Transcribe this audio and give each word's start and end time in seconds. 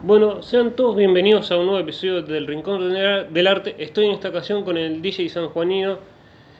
Bueno, 0.00 0.42
sean 0.42 0.76
todos 0.76 0.94
bienvenidos 0.94 1.50
a 1.50 1.56
un 1.56 1.64
nuevo 1.64 1.80
episodio 1.80 2.20
del 2.20 2.46
Rincón 2.46 2.92
del 2.92 3.46
Arte. 3.46 3.76
Estoy 3.78 4.04
en 4.04 4.12
esta 4.12 4.28
ocasión 4.28 4.62
con 4.62 4.76
el 4.76 5.00
DJ 5.00 5.30
sanjuanino 5.30 5.98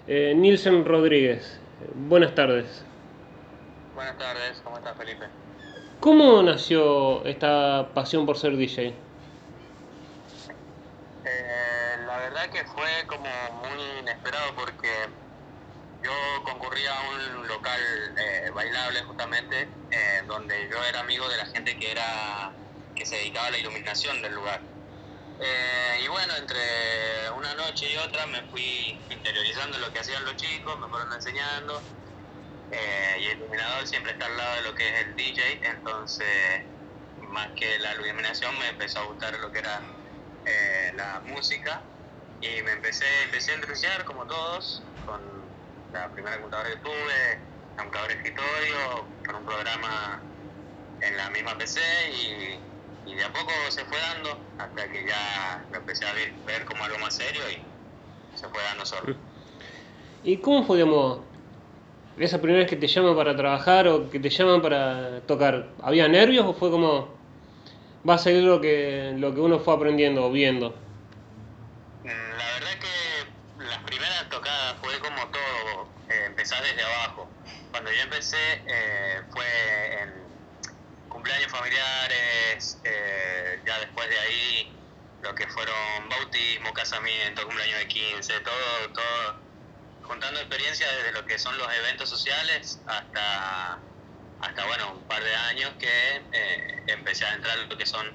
eh, 0.09 0.33
Nielsen 0.35 0.87
Rodríguez. 0.87 1.61
Buenas 1.95 2.35
tardes. 2.35 2.83
Buenas 3.95 4.17
tardes, 4.17 4.59
¿cómo 4.65 4.79
estás 4.79 4.97
Felipe? 4.97 5.27
¿Cómo 6.01 6.43
nació 6.43 7.27
esta 7.27 7.91
pasión 7.93 8.25
por 8.25 8.39
ser 8.39 8.57
DJ? 8.57 8.87
Eh, 8.87 8.95
la 12.07 12.17
verdad 12.17 12.49
que 12.49 12.65
fue 12.65 12.89
como 13.07 13.29
muy 13.61 14.01
inesperado 14.01 14.55
porque 14.57 14.89
yo 16.03 16.11
concurría 16.43 16.91
a 16.91 17.11
un 17.11 17.49
local 17.49 17.81
eh, 18.17 18.51
bailable 18.55 19.03
justamente 19.03 19.69
eh, 19.91 20.23
donde 20.27 20.55
yo 20.71 20.83
era 20.89 21.01
amigo 21.01 21.29
de 21.29 21.37
la 21.37 21.45
gente 21.47 21.77
que 21.79 21.93
era 21.93 22.53
que 22.97 23.07
se 23.07 23.17
dedicaba 23.17 23.47
a 23.47 23.51
la 23.51 23.59
iluminación 23.59 24.21
del 24.23 24.35
lugar. 24.35 24.61
y 26.03 26.09
bueno, 26.09 26.35
entre 26.37 27.31
una 27.37 27.55
noche 27.55 27.93
y 27.93 27.97
otra 27.99 28.27
me 28.27 28.43
fui 28.51 28.99
interiorizando 29.11 29.79
lo 29.79 29.93
que 29.93 30.01
hacían 30.01 30.25
los 30.25 30.37
chicos, 30.37 30.79
me 30.81 30.89
fueron 30.89 31.13
enseñando 31.13 31.83
eh, 32.71 33.17
y 33.21 33.27
el 33.27 33.39
iluminador 33.39 33.87
siempre 33.87 34.13
está 34.13 34.27
al 34.27 34.37
lado 34.37 34.57
de 34.57 34.63
lo 34.63 34.75
que 34.75 34.89
es 34.89 35.07
el 35.07 35.15
DJ, 35.15 35.61
entonces 35.63 36.65
más 37.29 37.49
que 37.53 37.79
la 37.79 37.95
iluminación 37.95 38.59
me 38.59 38.69
empezó 38.69 39.01
a 39.01 39.05
gustar 39.05 39.39
lo 39.39 39.53
que 39.53 39.59
era 39.61 39.81
eh, 40.45 40.93
la 40.97 41.21
música 41.27 41.81
y 42.41 42.63
me 42.63 42.73
empecé, 42.73 43.07
empecé 43.25 43.53
a 43.53 43.55
entusiasmar 43.55 44.05
como 44.05 44.27
todos 44.27 44.83
con 45.05 45.21
la 45.93 46.09
primera 46.11 46.37
computadora 46.37 46.71
que 46.71 46.77
tuve, 46.77 47.41
la 47.77 47.83
computadora 47.83 48.15
escritorio, 48.15 49.07
con 49.25 49.37
un 49.37 49.45
programa 49.45 50.21
en 51.01 51.17
la 51.17 51.31
misma 51.31 51.57
PC 51.57 51.81
y, 52.11 52.61
de 53.15 53.25
a 53.25 53.33
poco 53.33 53.53
se 53.71 53.85
fue 53.85 53.99
dando 53.99 54.39
hasta 54.59 54.91
que 54.91 55.07
ya 55.07 55.67
lo 55.71 55.79
empecé 55.79 56.07
a 56.07 56.13
ver, 56.13 56.35
ver 56.45 56.65
como 56.65 56.85
algo 56.85 56.99
más 56.99 57.15
serio 57.15 57.43
y 57.51 58.37
se 58.37 58.49
fue 58.49 58.63
dando 58.63 58.85
solo. 58.85 59.17
¿Y 60.23 60.39
cómo 60.39 60.65
fue, 60.65 60.85
esa 62.19 62.39
primera 62.39 62.61
vez 62.61 62.71
que 62.71 62.77
te 62.77 62.89
llaman 62.89 63.15
para 63.15 63.37
trabajar 63.37 63.87
o 63.89 64.11
que 64.11 64.19
te 64.19 64.31
llaman 64.31 64.61
para 64.61 65.21
tocar, 65.27 65.73
¿había 65.83 66.09
nervios 66.09 66.47
o 66.47 66.55
fue 66.55 66.71
como 66.71 67.17
va 68.09 68.15
a 68.15 68.19
seguir 68.19 68.43
lo 68.43 68.61
que, 68.61 69.15
lo 69.17 69.35
que 69.35 69.41
uno 69.41 69.61
fue 69.61 69.75
aprendiendo 69.75 70.25
o 70.25 70.33
viendo? 70.33 70.71
Mm, 72.03 72.09
la 72.09 72.53
verdad 72.55 72.79
que 72.81 73.65
las 73.65 73.79
primeras 73.85 74.29
tocadas 74.31 74.77
fue 74.81 74.99
como 74.99 75.23
todo, 75.29 75.89
eh, 76.09 76.25
empezar 76.27 76.63
desde 76.63 76.83
abajo. 76.83 77.29
Cuando 77.71 77.91
yo 77.93 78.03
empecé 78.03 78.37
eh, 78.67 79.21
fue 79.31 79.45
en 80.03 80.26
cumpleaños 81.27 81.51
familiares, 81.51 82.79
eh, 82.85 83.61
ya 83.67 83.81
después 83.81 84.09
de 84.09 84.17
ahí 84.17 84.73
lo 85.23 85.35
que 85.35 85.45
fueron 85.49 86.09
bautismo, 86.09 86.73
casamiento, 86.73 87.43
cumpleaños 87.45 87.81
de 87.81 87.89
15, 87.89 88.41
todo, 88.41 88.93
todo 88.95 89.35
contando 90.03 90.39
experiencias 90.39 90.89
desde 90.99 91.11
lo 91.11 91.27
que 91.27 91.37
son 91.37 91.59
los 91.59 91.67
eventos 91.79 92.09
sociales 92.09 92.81
hasta, 92.87 93.81
hasta 94.41 94.67
bueno, 94.67 94.93
un 94.93 95.03
par 95.09 95.21
de 95.25 95.35
años 95.35 95.73
que 95.81 96.23
eh, 96.31 96.83
empecé 96.87 97.25
a 97.25 97.35
entrar 97.35 97.59
en 97.59 97.69
lo 97.71 97.77
que 97.77 97.87
son 97.87 98.07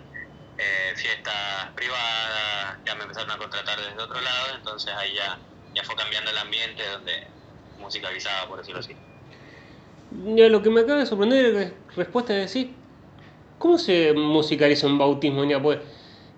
eh, 0.58 0.94
fiestas 0.96 1.70
privadas, 1.76 2.78
ya 2.86 2.96
me 2.96 3.04
empezaron 3.04 3.32
a 3.32 3.38
contratar 3.38 3.78
desde 3.78 4.02
otro 4.02 4.22
lado, 4.22 4.56
entonces 4.56 4.94
ahí 4.94 5.16
ya, 5.16 5.38
ya 5.76 5.84
fue 5.84 5.98
cambiando 5.98 6.32
el 6.32 6.38
ambiente 6.38 6.88
donde 6.88 7.28
musicalizaba, 7.78 8.48
por 8.48 8.60
decirlo 8.60 8.80
así. 8.80 8.96
Lo 10.12 10.62
que 10.62 10.70
me 10.70 10.82
acaba 10.82 11.00
de 11.00 11.06
sorprender 11.06 11.56
es 11.58 11.96
respuesta 11.96 12.32
de 12.32 12.40
decir, 12.40 12.81
¿cómo 13.62 13.78
se 13.78 14.12
musicaliza 14.14 14.88
un 14.88 14.98
bautismo? 14.98 15.46
Ya, 15.46 15.62
pues, 15.62 15.80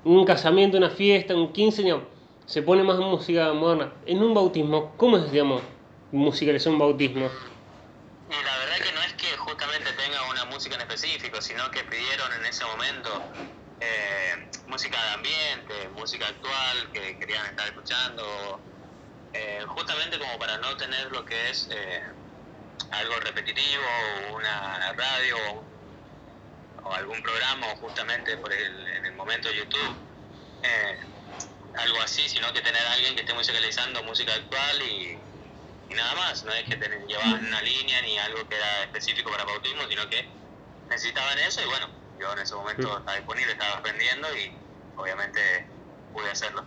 un 0.04 0.26
casamiento, 0.26 0.78
una 0.78 0.90
fiesta, 0.90 1.34
un 1.34 1.54
15, 1.54 1.82
años 1.84 2.02
se 2.46 2.62
pone 2.62 2.84
más 2.84 2.98
música 2.98 3.54
moderna. 3.54 3.94
En 4.06 4.22
un 4.22 4.34
bautismo, 4.34 4.94
¿cómo 4.98 5.18
es, 5.18 5.32
digamos, 5.32 5.62
musicalizar 6.12 6.74
un 6.74 6.80
bautismo? 6.80 7.32
Y 8.30 8.44
la 8.44 8.58
verdad 8.58 8.76
que 8.76 8.92
no 8.92 9.02
es 9.02 9.14
que 9.14 9.38
justamente 9.38 9.90
tenga 9.94 10.22
una 10.30 10.46
música 10.46 10.76
en 10.76 10.82
específico, 10.82 11.42
sino 11.42 11.72
que 11.72 11.84
pidieron 11.86 12.34
en 12.40 12.46
ese 12.46 12.66
momento 12.66 13.10
eh, 13.80 14.50
música 14.68 15.02
de 15.02 15.10
ambiente, 15.12 15.90
música 15.96 16.28
actual 16.28 16.92
que 16.92 17.18
querían 17.20 17.46
estar 17.46 17.66
escuchando, 17.68 18.60
eh, 19.32 19.64
justamente 19.68 20.20
como 20.20 20.38
para 20.38 20.58
no 20.58 20.76
tener 20.76 21.10
lo 21.12 21.24
que 21.24 21.50
es 21.50 21.70
eh, 21.72 22.02
algo 22.92 23.16
repetitivo, 23.22 23.84
una 24.36 24.94
radio 24.94 25.36
o, 25.54 25.73
algún 26.92 27.22
programa, 27.22 27.68
o 27.74 27.76
justamente 27.78 28.38
por 28.38 28.52
el, 28.52 28.88
en 28.88 29.06
el 29.06 29.14
momento 29.14 29.50
de 29.50 29.58
YouTube 29.58 29.98
algo 31.78 32.02
así, 32.02 32.28
sino 32.28 32.52
que 32.54 32.62
tener 32.62 32.82
a 32.82 32.94
alguien 32.94 33.16
que 33.16 33.22
esté 33.22 33.34
musicalizando 33.34 34.04
música 34.04 34.34
actual 34.34 34.82
y, 34.82 35.18
nada 35.94 36.16
más. 36.16 36.44
No 36.44 36.52
es 36.52 36.64
que 36.64 36.76
tener, 36.76 37.06
llevaban 37.06 37.46
una 37.46 37.62
línea 37.62 38.02
ni 38.02 38.18
algo 38.18 38.48
que 38.48 38.56
era 38.56 38.84
específico 38.84 39.32
para 39.32 39.46
bautismo, 39.46 39.84
sino 39.90 40.08
que 40.10 40.26
necesitaban 40.90 41.38
eso 41.40 41.62
y 41.62 41.66
bueno, 41.66 41.88
yo 42.20 42.34
en 42.34 42.40
ese 42.40 42.56
momento 42.56 42.98
estaba 42.98 43.18
disponible, 43.18 43.52
estaba 43.52 43.78
aprendiendo 43.78 44.28
y 44.36 44.52
obviamente 44.96 45.40
pude 46.14 46.30
hacerlo. 46.30 46.64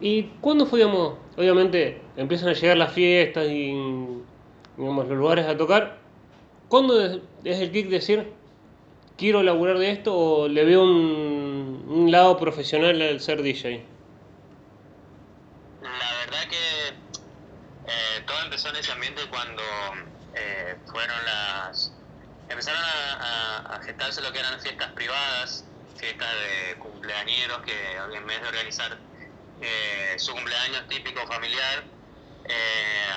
¿Y 0.00 0.24
cuándo 0.40 0.66
fue, 0.66 0.80
digamos, 0.80 1.18
obviamente 1.36 2.02
empiezan 2.16 2.48
a 2.48 2.54
llegar 2.54 2.76
las 2.76 2.92
fiestas 2.92 3.46
y 3.46 3.72
digamos, 4.76 5.08
los 5.08 5.16
lugares 5.16 5.46
a 5.46 5.56
tocar? 5.56 6.01
¿Cuándo 6.72 7.04
es, 7.04 7.20
el 7.44 7.70
kick 7.70 7.90
decir, 7.90 8.32
quiero 9.18 9.42
laburar 9.42 9.76
de 9.76 9.90
esto 9.90 10.16
o 10.16 10.48
le 10.48 10.64
veo 10.64 10.82
un, 10.84 12.10
lado 12.10 12.38
profesional 12.38 13.02
al 13.02 13.20
ser 13.20 13.42
DJ? 13.42 13.84
La 15.82 16.12
verdad 16.24 16.48
que 16.48 16.88
eh, 16.88 18.22
todo 18.26 18.40
empezó 18.44 18.70
en 18.70 18.76
ese 18.76 18.90
ambiente 18.90 19.20
cuando 19.28 19.62
eh, 20.34 20.74
fueron 20.90 21.14
las... 21.26 21.92
Empezaron 22.48 22.80
a, 22.82 23.78
gestarse 23.84 24.22
lo 24.22 24.32
que 24.32 24.38
eran 24.38 24.58
fiestas 24.58 24.92
privadas, 24.92 25.66
fiestas 25.98 26.30
de 26.30 26.78
cumpleañeros 26.78 27.60
que 27.66 28.16
en 28.16 28.26
vez 28.26 28.40
de 28.40 28.48
organizar 28.48 28.96
eh, 29.60 30.14
su 30.16 30.32
cumpleaños 30.32 30.88
típico 30.88 31.26
familiar, 31.26 31.84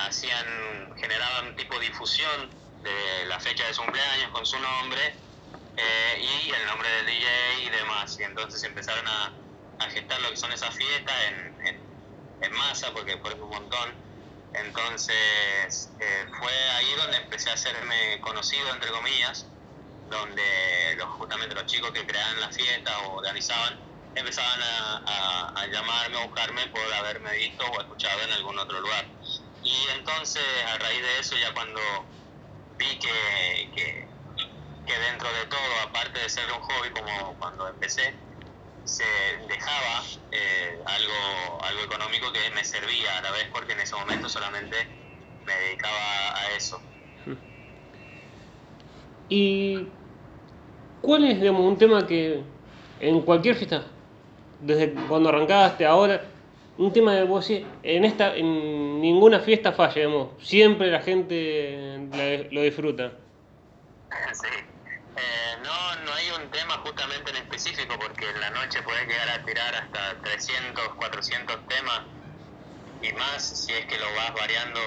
hacían, 0.06 0.94
generaban 0.98 1.56
tipo 1.56 1.80
difusión 1.80 2.50
de 2.86 3.26
la 3.26 3.40
fecha 3.40 3.66
de 3.68 3.74
su 3.74 3.82
cumpleaños 3.82 4.30
con 4.30 4.46
su 4.46 4.60
nombre 4.60 5.16
eh, 5.76 6.20
y 6.22 6.52
el 6.52 6.66
nombre 6.68 6.88
del 6.90 7.06
DJ 7.08 7.64
y 7.64 7.70
demás. 7.70 8.18
Y 8.20 8.24
entonces 8.24 8.64
empezaron 8.64 9.06
a, 9.08 9.34
gestar 9.90 10.20
lo 10.22 10.30
que 10.30 10.38
son 10.38 10.52
esas 10.52 10.74
fiestas 10.76 11.16
en, 11.30 11.82
en, 12.42 12.52
masa, 12.54 12.92
porque 12.94 13.18
fue 13.18 13.34
un 13.34 13.50
montón. 13.50 13.94
Entonces 14.54 15.90
eh, 16.00 16.26
fue 16.40 16.54
ahí 16.78 16.94
donde 16.98 17.18
empecé 17.18 17.50
a 17.50 17.54
hacerme 17.54 18.20
conocido, 18.22 18.72
entre 18.72 18.92
comillas, 18.92 19.46
donde 20.10 20.96
los, 20.98 21.08
justamente 21.10 21.56
los 21.56 21.66
chicos 21.66 21.92
que 21.92 22.06
creaban 22.06 22.40
la 22.40 22.50
fiesta 22.50 22.98
o 23.00 23.16
organizaban 23.18 23.80
empezaban 24.16 24.62
a, 24.62 25.54
a, 25.56 25.68
llamarme, 25.68 26.20
a 26.20 26.26
buscarme 26.26 26.68
por 26.68 26.94
haberme 26.94 27.36
visto 27.36 27.66
o 27.66 27.82
escuchado 27.82 28.22
en 28.22 28.32
algún 28.34 28.58
otro 28.60 28.80
lugar. 28.80 29.06
Y 29.64 29.76
entonces 29.96 30.44
a 30.68 30.78
raíz 30.78 31.02
de 31.02 31.20
eso 31.20 31.36
ya 31.36 31.54
cuando 31.54 31.82
vi 32.78 33.00
que, 33.00 33.72
que 33.76 34.16
que 34.86 34.94
dentro 35.12 35.28
de 35.34 35.46
todo, 35.48 35.74
aparte 35.90 36.20
de 36.20 36.30
ser 36.30 36.46
un 36.52 36.60
hobby 36.62 36.90
como 36.92 37.36
cuando 37.40 37.68
empecé, 37.68 38.14
se 38.84 39.04
dejaba 39.50 40.04
eh, 40.32 40.80
algo, 40.86 41.64
algo 41.64 41.84
económico 41.84 42.32
que 42.32 42.54
me 42.54 42.64
servía 42.64 43.18
a 43.18 43.22
la 43.24 43.32
vez 43.32 43.48
porque 43.52 43.74
en 43.74 43.80
ese 43.80 43.96
momento 43.96 44.30
solamente 44.30 44.76
me 45.46 45.54
dedicaba 45.54 46.38
a 46.38 46.52
eso. 46.56 46.80
¿Y 49.28 49.88
cuál 51.02 51.26
es 51.26 51.42
digamos, 51.42 51.62
un 51.62 51.78
tema 51.80 52.06
que 52.06 52.44
en 53.00 53.22
cualquier 53.22 53.56
fiesta, 53.56 53.88
desde 54.60 54.94
cuando 55.08 55.30
arrancaste 55.30 55.84
ahora, 55.84 56.22
un 56.78 56.92
tema 56.92 57.14
de 57.14 57.24
vos 57.24 57.50
en 57.50 58.06
esta, 58.06 58.36
en 58.36 59.02
ninguna 59.02 59.40
fiesta 59.40 59.72
falla, 59.72 60.08
siempre 60.42 60.92
la 60.92 61.02
gente 61.02 62.08
lo 62.52 62.62
disfruta? 62.62 63.14
Sí. 64.34 64.48
Eh, 65.18 65.58
no, 65.64 65.96
no 66.04 66.14
hay 66.14 66.30
un 66.32 66.50
tema 66.52 66.76
justamente 66.78 67.32
en 67.32 67.38
específico 67.38 67.96
porque 68.00 68.30
en 68.30 68.40
la 68.40 68.50
noche 68.52 68.82
puedes 68.84 69.08
llegar 69.08 69.30
a 69.30 69.44
tirar 69.46 69.76
hasta 69.76 70.22
300, 70.22 70.90
400 70.96 71.68
temas 71.68 72.02
y 73.02 73.12
más 73.14 73.42
si 73.42 73.74
es 73.74 73.86
que 73.86 73.98
lo 73.98 74.06
vas 74.16 74.34
variando, 74.34 74.80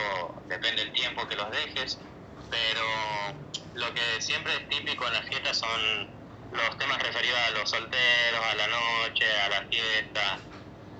depende 0.49 0.85
del 0.85 0.93
tiempo 0.93 1.27
que 1.29 1.37
los 1.37 1.51
dejes, 1.51 1.99
pero 2.51 2.85
lo 3.75 3.95
que 3.95 4.21
siempre 4.21 4.53
es 4.55 4.69
típico 4.69 5.07
en 5.07 5.13
las 5.15 5.27
fiestas 5.27 5.59
son 5.59 6.11
los 6.53 6.79
temas 6.79 7.03
referidos 7.03 7.39
a 7.39 7.51
los 7.51 7.71
solteros, 7.71 8.45
a 8.51 8.55
la 8.55 8.67
noche, 8.69 9.25
a 9.45 9.49
la 9.49 9.63
fiesta 9.69 10.39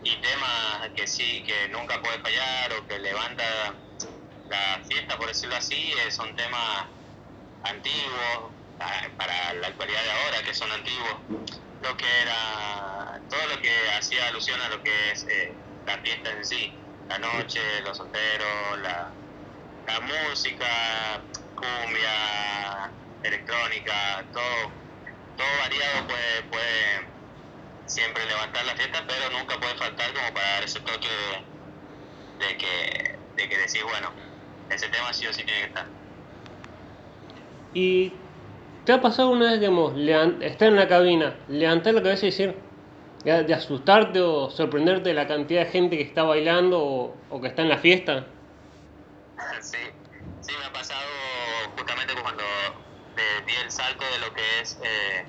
y 0.03 0.21
temas 0.21 0.91
que 0.95 1.07
sí, 1.07 1.43
que 1.45 1.69
nunca 1.69 2.01
puede 2.03 2.19
fallar 2.21 2.73
o 2.75 2.87
que 2.87 2.99
levanta 2.99 3.45
la 4.49 4.83
fiesta, 4.89 5.17
por 5.17 5.29
decirlo 5.29 5.57
así, 5.57 5.93
eh, 5.93 6.11
son 6.11 6.35
temas 6.37 6.87
antiguos, 7.63 8.53
para 9.17 9.53
la 9.55 9.67
actualidad 9.67 10.03
de 10.05 10.11
ahora, 10.11 10.43
que 10.45 10.55
son 10.55 10.71
antiguos, 10.71 11.17
lo 11.83 11.97
que 11.97 12.07
era, 12.23 13.21
todo 13.29 13.47
lo 13.49 13.61
que 13.61 13.73
hacía 13.99 14.29
alusión 14.29 14.61
a 14.61 14.69
lo 14.69 14.83
que 14.83 15.11
es 15.11 15.27
eh, 15.29 15.57
la 15.85 15.99
fiesta 15.99 16.31
en 16.31 16.45
sí, 16.45 16.73
la 17.09 17.19
noche, 17.19 17.61
los 17.83 17.97
solteros, 17.97 18.79
la, 18.83 19.13
la 19.87 20.01
música, 20.01 21.25
cumbia, 21.55 22.93
electrónica, 23.23 24.25
todo, 24.33 24.73
todo 25.37 25.59
variado 25.59 26.07
puede, 26.07 26.43
puede 26.45 27.18
siempre 27.89 28.25
levantar 28.27 28.65
la 28.67 28.77
fiesta, 28.77 29.03
pero 29.07 29.39
nunca 29.39 29.59
puede 29.59 29.75
faltar 29.77 30.13
como 30.13 30.33
para 30.35 30.47
dar 30.53 30.65
ese 30.65 30.81
toque 30.81 31.09
de, 32.39 32.57
que, 32.57 33.19
de 33.37 33.49
que 33.49 33.59
decir, 33.59 33.83
bueno, 33.85 34.13
ese 34.71 34.89
tema 34.89 35.13
sí 35.13 35.27
o 35.27 35.33
sí 35.33 35.43
tiene 35.45 35.61
que 35.61 35.67
estar. 35.67 35.87
¿Y 37.75 38.13
te 38.85 38.93
ha 38.93 39.01
pasado 39.01 39.31
una 39.31 39.51
vez, 39.51 39.61
digamos, 39.61 39.95
estar 40.43 40.69
en 40.69 40.77
la 40.77 40.89
cabina, 40.89 41.37
levantar 41.49 41.95
la 41.95 42.03
cabeza 42.03 42.27
y 42.27 42.31
decir, 42.31 42.57
de 43.25 43.55
asustarte 43.55 44.21
o 44.21 44.51
sorprenderte 44.51 45.11
de 45.11 45.15
la 45.15 45.27
cantidad 45.27 45.65
de 45.65 45.71
gente 45.71 45.97
que 45.97 46.05
está 46.05 46.23
bailando 46.23 46.81
o, 47.31 47.41
que 47.41 47.49
está 47.49 47.63
en 47.63 47.69
la 47.69 47.79
fiesta? 47.79 48.27
Sí, 49.61 49.79
sí, 50.41 50.53
me 50.59 50.65
ha 50.67 50.73
pasado 50.73 51.09
justamente 51.77 52.15
cuando 52.23 52.43
di 53.47 53.55
el 53.63 53.71
salto 53.71 54.05
de 54.13 54.19
lo 54.21 54.35
que 54.35 54.61
es 54.61 54.79
eh, 54.83 55.25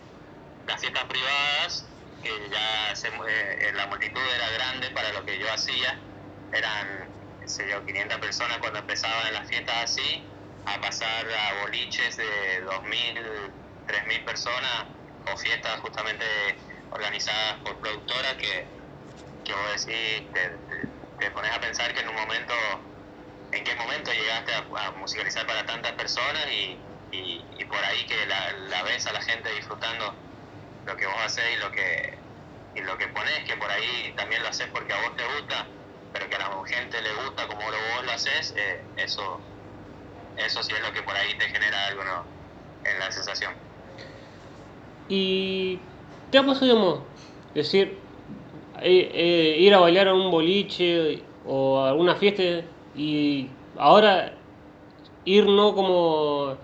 las 0.67 0.79
fiestas 0.79 1.03
privadas, 1.05 1.88
que 2.21 2.49
ya 2.49 2.93
eh, 2.93 3.71
la 3.73 3.87
multitud 3.87 4.21
era 4.35 4.49
grande 4.51 4.89
para 4.91 5.11
lo 5.13 5.25
que 5.25 5.37
yo 5.39 5.51
hacía, 5.51 5.97
eran, 6.51 7.09
sé 7.45 7.69
yo, 7.69 7.85
500 7.85 8.17
personas 8.19 8.57
cuando 8.59 8.79
empezaban 8.79 9.33
las 9.33 9.47
fiestas 9.47 9.75
así, 9.83 10.23
a 10.65 10.79
pasar 10.81 11.25
a 11.31 11.61
boliches 11.61 12.17
de 12.17 12.65
2.000, 12.65 13.51
3.000 13.87 14.25
personas 14.25 14.85
o 15.31 15.37
fiestas 15.37 15.79
justamente 15.81 16.25
organizadas 16.91 17.55
por 17.63 17.77
productoras 17.77 18.35
que, 18.35 18.67
vos 19.53 19.85
decís, 19.85 20.27
te, 21.19 21.31
pones 21.31 21.51
a 21.51 21.59
pensar 21.59 21.93
que 21.93 22.01
en 22.01 22.09
un 22.09 22.15
momento, 22.15 22.53
en 23.51 23.63
qué 23.63 23.75
momento 23.75 24.11
llegaste 24.11 24.53
a, 24.53 24.91
musicalizar 24.91 25.45
para 25.47 25.65
tantas 25.65 25.93
personas 25.93 26.45
y, 26.51 26.77
y, 27.11 27.65
por 27.65 27.83
ahí 27.83 28.05
que 28.05 28.25
la, 28.25 28.51
la, 28.69 28.83
ves 28.83 29.05
a 29.07 29.13
la 29.13 29.21
gente 29.21 29.51
disfrutando 29.53 30.13
lo 30.85 30.95
que 30.97 31.05
vos 31.05 31.15
haces 31.23 31.43
y 31.55 31.59
lo 31.59 31.71
que, 31.71 32.17
y 32.75 32.81
lo 32.81 32.97
que 32.97 33.07
pones, 33.07 33.43
que 33.45 33.55
por 33.57 33.69
ahí 33.69 34.13
también 34.15 34.41
lo 34.41 34.49
haces 34.49 34.67
porque 34.73 34.93
a 34.93 35.01
vos 35.01 35.15
te 35.15 35.23
gusta, 35.23 35.67
pero 36.13 36.29
que 36.29 36.35
a 36.35 36.39
la 36.39 36.67
gente 36.67 37.01
le 37.01 37.13
gusta 37.13 37.47
como 37.47 37.61
vos 37.61 38.05
lo 38.05 38.11
haces, 38.11 38.53
eh, 38.57 38.81
eso 38.97 39.39
eso 40.45 40.63
sí 40.63 40.73
es 40.73 40.81
lo 40.81 40.93
que 40.93 41.01
por 41.03 41.15
ahí 41.15 41.37
te 41.37 41.45
genera 41.45 41.87
algo 41.87 42.01
en 42.85 42.99
la 42.99 43.11
sensación. 43.11 43.51
¿Y 45.09 45.79
te 46.29 46.37
ha 46.37 46.45
pasado, 46.45 46.67
digamos, 46.67 46.99
decir, 47.53 47.99
eh, 48.81 49.11
eh, 49.13 49.55
ir 49.59 49.73
a 49.73 49.79
bailar 49.79 50.07
a 50.07 50.13
un 50.13 50.31
boliche 50.31 51.23
o 51.45 51.79
a 51.79 51.89
alguna 51.89 52.15
fiesta 52.15 52.43
y 52.95 53.49
ahora 53.77 54.33
ir 55.25 55.45
no 55.45 55.75
como, 55.75 56.57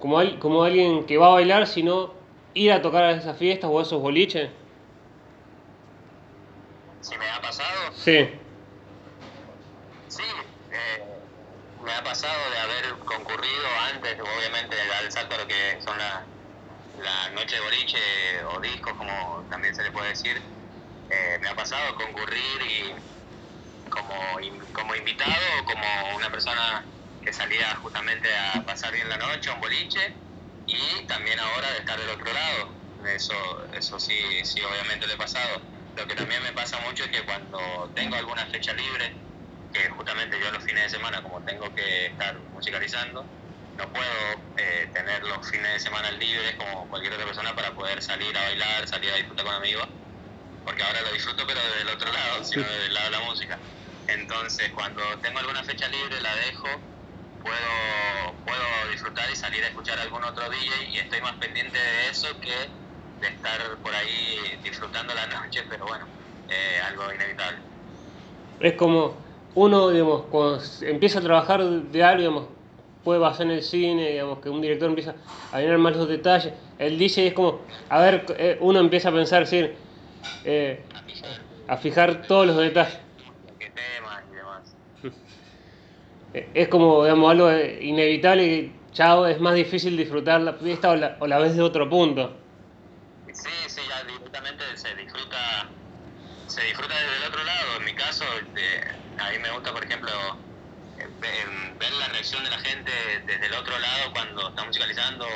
como, 0.00 0.18
como 0.38 0.62
alguien 0.62 1.04
que 1.04 1.18
va 1.18 1.26
a 1.26 1.34
bailar, 1.34 1.66
sino 1.66 2.14
ir 2.54 2.72
a 2.72 2.82
tocar 2.82 3.04
a 3.04 3.10
esas 3.12 3.36
fiestas 3.38 3.70
o 3.70 3.78
a 3.78 3.82
esos 3.82 4.00
boliches? 4.00 4.50
¿Si 7.00 7.16
me 7.16 7.28
ha 7.28 7.40
pasado? 7.40 7.92
Sí. 7.92 8.28
me 11.82 11.92
ha 11.92 12.04
pasado 12.04 12.50
de 12.50 12.58
haber 12.58 12.98
concurrido 13.00 13.66
antes, 13.92 14.16
obviamente, 14.20 14.76
el 15.02 15.10
salto 15.10 15.34
a 15.34 15.38
lo 15.38 15.46
que 15.46 15.80
son 15.80 15.96
las 15.98 16.30
la 17.00 17.30
noche 17.30 17.56
de 17.56 17.62
boliche 17.62 17.98
o 18.44 18.60
discos, 18.60 18.92
como 18.94 19.46
también 19.50 19.74
se 19.74 19.82
le 19.82 19.90
puede 19.90 20.10
decir. 20.10 20.36
Eh, 21.08 21.38
me 21.40 21.48
ha 21.48 21.56
pasado 21.56 21.94
concurrir 21.96 22.62
y 22.62 22.94
como, 23.88 24.14
como 24.72 24.94
invitado 24.94 25.46
o 25.60 25.64
como 25.64 26.16
una 26.16 26.30
persona 26.30 26.86
que 27.22 27.32
salía 27.32 27.74
justamente 27.76 28.28
a 28.54 28.64
pasar 28.64 28.92
bien 28.92 29.08
la 29.08 29.16
noche, 29.16 29.50
a 29.50 29.54
un 29.54 29.60
boliche, 29.60 30.00
y 30.70 31.06
también 31.06 31.38
ahora 31.38 31.70
de 31.72 31.78
estar 31.78 31.98
del 31.98 32.10
otro 32.10 32.32
lado. 32.32 32.74
Eso, 33.06 33.34
eso 33.72 33.98
sí, 33.98 34.44
sí, 34.44 34.62
obviamente 34.62 35.06
le 35.06 35.14
he 35.14 35.16
pasado. 35.16 35.62
Lo 35.96 36.06
que 36.06 36.14
también 36.14 36.42
me 36.42 36.52
pasa 36.52 36.78
mucho 36.80 37.04
es 37.04 37.10
que 37.10 37.22
cuando 37.24 37.90
tengo 37.94 38.16
alguna 38.16 38.46
fecha 38.46 38.72
libre, 38.74 39.12
que 39.72 39.88
justamente 39.90 40.38
yo 40.38 40.50
los 40.52 40.62
fines 40.64 40.84
de 40.84 40.90
semana, 40.90 41.22
como 41.22 41.42
tengo 41.42 41.72
que 41.74 42.06
estar 42.06 42.38
musicalizando, 42.52 43.26
no 43.76 43.92
puedo 43.92 44.12
eh, 44.56 44.90
tener 44.92 45.22
los 45.24 45.48
fines 45.50 45.72
de 45.72 45.80
semana 45.80 46.10
libres 46.12 46.54
como 46.56 46.88
cualquier 46.88 47.14
otra 47.14 47.26
persona 47.26 47.54
para 47.54 47.74
poder 47.74 48.00
salir 48.02 48.36
a 48.36 48.42
bailar, 48.42 48.86
salir 48.86 49.10
a 49.12 49.16
disfrutar 49.16 49.46
con 49.46 49.54
amigos, 49.54 49.88
porque 50.64 50.82
ahora 50.82 51.02
lo 51.02 51.12
disfruto 51.12 51.46
pero 51.46 51.60
desde 51.60 51.82
el 51.82 51.88
otro 51.88 52.12
lado, 52.12 52.44
sino 52.44 52.62
desde 52.62 52.86
el 52.86 52.94
lado 52.94 53.10
de 53.10 53.18
la 53.18 53.24
música. 53.24 53.60
Entonces, 54.06 54.70
cuando 54.72 55.02
tengo 55.20 55.38
alguna 55.38 55.62
fecha 55.64 55.88
libre, 55.88 56.20
la 56.20 56.34
dejo, 56.34 56.68
puedo, 57.42 58.34
puedo 58.44 58.90
disfrutar 58.90 59.30
y 59.30 59.36
salir 59.36 59.62
a 59.64 59.68
escuchar 59.68 59.98
algún 59.98 60.22
otro 60.24 60.48
DJ 60.48 60.90
y 60.92 60.98
estoy 60.98 61.20
más 61.22 61.34
pendiente 61.34 61.78
de 61.78 62.10
eso 62.10 62.28
que 62.40 62.54
de 63.20 63.28
estar 63.28 63.60
por 63.82 63.94
ahí 63.94 64.36
disfrutando 64.62 65.14
la 65.14 65.26
noche, 65.26 65.60
pero 65.68 65.84
bueno, 65.86 66.06
eh, 66.48 66.80
algo 66.88 67.12
inevitable. 67.12 67.58
Es 68.58 68.74
como 68.74 69.24
uno, 69.54 69.90
digamos, 69.90 70.26
cuando 70.30 70.62
empieza 70.82 71.18
a 71.18 71.22
trabajar 71.22 71.64
de 71.64 72.02
algo, 72.02 72.18
digamos, 72.18 72.48
puede 73.02 73.20
pasar 73.20 73.46
en 73.46 73.52
el 73.52 73.62
cine, 73.62 74.10
digamos, 74.10 74.40
que 74.40 74.48
un 74.48 74.60
director 74.60 74.88
empieza 74.88 75.16
a 75.50 75.60
llenar 75.60 75.78
más 75.78 75.96
los 75.96 76.08
detalles. 76.08 76.54
El 76.78 76.98
DJ 76.98 77.26
es 77.28 77.34
como, 77.34 77.66
a 77.88 78.00
ver, 78.00 78.26
eh, 78.38 78.58
uno 78.60 78.78
empieza 78.80 79.08
a 79.08 79.12
pensar, 79.12 79.46
eh, 80.44 80.86
a 81.66 81.76
fijar 81.76 82.26
todos 82.26 82.46
los 82.46 82.56
detalles. 82.56 82.98
Es 86.32 86.68
como, 86.68 87.04
digamos, 87.04 87.30
algo 87.30 87.50
inevitable 87.50 88.44
y 88.46 88.80
chao, 88.92 89.26
es 89.26 89.40
más 89.40 89.54
difícil 89.54 89.96
disfrutar 89.96 90.40
la 90.40 90.54
fiesta 90.54 90.90
o 90.90 90.96
la, 90.96 91.16
o 91.20 91.26
la 91.26 91.38
vez 91.38 91.56
de 91.56 91.62
otro 91.62 91.88
punto. 91.88 92.36
Sí, 93.32 93.50
sí, 93.68 93.80
ya 93.88 94.00
se 94.76 94.94
disfruta, 94.94 95.70
se 96.46 96.62
disfruta 96.62 96.94
desde 96.94 97.16
el 97.16 97.24
otro 97.24 97.44
lado. 97.44 97.76
En 97.78 97.84
mi 97.84 97.94
caso, 97.94 98.24
a 98.24 99.30
mí 99.30 99.38
me 99.38 99.50
gusta, 99.50 99.72
por 99.72 99.84
ejemplo, 99.84 100.10
eh, 100.98 101.06
ver 101.78 101.92
la 101.92 102.08
reacción 102.08 102.44
de 102.44 102.50
la 102.50 102.58
gente 102.58 102.92
desde 103.26 103.46
el 103.46 103.54
otro 103.54 103.78
lado 103.78 104.12
cuando 104.12 104.48
está 104.48 104.64
musicalizando, 104.64 105.26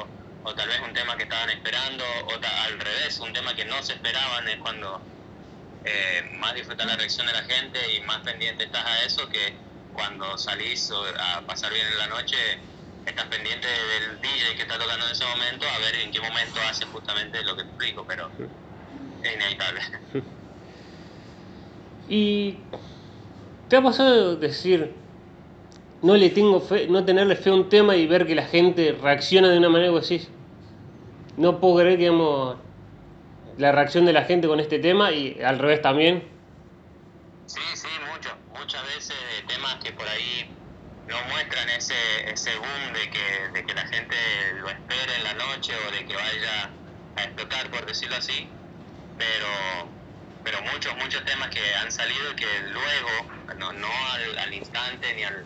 o 0.43 0.55
tal 0.55 0.69
vez 0.69 0.81
un 0.81 0.93
tema 0.93 1.17
que 1.17 1.25
estaban 1.25 1.51
esperando, 1.51 2.05
o 2.27 2.33
al 2.33 2.81
revés, 2.81 3.19
un 3.21 3.33
tema 3.33 3.55
que 3.55 3.65
no 3.65 3.83
se 3.83 3.95
esperaban, 3.95 4.49
es 4.49 4.59
cuando 4.59 5.01
eh, 5.85 6.23
más 6.39 6.55
disfrutas 6.55 6.87
la 6.87 6.97
reacción 6.97 7.27
de 7.27 7.33
la 7.33 7.43
gente 7.43 7.79
y 7.97 8.01
más 8.03 8.19
pendiente 8.23 8.65
estás 8.65 8.85
a 8.85 9.05
eso 9.05 9.29
que 9.29 9.64
cuando 9.95 10.37
salís 10.37 10.91
a 10.91 11.47
pasar 11.47 11.73
bien 11.73 11.87
en 11.87 11.99
la 11.99 12.07
noche, 12.09 12.37
estás 13.07 13.27
pendiente 13.27 13.67
del 13.67 14.21
DJ 14.21 14.57
que 14.57 14.63
está 14.63 14.79
tocando 14.79 15.07
en 15.07 15.13
ese 15.13 15.25
momento, 15.25 15.67
a 15.67 15.79
ver 15.79 15.95
en 15.97 16.13
qué 16.13 16.21
momento 16.21 16.61
hace 16.69 16.85
justamente 16.87 17.43
lo 17.45 17.57
que 17.57 17.63
te 17.63 17.69
explico, 17.69 18.05
pero 18.07 18.31
es 19.23 19.35
inevitable. 19.35 19.81
Y 22.07 22.59
¿Te 23.69 23.77
ha 23.79 23.83
pasado 23.83 24.37
decir, 24.37 24.95
no 26.03 26.17
le 26.17 26.31
tengo 26.31 26.61
fe, 26.61 26.87
no 26.87 27.05
tenerle 27.05 27.35
fe 27.35 27.51
a 27.51 27.55
un 27.55 27.69
tema 27.69 27.97
y 27.97 28.07
ver 28.07 28.27
que 28.27 28.35
la 28.35 28.45
gente 28.45 28.93
reacciona 28.93 29.49
de 29.49 29.59
una 29.59 29.71
manera 29.71 29.93
que 29.93 30.01
decís, 30.01 30.29
no 31.39 31.61
puedo 31.61 31.77
creer 31.79 31.97
que 31.97 32.05
digamos, 32.05 32.59
la 33.59 33.73
reacción 33.73 34.05
de 34.05 34.13
la 34.13 34.25
gente 34.25 34.47
con 34.49 34.61
este 34.61 34.79
tema 34.79 35.13
y 35.13 35.41
al 35.43 35.59
revés 35.59 35.81
también? 35.81 36.23
Sí, 37.47 37.61
sí. 37.75 37.89
Muchas 38.65 38.87
veces 38.97 39.17
temas 39.47 39.75
que 39.85 39.93
por 39.93 40.09
ahí 40.09 40.51
no 41.07 41.23
muestran 41.25 41.69
ese, 41.69 41.95
ese 42.31 42.57
boom 42.57 42.93
de 42.95 43.11
que, 43.11 43.49
de 43.53 43.67
que 43.67 43.75
la 43.75 43.87
gente 43.89 44.17
lo 44.55 44.71
espera 44.71 45.17
en 45.17 45.25
la 45.25 45.35
noche 45.35 45.75
o 45.87 45.91
de 45.91 46.07
que 46.07 46.17
vaya 46.17 46.71
a 47.17 47.25
explotar, 47.25 47.71
por 47.71 47.85
decirlo 47.85 48.17
así, 48.17 48.49
pero 49.19 49.91
pero 50.43 50.63
muchos, 50.63 50.97
muchos 50.97 51.23
temas 51.27 51.51
que 51.51 51.61
han 51.75 51.93
salido 51.93 52.35
que 52.37 52.47
luego, 52.71 53.11
no, 53.59 53.71
no 53.75 53.89
al, 54.13 54.39
al, 54.39 54.55
instante 54.55 55.13
ni 55.13 55.25
al, 55.25 55.45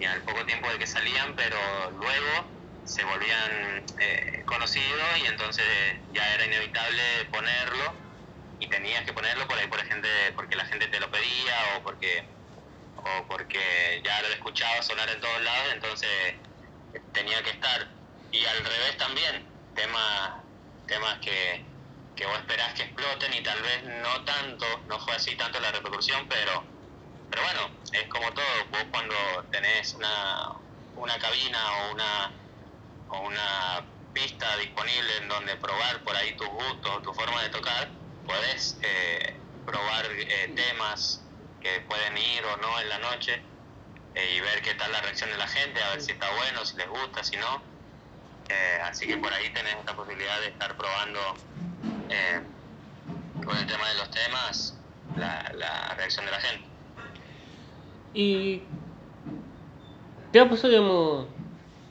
ni 0.00 0.06
al 0.06 0.20
poco 0.22 0.44
tiempo 0.44 0.68
de 0.68 0.80
que 0.80 0.86
salían, 0.88 1.36
pero 1.36 1.58
luego 1.92 2.50
se 2.84 3.04
volvían 3.04 3.84
eh, 4.00 4.42
conocidos 4.46 5.18
y 5.22 5.26
entonces 5.26 5.64
ya 6.12 6.34
era 6.34 6.44
inevitable 6.44 7.02
ponerlo 7.30 7.94
y 8.58 8.66
tenías 8.66 9.04
que 9.04 9.12
ponerlo 9.12 9.46
por 9.46 9.56
ahí 9.56 9.68
por 9.68 9.78
gente, 9.84 10.08
porque 10.34 10.56
la 10.56 10.64
gente 10.64 10.88
te 10.88 10.98
lo 10.98 11.08
pedía 11.08 11.76
o 11.76 11.84
porque 11.84 12.36
o 13.04 13.26
porque 13.26 14.02
ya 14.04 14.22
lo 14.22 14.28
escuchaba 14.28 14.82
sonar 14.82 15.08
en 15.08 15.20
todos 15.20 15.42
lados, 15.42 15.72
entonces 15.72 16.34
tenía 17.12 17.42
que 17.42 17.50
estar. 17.50 17.88
Y 18.30 18.44
al 18.44 18.64
revés 18.64 18.96
también, 18.98 19.46
temas, 19.74 20.32
temas 20.86 21.18
que, 21.20 21.64
que 22.16 22.26
vos 22.26 22.38
esperás 22.38 22.74
que 22.74 22.82
exploten 22.82 23.32
y 23.34 23.42
tal 23.42 23.60
vez 23.62 23.84
no 23.84 24.24
tanto, 24.24 24.66
no 24.86 24.98
fue 25.00 25.14
así 25.14 25.36
tanto 25.36 25.60
la 25.60 25.70
repercusión, 25.70 26.26
pero, 26.28 26.64
pero 27.30 27.42
bueno, 27.42 27.70
es 27.92 28.08
como 28.08 28.32
todo, 28.32 28.44
vos 28.70 28.84
cuando 28.90 29.14
tenés 29.50 29.94
una, 29.94 30.52
una 30.96 31.18
cabina 31.18 31.58
o 31.72 31.92
una, 31.92 32.32
o 33.08 33.20
una 33.20 33.84
pista 34.12 34.56
disponible 34.56 35.16
en 35.18 35.28
donde 35.28 35.56
probar 35.56 36.02
por 36.02 36.16
ahí 36.16 36.36
tus 36.36 36.48
gustos, 36.48 37.02
tu 37.02 37.14
forma 37.14 37.42
de 37.42 37.48
tocar, 37.50 37.88
puedes 38.26 38.78
eh, 38.82 39.36
probar 39.64 40.06
eh, 40.06 40.52
temas 40.54 41.27
que 41.60 41.80
pueden 41.88 42.16
ir 42.16 42.44
o 42.44 42.56
no 42.58 42.80
en 42.80 42.88
la 42.88 42.98
noche 42.98 43.42
eh, 44.14 44.36
y 44.36 44.40
ver 44.40 44.62
qué 44.62 44.74
tal 44.74 44.92
la 44.92 45.00
reacción 45.00 45.30
de 45.30 45.36
la 45.36 45.46
gente, 45.46 45.82
a 45.82 45.90
ver 45.90 46.00
si 46.00 46.12
está 46.12 46.30
bueno, 46.36 46.64
si 46.64 46.76
les 46.76 46.88
gusta, 46.88 47.22
si 47.24 47.36
no. 47.36 47.62
así 48.84 49.06
que 49.06 49.16
por 49.16 49.32
ahí 49.32 49.50
tenés 49.52 49.76
esta 49.76 49.94
posibilidad 49.94 50.40
de 50.40 50.48
estar 50.48 50.76
probando 50.76 51.20
con 53.44 53.56
el 53.56 53.66
tema 53.66 53.88
de 53.88 53.94
los 53.98 54.10
temas 54.10 54.78
la, 55.16 55.52
la 55.56 55.94
reacción 55.96 56.24
de 56.26 56.30
la 56.30 56.40
gente. 56.40 56.68
Y 58.14 58.62
te 60.32 60.40
ha 60.40 60.48
pasado, 60.48 60.68
digamos, 60.68 61.26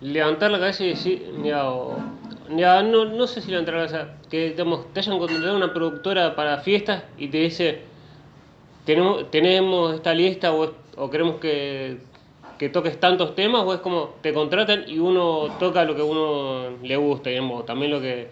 levantar 0.02 0.52
la 0.52 0.60
cabeza 0.60 0.84
y 0.84 0.90
decir, 0.90 1.34
ya, 1.44 1.64
ya 2.50 2.84
no, 2.84 3.06
no 3.06 3.28
sé 3.28 3.42
si 3.42 3.50
levantar 3.50 3.76
la 3.76 3.88
cabeza, 3.88 4.14
que 4.30 4.50
digamos, 4.52 4.94
te 4.94 5.00
hayan 5.00 5.18
contratado 5.20 5.56
una 5.56 5.74
productora 5.74 6.36
para 6.36 6.60
fiestas 6.60 7.04
y 7.18 7.30
te 7.30 7.38
dice, 7.38 7.82
tenemos, 8.88 9.29
tenemos 9.29 9.94
esta 9.94 10.13
lista 10.13 10.53
o, 10.53 10.74
o 10.96 11.10
queremos 11.10 11.41
que, 11.41 11.98
que, 12.58 12.70
toques 12.70 12.98
tantos 13.00 13.36
temas 13.36 13.63
o 13.63 13.74
es 13.74 13.82
como 13.82 14.15
te 14.22 14.34
contratan 14.34 14.86
y 14.88 14.98
uno 14.98 15.58
toca 15.60 15.84
lo 15.84 15.94
que 15.94 16.01
uno 16.01 16.77
le 16.82 16.96
gusta, 16.96 17.29
digamos, 17.29 17.65
también 17.65 17.91
lo 17.91 18.00
que 18.00 18.29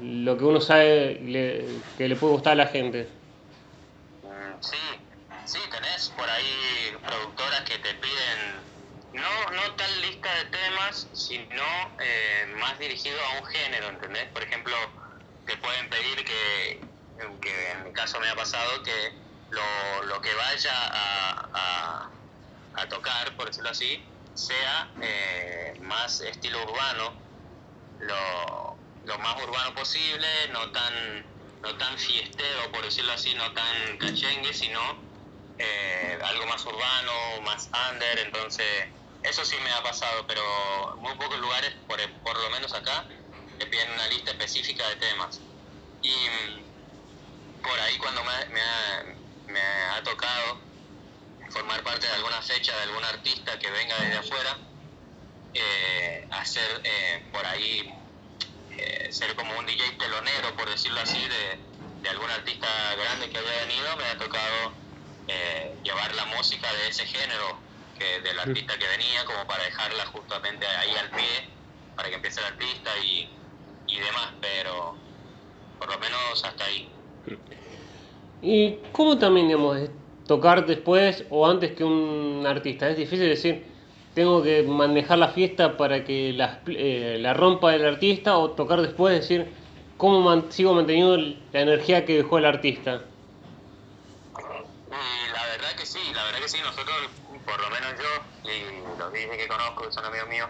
lo 0.00 0.38
que 0.38 0.44
uno 0.44 0.60
sabe 0.60 1.18
que 1.98 2.08
le 2.08 2.16
puede 2.16 2.34
gustar 2.34 2.52
a 2.52 2.56
la 2.56 2.66
gente. 2.66 3.08
Sí, 4.60 4.76
sí, 5.46 5.58
tenés 5.70 6.12
por 6.16 6.28
ahí 6.30 6.94
productoras 7.04 7.62
que 7.62 7.78
te 7.78 7.92
piden 7.94 8.38
no, 9.14 9.50
no 9.50 9.74
tal 9.74 10.00
lista 10.02 10.28
de 10.34 10.44
temas, 10.44 11.08
sino 11.12 11.64
eh, 11.98 12.54
más 12.60 12.78
dirigido 12.78 13.16
a 13.18 13.40
un 13.40 13.46
género, 13.46 13.88
¿entendés? 13.88 14.26
Por 14.26 14.42
ejemplo, 14.44 14.74
te 15.44 15.56
pueden 15.56 15.88
pedir 15.88 16.24
que, 16.24 16.80
que 17.40 17.70
en 17.72 17.84
mi 17.84 17.92
caso 17.92 18.20
me 18.20 18.28
ha 18.28 18.36
pasado, 18.36 18.82
que 18.82 19.25
lo, 19.50 20.02
lo 20.04 20.20
que 20.20 20.34
vaya 20.34 20.72
a, 20.74 22.10
a, 22.74 22.88
tocar, 22.88 23.34
por 23.36 23.46
decirlo 23.46 23.70
así, 23.70 24.04
sea 24.34 24.88
eh, 25.00 25.78
más 25.82 26.20
estilo 26.20 26.62
urbano, 26.62 27.14
lo, 28.00 28.76
lo, 29.04 29.18
más 29.18 29.42
urbano 29.42 29.74
posible, 29.74 30.28
no 30.52 30.70
tan, 30.70 31.26
no 31.62 31.76
tan 31.76 31.98
fiestero, 31.98 32.70
por 32.70 32.84
decirlo 32.84 33.12
así, 33.12 33.34
no 33.34 33.52
tan 33.52 33.98
cachengue, 33.98 34.52
sino 34.52 34.80
eh, 35.58 36.18
algo 36.22 36.46
más 36.46 36.64
urbano, 36.64 37.40
más 37.42 37.70
under, 37.90 38.18
entonces 38.20 38.88
eso 39.22 39.44
sí 39.44 39.56
me 39.64 39.72
ha 39.72 39.82
pasado, 39.82 40.26
pero 40.26 40.96
muy 41.00 41.14
pocos 41.14 41.38
lugares, 41.40 41.72
por, 41.88 41.98
por 42.22 42.38
lo 42.38 42.50
menos 42.50 42.72
acá, 42.72 43.04
te 43.58 43.66
piden 43.66 43.90
una 43.92 44.06
lista 44.08 44.30
específica 44.30 44.86
de 44.88 44.96
temas. 44.96 45.40
Y 46.02 46.10
mm, 46.10 47.62
por 47.62 47.80
ahí 47.80 47.98
cuando 47.98 48.22
me, 48.22 48.46
me, 48.46 49.25
me 49.48 49.60
ha 49.60 50.02
tocado 50.02 50.58
formar 51.50 51.82
parte 51.82 52.06
de 52.06 52.12
alguna 52.14 52.42
fecha 52.42 52.76
de 52.76 52.82
algún 52.82 53.04
artista 53.04 53.58
que 53.58 53.70
venga 53.70 53.96
desde 54.00 54.18
afuera, 54.18 54.58
eh, 55.54 56.26
hacer 56.30 56.82
eh, 56.84 57.24
por 57.32 57.46
ahí, 57.46 57.92
eh, 58.76 59.08
ser 59.10 59.34
como 59.36 59.58
un 59.58 59.66
DJ 59.66 59.92
telonero, 59.92 60.54
por 60.56 60.68
decirlo 60.68 61.00
así, 61.00 61.18
de, 61.18 61.58
de 62.02 62.08
algún 62.08 62.30
artista 62.30 62.68
grande 62.96 63.30
que 63.30 63.38
haya 63.38 63.66
venido, 63.66 63.96
me 63.96 64.04
ha 64.04 64.18
tocado 64.18 64.86
llevar 65.82 66.14
la 66.14 66.24
música 66.26 66.72
de 66.72 66.88
ese 66.88 67.06
género 67.06 67.58
que 67.98 68.20
del 68.20 68.38
artista 68.38 68.78
que 68.78 68.86
venía, 68.86 69.24
como 69.24 69.46
para 69.46 69.64
dejarla 69.64 70.06
justamente 70.06 70.66
ahí 70.66 70.94
al 70.96 71.10
pie, 71.10 71.48
para 71.96 72.08
que 72.08 72.16
empiece 72.16 72.40
el 72.40 72.46
artista 72.46 72.90
y, 72.98 73.28
y 73.86 73.98
demás, 73.98 74.34
pero 74.40 74.96
por 75.78 75.88
lo 75.90 75.98
menos 75.98 76.44
hasta 76.44 76.64
ahí. 76.64 76.90
¿Y 78.42 78.78
cómo 78.92 79.18
también, 79.18 79.48
digamos, 79.48 79.78
tocar 80.26 80.66
después 80.66 81.24
o 81.30 81.46
antes 81.46 81.72
que 81.72 81.84
un 81.84 82.44
artista? 82.46 82.88
Es 82.88 82.96
difícil 82.96 83.28
decir, 83.28 83.64
tengo 84.14 84.42
que 84.42 84.62
manejar 84.62 85.18
la 85.18 85.28
fiesta 85.28 85.76
para 85.76 86.04
que 86.04 86.32
la, 86.32 86.60
eh, 86.66 87.18
la 87.20 87.34
rompa 87.34 87.74
el 87.74 87.84
artista 87.84 88.38
o 88.38 88.50
tocar 88.50 88.80
después, 88.80 89.14
decir, 89.20 89.52
¿cómo 89.96 90.50
sigo 90.50 90.74
manteniendo 90.74 91.16
la 91.52 91.60
energía 91.60 92.04
que 92.04 92.16
dejó 92.16 92.38
el 92.38 92.46
artista? 92.46 93.02
la 95.32 95.46
verdad 95.46 95.76
que 95.78 95.84
sí, 95.84 95.98
la 96.14 96.24
verdad 96.24 96.38
que 96.40 96.48
sí, 96.48 96.58
nosotros 96.62 96.96
por 97.44 97.60
lo 97.60 97.70
menos 97.70 97.92
yo 97.98 98.50
y 98.50 98.98
los 98.98 99.12
dije 99.12 99.36
que 99.36 99.48
conozco, 99.48 99.84
que 99.84 99.92
son 99.92 100.04
amigos 100.04 100.28
míos, 100.28 100.48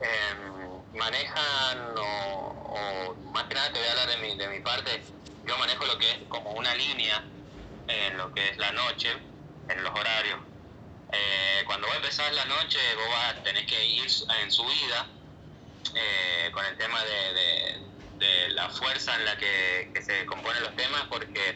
em, 0.00 0.98
manejan 0.98 1.94
o, 1.96 3.14
más 3.32 3.44
que 3.44 3.54
nada 3.54 3.72
te 3.72 3.78
voy 3.78 3.88
a 3.88 3.90
hablar 3.92 4.08
de 4.08 4.16
mi, 4.18 4.36
de 4.36 4.48
mi 4.48 4.60
parte, 4.60 5.02
yo 5.48 5.56
manejo 5.56 5.86
lo 5.86 5.98
que 5.98 6.10
es 6.10 6.18
como 6.28 6.52
una 6.52 6.74
línea 6.74 7.24
en 7.88 8.18
lo 8.18 8.32
que 8.34 8.50
es 8.50 8.58
la 8.58 8.70
noche, 8.72 9.10
en 9.68 9.82
los 9.82 9.92
horarios. 9.98 10.38
Eh, 11.10 11.62
cuando 11.66 11.88
va 11.88 11.94
a 11.94 11.96
empezar 11.96 12.30
la 12.34 12.44
noche, 12.44 12.78
vos 12.96 13.08
vas 13.08 13.34
a 13.34 13.42
tener 13.42 13.64
que 13.64 13.82
ir 13.82 14.06
en 14.42 14.52
subida 14.52 15.06
eh, 15.94 16.50
con 16.52 16.64
el 16.66 16.76
tema 16.76 17.02
de, 17.02 17.88
la 18.50 18.68
fuerza 18.70 19.14
en 19.14 19.24
la 19.24 19.38
que, 19.38 19.92
se 20.04 20.26
componen 20.26 20.62
los 20.62 20.74
temas, 20.76 21.04
porque 21.08 21.50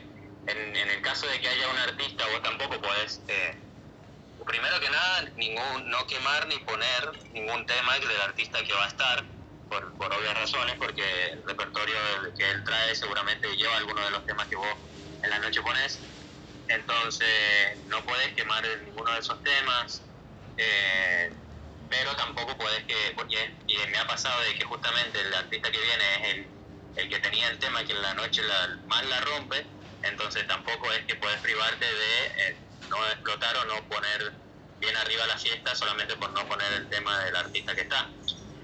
en, 0.46 0.76
en, 0.76 0.90
el 0.90 1.02
caso 1.02 1.26
de 1.26 1.40
que 1.40 1.48
haya 1.48 1.68
un 1.68 1.78
artista, 1.78 2.24
vos 2.28 2.42
tampoco 2.42 2.80
podés 2.80 3.20
eh, 3.28 3.54
primero 4.46 4.80
que 4.80 4.88
nada, 4.88 5.22
ningún, 5.36 5.90
no 5.90 6.06
quemar 6.06 6.46
ni 6.46 6.58
poner 6.58 7.12
ningún 7.32 7.66
tema 7.66 7.98
del 7.98 8.20
artista 8.22 8.62
que 8.62 8.72
va 8.72 8.84
a 8.84 8.88
estar, 8.88 9.24
por, 9.72 9.96
por 9.96 10.12
obvias 10.12 10.34
razones, 10.34 10.74
porque 10.78 11.02
el 11.32 11.42
repertorio 11.44 11.96
que 12.36 12.50
él 12.50 12.62
trae 12.64 12.94
seguramente 12.94 13.48
lleva 13.56 13.76
algunos 13.78 14.04
de 14.04 14.10
los 14.10 14.26
temas 14.26 14.46
que 14.48 14.56
vos 14.56 14.76
en 15.22 15.30
la 15.30 15.38
noche 15.38 15.62
pones. 15.62 16.00
Entonces, 16.68 17.28
no 17.86 18.04
puedes 18.04 18.34
quemar 18.34 18.64
ninguno 18.84 19.12
de 19.12 19.20
esos 19.20 19.42
temas, 19.42 20.02
eh, 20.56 21.32
pero 21.88 22.14
tampoco 22.16 22.56
puedes 22.56 22.84
que, 22.84 23.12
porque 23.16 23.56
y 23.66 23.76
me 23.90 23.98
ha 23.98 24.06
pasado 24.06 24.40
de 24.42 24.54
que 24.54 24.64
justamente 24.64 25.20
el 25.20 25.34
artista 25.34 25.70
que 25.70 25.78
viene 25.78 26.14
es 26.14 26.34
el, 26.34 26.50
el 26.96 27.08
que 27.08 27.18
tenía 27.20 27.48
el 27.48 27.58
tema 27.58 27.84
que 27.84 27.92
en 27.92 28.02
la 28.02 28.14
noche 28.14 28.42
la, 28.42 28.78
más 28.86 29.04
la 29.06 29.20
rompe, 29.22 29.66
entonces 30.02 30.46
tampoco 30.46 30.92
es 30.92 31.04
que 31.06 31.16
puedes 31.16 31.40
privarte 31.40 31.84
de... 31.84 32.26
Eh, 32.26 32.62
no 32.92 33.06
explotar 33.08 33.56
o 33.56 33.64
no 33.64 33.88
poner 33.88 34.32
bien 34.78 34.96
arriba 34.96 35.26
la 35.26 35.38
fiesta 35.38 35.74
solamente 35.74 36.14
por 36.16 36.30
no 36.32 36.46
poner 36.46 36.72
el 36.74 36.88
tema 36.88 37.18
del 37.24 37.36
artista 37.36 37.74
que 37.74 37.82
está. 37.82 38.10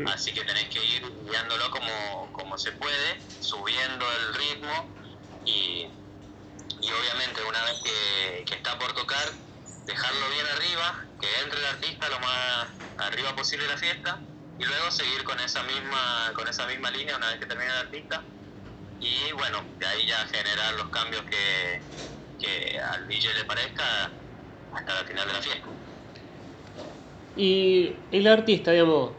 Así 0.07 0.33
que 0.33 0.45
tenéis 0.45 0.69
que 0.69 0.85
ir 0.85 1.03
guiándolo 1.25 1.71
como, 1.71 2.33
como 2.33 2.57
se 2.57 2.73
puede, 2.73 3.23
subiendo 3.39 4.07
el 4.13 4.35
ritmo 4.35 4.95
y, 5.45 5.87
y 6.81 6.93
obviamente 6.93 7.43
una 7.43 7.65
vez 7.65 7.75
que, 7.83 8.45
que, 8.45 8.55
está 8.55 8.79
por 8.79 8.93
tocar, 8.95 9.27
dejarlo 9.87 10.31
bien 10.31 10.47
arriba, 10.47 11.09
que 11.21 11.29
entre 11.43 11.59
el 11.59 11.67
artista 11.67 12.09
lo 12.09 12.21
más 12.21 12.69
arriba 12.99 13.35
posible 13.35 13.67
de 13.67 13.73
la 13.73 13.79
fiesta 13.79 14.23
y 14.59 14.65
luego 14.65 14.91
seguir 14.91 15.25
con 15.25 15.39
esa 15.41 15.63
misma, 15.65 16.33
con 16.35 16.47
esa 16.49 16.67
misma 16.67 16.91
línea 16.91 17.17
una 17.17 17.31
vez 17.31 17.41
que 17.41 17.47
termine 17.47 17.71
el 17.71 17.79
artista 17.79 18.25
y 19.01 19.33
bueno, 19.33 19.65
de 19.79 19.87
ahí 19.87 20.07
ya 20.07 20.27
generar 20.27 20.75
los 20.75 20.89
cambios 20.91 21.23
que, 21.23 21.83
que 22.39 22.79
al 22.81 23.07
DJ 23.07 23.35
le 23.35 23.45
parezca 23.45 23.85
hasta 24.73 24.95
la 24.95 25.05
final 25.05 25.27
de 25.27 25.33
la 25.33 25.43
fiesta. 25.43 25.69
Y 27.37 27.95
el 28.11 28.27
artista, 28.27 28.73
digamos, 28.73 29.13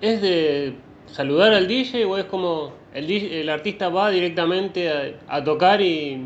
¿es 0.00 0.20
de 0.20 0.76
saludar 1.06 1.52
al 1.52 1.66
DJ 1.66 2.04
o 2.04 2.18
es 2.18 2.26
como 2.26 2.74
el, 2.94 3.10
el 3.10 3.48
artista 3.48 3.88
va 3.88 4.10
directamente 4.10 5.18
a, 5.28 5.44
tocar 5.44 5.80
y 5.80 6.16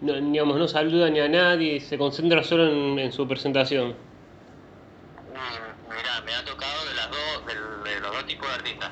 no, 0.00 0.14
digamos, 0.14 0.58
no 0.58 0.68
saluda 0.68 1.10
ni 1.10 1.20
a 1.20 1.28
nadie, 1.28 1.80
se 1.80 1.98
concentra 1.98 2.42
solo 2.42 2.98
en, 2.98 3.12
su 3.12 3.26
presentación? 3.26 3.90
Mm, 3.90 5.94
mira, 5.94 6.20
me 6.24 6.34
ha 6.34 6.44
tocado 6.44 6.84
de, 6.86 6.94
las 6.94 7.10
dos, 7.10 7.46
de, 7.84 8.00
los 8.00 8.12
dos 8.12 8.26
tipos 8.26 8.48
de 8.48 8.54
artistas, 8.54 8.90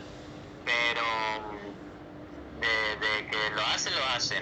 pero 0.65 1.03
de, 2.61 3.07
de 3.07 3.31
que 3.31 3.37
lo 3.55 3.63
hace, 3.75 3.91
lo 3.91 4.05
hace. 4.17 4.37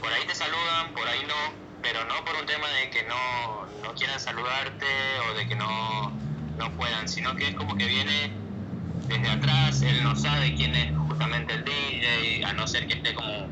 Por 0.00 0.12
ahí 0.12 0.26
te 0.26 0.34
saludan, 0.34 0.92
por 0.94 1.06
ahí 1.06 1.20
no, 1.28 1.52
pero 1.82 2.04
no 2.04 2.24
por 2.24 2.34
un 2.36 2.46
tema 2.46 2.68
de 2.68 2.90
que 2.90 3.04
no, 3.04 3.66
no 3.82 3.94
quieran 3.94 4.18
saludarte 4.18 4.86
o 5.30 5.34
de 5.34 5.46
que 5.46 5.54
no, 5.54 6.10
no 6.58 6.72
puedan, 6.76 7.08
sino 7.08 7.36
que 7.36 7.48
es 7.48 7.54
como 7.54 7.76
que 7.76 7.86
viene 7.86 8.41
desde 9.12 9.30
atrás, 9.30 9.82
él 9.82 10.02
no 10.02 10.16
sabe 10.16 10.54
quién 10.54 10.74
es 10.74 10.96
justamente 10.96 11.54
el 11.54 11.64
DJ, 11.64 12.44
a 12.44 12.52
no 12.52 12.66
ser 12.66 12.86
que 12.86 12.94
esté 12.94 13.14
como 13.14 13.46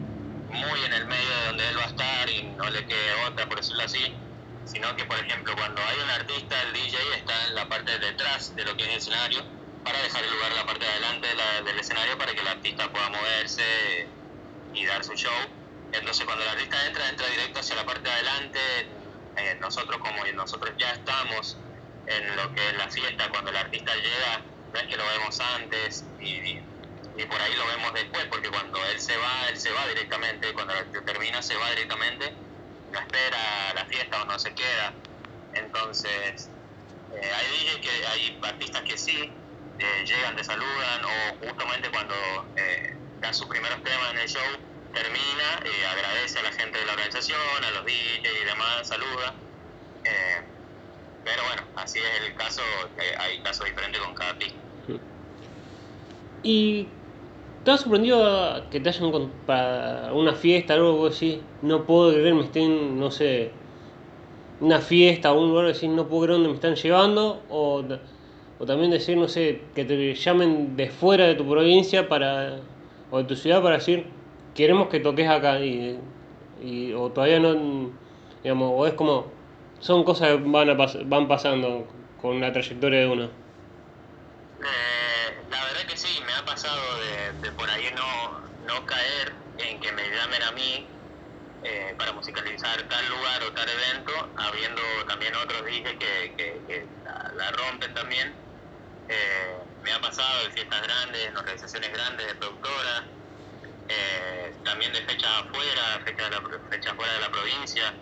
muy 0.49 0.85
en 0.85 0.93
el 0.93 1.07
medio 1.07 1.29
de 1.29 1.47
donde 1.47 1.69
él 1.69 1.79
va 1.79 1.85
a 1.85 1.89
estar 1.89 2.31
y 2.31 2.43
no 2.57 2.69
le 2.71 2.85
quede 2.87 3.15
otra, 3.27 3.47
por 3.47 3.59
decirlo 3.59 3.85
así, 3.85 4.13
sino 4.65 4.95
que, 4.97 5.05
por 5.05 5.19
ejemplo, 5.19 5.55
cuando 5.57 5.81
hay 5.83 5.99
un 6.03 6.11
artista, 6.11 6.63
el 6.63 6.73
DJ 6.73 6.97
está 7.17 7.47
en 7.49 7.55
la 7.55 7.69
parte 7.69 7.93
de 7.93 7.99
detrás 7.99 8.55
de 8.57 8.65
lo 8.65 8.77
que 8.77 8.85
es 8.85 8.89
el 8.91 8.97
escenario, 8.97 9.45
para 9.85 10.01
dejar 10.03 10.25
el 10.25 10.31
lugar 10.31 10.53
la 10.53 10.67
parte 10.67 10.85
de 10.85 10.91
adelante 10.91 11.29
del 11.65 11.79
escenario 11.79 12.19
para 12.19 12.33
que 12.35 12.41
el 12.41 12.49
artista 12.49 12.91
pueda 12.91 13.09
moverse 13.11 14.09
y 14.75 14.85
dar 14.85 15.03
su 15.03 15.15
show 15.15 15.33
entonces 15.93 16.25
cuando 16.25 16.45
el 16.45 16.51
artista 16.51 16.87
entra, 16.87 17.09
entra 17.09 17.27
directo 17.27 17.61
hacia 17.61 17.77
la 17.77 17.85
parte 17.85 18.03
de 18.03 18.11
adelante. 18.11 18.59
Eh, 19.37 19.57
nosotros 19.61 19.99
como 19.99 20.25
nosotros 20.35 20.73
ya 20.79 20.93
estamos 20.93 21.57
en 22.07 22.37
lo 22.37 22.55
que 22.55 22.69
es 22.69 22.77
la 22.77 22.89
fiesta, 22.89 23.29
cuando 23.31 23.51
el 23.51 23.57
artista 23.57 23.93
llega, 23.95 24.43
es 24.79 24.87
que 24.87 24.97
lo 24.97 25.05
vemos 25.07 25.41
antes 25.41 26.05
y, 26.21 26.61
y 27.17 27.27
por 27.27 27.41
ahí 27.41 27.55
lo 27.55 27.67
vemos 27.67 27.93
después, 27.93 28.27
porque 28.27 28.49
cuando 28.51 28.85
él 28.87 29.01
se 29.01 29.17
va, 29.17 29.49
él 29.49 29.59
se 29.59 29.71
va 29.73 29.87
directamente, 29.89 30.53
cuando 30.53 30.75
termina 31.05 31.43
se 31.43 31.57
va 31.57 31.71
directamente, 31.71 32.33
no 32.93 32.99
espera 32.99 33.75
la 33.75 33.85
fiesta 33.87 34.23
o 34.23 34.25
no 34.27 34.39
se 34.39 34.55
queda. 34.55 34.93
Entonces, 35.55 36.49
eh, 37.13 37.31
hay 37.35 37.47
DJs 37.47 37.81
que, 37.81 38.07
hay 38.07 38.39
artistas 38.43 38.83
que 38.83 38.97
sí, 38.97 39.33
eh, 39.79 40.05
llegan, 40.07 40.37
te 40.37 40.45
saludan, 40.45 41.05
o 41.05 41.47
justamente 41.47 41.91
cuando 41.91 42.15
eh, 42.57 42.97
dan 43.21 43.35
sus 43.35 43.47
primeros 43.49 43.83
temas 43.83 44.13
en 44.13 44.19
el 44.19 44.29
show, 44.29 44.43
termina, 44.95 45.63
y 45.65 45.85
agradece 45.85 46.39
a 46.39 46.43
la 46.43 46.53
gente 46.53 46.79
de 46.79 46.87
la 46.87 46.93
organización, 46.93 47.65
a 47.65 47.71
los 47.71 47.85
DJs 47.85 48.43
y 48.43 48.45
demás, 48.45 48.89
saluda. 48.89 49.35
Pero 51.25 51.43
bueno, 51.47 51.63
así 51.77 51.99
es 51.99 52.29
el 52.29 52.35
caso, 52.37 52.63
hay 53.19 53.39
casos 53.41 53.67
diferentes 53.67 54.01
con 54.01 54.15
cada 54.15 54.39
pista. 54.39 54.59
Y 56.43 56.89
¿Te 57.65 57.73
has 57.73 57.81
sorprendido 57.81 58.63
que 58.71 58.81
te 58.81 58.89
hayan 58.89 59.31
para 59.45 60.15
una 60.15 60.33
fiesta, 60.33 60.73
algo 60.73 61.07
así? 61.07 61.43
No 61.61 61.85
puedo 61.85 62.11
creer, 62.11 62.35
me 62.35 62.45
estén, 62.45 62.99
no 62.99 63.11
sé, 63.11 63.51
una 64.61 64.79
fiesta 64.79 65.31
o 65.31 65.43
un 65.43 65.51
lugar 65.51 65.67
así, 65.67 65.87
no 65.87 66.09
puedo 66.09 66.23
creer 66.23 66.37
dónde 66.37 66.49
me 66.49 66.55
están 66.55 66.75
llevando. 66.75 67.43
O, 67.51 67.85
o 68.59 68.65
también 68.65 68.91
decir, 68.91 69.19
no 69.19 69.29
sé, 69.29 69.61
que 69.75 69.85
te 69.85 70.15
llamen 70.15 70.75
de 70.75 70.89
fuera 70.89 71.27
de 71.27 71.35
tu 71.35 71.47
provincia 71.47 72.09
para 72.09 72.61
o 73.11 73.19
de 73.19 73.25
tu 73.25 73.37
ciudad 73.37 73.63
para 73.63 73.75
decir, 73.77 74.07
queremos 74.55 74.89
que 74.89 75.01
toques 75.01 75.29
acá. 75.29 75.61
Y, 75.61 75.99
y 76.65 76.95
o 76.95 77.11
todavía 77.11 77.41
no, 77.41 77.91
digamos, 78.43 78.73
o 78.75 78.87
es 78.87 78.95
como, 78.95 79.27
son 79.81 80.05
cosas 80.05 80.29
que 80.29 80.37
van, 80.37 80.69
a 80.69 80.75
van 80.75 81.27
pasando 81.27 81.89
con 82.21 82.39
la 82.41 82.53
trayectoria 82.53 83.01
de 83.01 83.07
uno. 83.07 83.25
Eh, 83.25 83.31
la 85.51 85.65
verdad 85.65 85.83
que 85.89 85.97
sí, 85.97 86.21
me 86.27 86.35
ha 86.35 86.45
pasado 86.45 86.81
de, 87.41 87.51
por 87.53 87.69
ahí 87.71 87.89
no, 87.97 88.41
no 88.67 88.85
caer 88.87 89.33
en 89.59 89.81
que 89.81 89.91
me 89.93 90.03
llamen 90.11 90.43
a 90.43 90.53
mí 90.53 90.87
eh, 91.65 91.95
para 91.97 92.13
musicalizar 92.13 92.83
tal 92.89 93.09
lugar 93.09 93.43
o 93.43 93.53
tal 93.53 93.69
evento, 93.69 94.13
habiendo 94.37 94.83
también 95.09 95.35
otros 95.35 95.65
DJs 95.65 95.97
que, 95.99 96.61
que, 96.69 96.87
la, 97.37 97.51
rompen 97.53 97.95
también. 97.95 98.35
Eh, 99.09 99.57
me 99.83 99.93
ha 99.93 100.01
pasado 100.01 100.45
de 100.45 100.51
fiestas 100.51 100.83
grandes, 100.83 101.27
en 101.27 101.37
organizaciones 101.37 101.91
grandes 101.91 102.27
de 102.27 102.35
productoras, 102.35 103.03
también 104.63 104.93
de 104.93 105.03
fechas 105.03 105.31
afuera, 105.41 106.01
fechas, 106.05 106.31
fechas 106.69 106.95
fuera 106.95 107.13
de 107.15 107.21
la 107.21 107.31
provincia. 107.31 107.95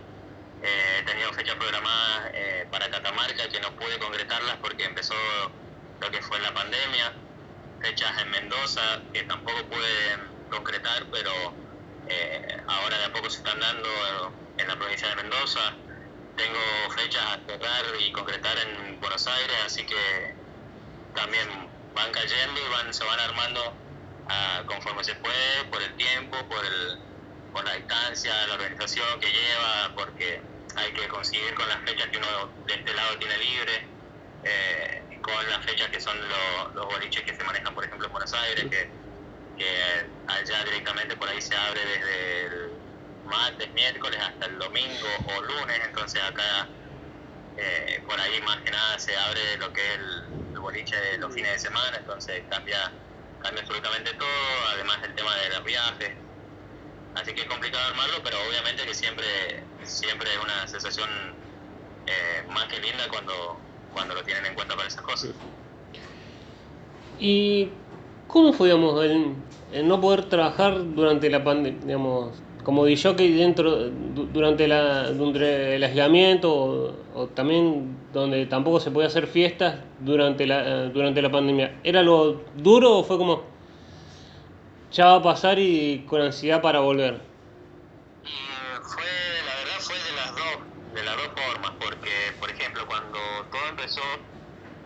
He 0.62 1.02
tenido 1.04 1.32
fechas 1.32 1.54
programadas 1.56 2.32
para 2.70 2.90
Catamarca 2.90 3.48
que 3.48 3.60
no 3.60 3.74
pude 3.76 3.98
concretarlas 3.98 4.56
porque 4.56 4.84
empezó 4.84 5.14
lo 6.00 6.10
que 6.10 6.22
fue 6.22 6.38
la 6.40 6.52
pandemia, 6.54 7.12
fechas 7.80 8.20
en 8.22 8.30
Mendoza 8.30 9.00
que 9.12 9.22
tampoco 9.24 9.64
pude 9.66 10.18
concretar, 10.50 11.06
pero 11.10 11.30
eh, 12.08 12.62
ahora 12.66 12.98
de 12.98 13.04
a 13.04 13.12
poco 13.12 13.28
se 13.30 13.38
están 13.38 13.58
dando 13.60 13.88
en 14.56 14.68
la 14.68 14.76
provincia 14.76 15.08
de 15.08 15.16
Mendoza. 15.16 15.74
Tengo 16.36 16.60
fechas 16.96 17.22
a 17.22 17.40
cerrar 17.46 17.84
y 18.00 18.12
concretar 18.12 18.56
en 18.58 19.00
Buenos 19.00 19.26
Aires, 19.26 19.56
así 19.66 19.84
que 19.84 20.34
también 21.14 21.48
van 21.94 22.12
cayendo 22.12 22.60
y 22.60 22.70
van, 22.70 22.94
se 22.94 23.04
van 23.04 23.18
armando 23.18 23.74
ah, 24.28 24.62
conforme 24.66 25.02
se 25.02 25.14
puede, 25.16 25.64
por 25.70 25.82
el 25.82 25.94
tiempo, 25.96 26.36
por, 26.48 26.64
el, 26.64 26.98
la 27.64 27.74
distancia, 27.74 28.46
la 28.46 28.54
organización 28.54 29.20
que 29.20 29.28
lleva, 29.30 29.92
porque 29.94 30.40
hay 30.76 30.92
que 30.92 31.08
conseguir 31.08 31.54
con 31.54 31.68
las 31.68 31.80
fechas 31.80 32.08
que 32.08 32.18
uno 32.18 32.52
de 32.66 32.74
este 32.74 32.94
lado 32.94 33.18
tiene 33.18 33.36
libre. 33.38 33.88
Eh, 34.44 35.02
con 35.22 35.50
las 35.50 35.64
fechas 35.64 35.88
que 35.88 36.00
son 36.00 36.16
los 36.74 36.86
boliches 36.86 37.22
que 37.22 37.34
se 37.34 37.44
manejan, 37.44 37.74
por 37.74 37.84
ejemplo, 37.84 38.06
en 38.06 38.12
Buenos 38.12 38.32
Aires, 38.32 38.66
que, 38.70 38.90
allá 40.26 40.64
directamente 40.64 41.16
por 41.16 41.28
ahí 41.28 41.40
se 41.42 41.54
abre 41.56 41.84
desde 41.84 42.46
el 42.46 42.70
martes, 43.24 43.70
miércoles 43.72 44.20
hasta 44.22 44.46
el 44.46 44.58
domingo 44.58 45.08
o 45.26 45.42
lunes, 45.42 45.80
entonces 45.84 46.22
acá 46.22 46.68
eh, 47.56 48.02
por 48.06 48.18
ahí 48.20 48.40
más 48.42 48.58
que 48.58 48.70
nada 48.70 48.98
se 48.98 49.16
abre 49.16 49.56
lo 49.58 49.72
que 49.72 49.80
es 49.80 49.98
el, 49.98 50.24
boliche 50.60 50.96
de 50.96 51.18
los 51.18 51.32
fines 51.32 51.52
de 51.52 51.58
semana, 51.58 51.96
entonces 51.96 52.42
cambia, 52.50 52.92
cambia 53.40 53.62
absolutamente 53.62 54.12
todo, 54.14 54.68
además 54.72 54.98
el 55.04 55.14
tema 55.14 55.36
de 55.36 55.50
los 55.50 55.64
viajes. 55.64 56.27
Así 57.20 57.32
que 57.34 57.40
es 57.42 57.48
complicado 57.48 57.84
armarlo, 57.88 58.16
pero 58.22 58.36
obviamente 58.48 58.84
que 58.84 58.94
siempre, 58.94 59.24
siempre 59.82 60.28
es 60.30 60.38
una 60.42 60.68
sensación 60.68 61.08
eh, 62.06 62.46
más 62.52 62.66
que 62.66 62.78
linda 62.80 63.08
cuando, 63.10 63.56
cuando 63.92 64.14
lo 64.14 64.22
tienen 64.22 64.46
en 64.46 64.54
cuenta 64.54 64.76
para 64.76 64.86
esas 64.86 65.02
cosas. 65.02 65.30
¿Y 67.18 67.70
cómo 68.28 68.52
fue, 68.52 68.68
digamos, 68.68 69.04
el, 69.04 69.88
no 69.88 70.00
poder 70.00 70.26
trabajar 70.26 70.94
durante 70.94 71.28
la 71.28 71.42
pandemia, 71.42 71.80
digamos, 71.84 72.40
como 72.62 72.84
DJ 72.84 73.14
dentro, 73.14 73.90
durante, 73.90 74.68
la, 74.68 75.10
durante 75.10 75.74
el 75.74 75.82
aislamiento 75.82 76.94
o, 77.14 77.26
también 77.28 77.96
donde 78.12 78.46
tampoco 78.46 78.78
se 78.78 78.92
podía 78.92 79.08
hacer 79.08 79.26
fiestas 79.26 79.80
durante 79.98 80.46
la, 80.46 80.84
durante 80.84 81.20
la 81.20 81.32
pandemia? 81.32 81.80
¿Era 81.82 82.02
lo 82.02 82.42
duro 82.56 82.98
o 82.98 83.04
fue 83.04 83.18
como, 83.18 83.42
ya 84.92 85.06
va 85.06 85.14
a 85.16 85.22
pasar 85.22 85.58
y 85.58 86.04
con 86.08 86.20
ansiedad 86.20 86.60
para 86.62 86.80
volver? 86.80 87.20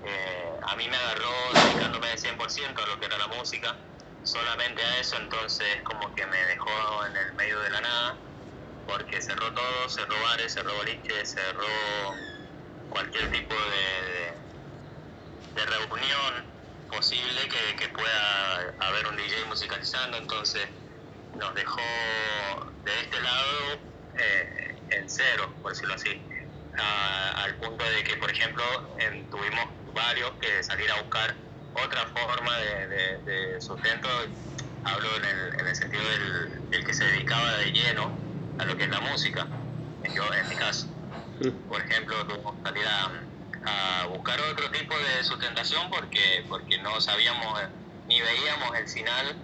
Eh, 0.04 0.60
a 0.66 0.76
mí 0.76 0.88
me 0.88 0.96
agarró 0.96 1.30
dedicándome 1.54 2.08
de 2.08 2.18
100% 2.18 2.82
a 2.82 2.86
lo 2.86 2.98
que 2.98 3.06
era 3.06 3.18
la 3.18 3.28
música, 3.28 3.76
solamente 4.24 4.82
a 4.82 4.98
eso, 4.98 5.16
entonces 5.16 5.80
como 5.84 6.12
que 6.14 6.26
me 6.26 6.36
dejó 6.46 6.70
en 7.06 7.16
el 7.16 7.32
medio 7.34 7.60
de 7.60 7.70
la 7.70 7.80
nada, 7.80 8.16
porque 8.86 9.22
cerró 9.22 9.52
todo, 9.52 9.88
cerró 9.88 10.14
bares, 10.24 10.54
cerró 10.54 10.74
boliches, 10.74 11.30
cerró 11.30 11.66
cualquier 12.90 13.30
tipo 13.30 13.54
de, 13.54 14.34
de, 15.54 15.66
reunión 15.66 16.51
posible 16.92 17.48
que, 17.48 17.76
que, 17.76 17.88
pueda 17.88 18.74
haber 18.80 19.06
un 19.06 19.16
DJ 19.16 19.46
musicalizando, 19.46 20.18
entonces 20.18 20.68
nos 21.38 21.54
dejó 21.54 21.80
de 22.84 23.00
este 23.00 23.20
lado 23.20 23.78
eh, 24.18 24.76
en 24.90 25.08
cero, 25.08 25.52
por 25.62 25.72
decirlo 25.72 25.94
así. 25.94 26.20
Al 26.76 27.54
punto 27.56 27.84
de 27.84 28.04
que, 28.04 28.16
por 28.16 28.30
ejemplo, 28.30 28.64
tuvimos 29.30 29.66
varios 29.94 30.30
que 30.40 30.62
salir 30.62 30.90
a 30.90 31.00
buscar 31.02 31.34
otra 31.74 32.06
forma 32.06 32.56
de, 32.58 33.56
sustento, 33.60 34.08
hablo 34.84 35.16
en 35.16 35.24
el, 35.24 35.60
en 35.60 35.66
el 35.66 35.76
sentido 35.76 36.02
del, 36.70 36.84
que 36.84 36.94
se 36.94 37.04
dedicaba 37.04 37.52
de 37.58 37.72
lleno 37.72 38.10
a 38.58 38.64
lo 38.64 38.76
que 38.76 38.84
es 38.84 38.90
la 38.90 39.00
música, 39.00 39.46
yo 40.14 40.34
en 40.34 40.48
mi 40.48 40.56
caso. 40.56 40.86
Por 41.68 41.80
ejemplo, 41.80 42.26
tuvimos 42.26 42.54
que 42.56 42.62
salir 42.62 42.86
a, 42.86 43.10
buscar 44.08 44.40
otro 44.40 44.70
tipo 44.70 44.94
de 44.98 45.24
sustentación 45.24 45.88
porque, 45.90 46.44
porque 46.48 46.78
no 46.78 47.00
sabíamos 47.00 47.60
ni 48.08 48.20
veíamos 48.20 48.76
el 48.76 48.88
final 48.88 49.36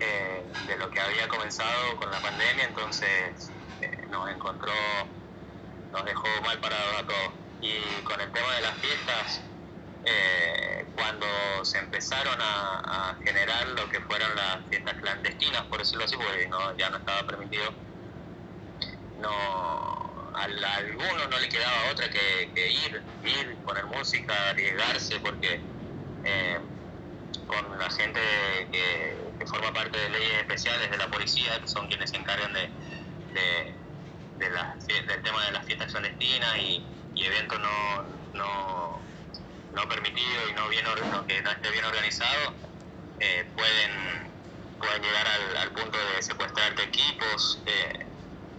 eh, 0.00 0.46
de 0.66 0.76
lo 0.78 0.90
que 0.90 1.00
había 1.00 1.28
comenzado 1.28 1.96
con 1.96 2.10
la 2.10 2.20
pandemia, 2.20 2.64
entonces 2.64 3.52
eh, 3.80 4.06
nos 4.10 4.30
encontró 4.30 4.72
nos 5.92 6.04
dejó 6.04 6.28
mal 6.44 6.58
parados 6.60 6.96
a 6.98 7.06
todos. 7.06 7.32
Y 7.60 8.02
con 8.02 8.20
el 8.20 8.30
tema 8.32 8.54
de 8.54 8.60
las 8.62 8.78
fiestas, 8.78 9.42
eh, 10.04 10.86
cuando 10.94 11.26
se 11.64 11.78
empezaron 11.78 12.38
a, 12.40 13.18
generar 13.24 13.68
lo 13.68 13.88
que 13.88 14.00
fueron 14.00 14.34
las 14.34 14.66
fiestas 14.68 14.94
clandestinas, 15.00 15.62
por 15.64 15.78
decirlo 15.78 16.04
así, 16.04 16.16
porque 16.16 16.48
no, 16.48 16.76
ya 16.76 16.88
no 16.90 16.96
estaba 16.96 17.26
permitido, 17.26 17.70
no, 19.18 20.09
a, 20.40 20.76
algunos 20.76 21.30
no 21.30 21.38
le 21.38 21.48
quedaba 21.48 21.90
otra 21.92 22.08
que, 22.10 22.50
ir, 22.54 23.02
ir, 23.24 23.56
poner 23.64 23.84
música, 23.86 24.50
arriesgarse, 24.50 25.18
porque 25.20 25.60
eh, 26.24 26.58
con 27.46 27.78
la 27.78 27.90
gente 27.90 28.20
que, 28.72 29.16
forma 29.46 29.72
parte 29.72 29.98
de 29.98 30.10
leyes 30.10 30.38
especiales 30.38 30.90
de 30.90 30.98
la 30.98 31.08
policía, 31.08 31.58
que 31.60 31.66
son 31.66 31.88
quienes 31.88 32.10
se 32.10 32.16
encargan 32.16 32.52
de 32.52 32.70
del 34.40 35.22
tema 35.22 35.44
de 35.46 35.52
las 35.52 35.64
fiestas 35.66 35.90
clandestinas 35.90 36.58
y, 36.58 36.84
eventos 37.16 37.60
no, 37.60 38.02
no, 38.32 38.98
no 39.74 39.88
permitidos 39.88 40.50
y 40.50 40.52
no, 40.54 40.68
bien, 40.68 40.84
no 40.84 40.92
eh, 43.22 43.44
pueden, 43.54 44.30
pueden 44.78 45.02
llegar 45.02 45.26
al, 45.58 45.70
punto 45.72 45.98
de 45.98 46.22
secuestrarte 46.22 46.82
equipos, 46.84 47.60
eh, 47.66 48.06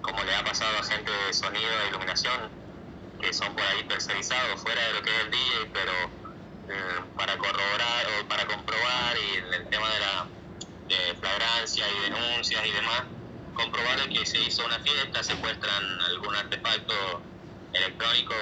como 0.02 0.24
le 0.24 0.36
ha 0.36 0.44
pasado 0.44 0.78
a 0.80 0.84
gente 0.84 1.12
de 1.12 1.34
sonido 1.34 1.70
e 1.84 1.88
iluminación, 1.90 2.50
que 3.20 3.34
son 3.34 3.54
por 3.54 3.64
ahí 3.64 3.84
tercerizados 3.84 4.62
fuera 4.62 4.82
de 4.88 4.94
lo 4.94 5.02
que 5.02 5.10
es 5.16 5.24
el 5.24 5.32
DJ, 5.32 5.70
pero 5.74 5.92
eh, 6.70 7.02
para 7.16 7.38
corroborar 7.38 8.06
o 8.20 8.28
para 8.28 8.46
comprobar 8.46 9.18
y 9.18 9.38
el, 9.56 9.68
tema 9.70 9.90
de 9.90 10.00
la 10.00 10.28
de 10.88 11.16
flagrancia 11.16 11.86
y 11.90 12.10
denuncias 12.10 12.66
y 12.66 12.72
demás, 12.72 13.04
comprobar 13.54 14.10
que 14.10 14.26
se 14.26 14.40
hizo 14.40 14.66
una 14.66 14.80
fiesta, 14.80 15.24
secuestran 15.24 16.02
algún 16.02 16.36
artefacto 16.36 17.22
electrónico, 17.74 18.34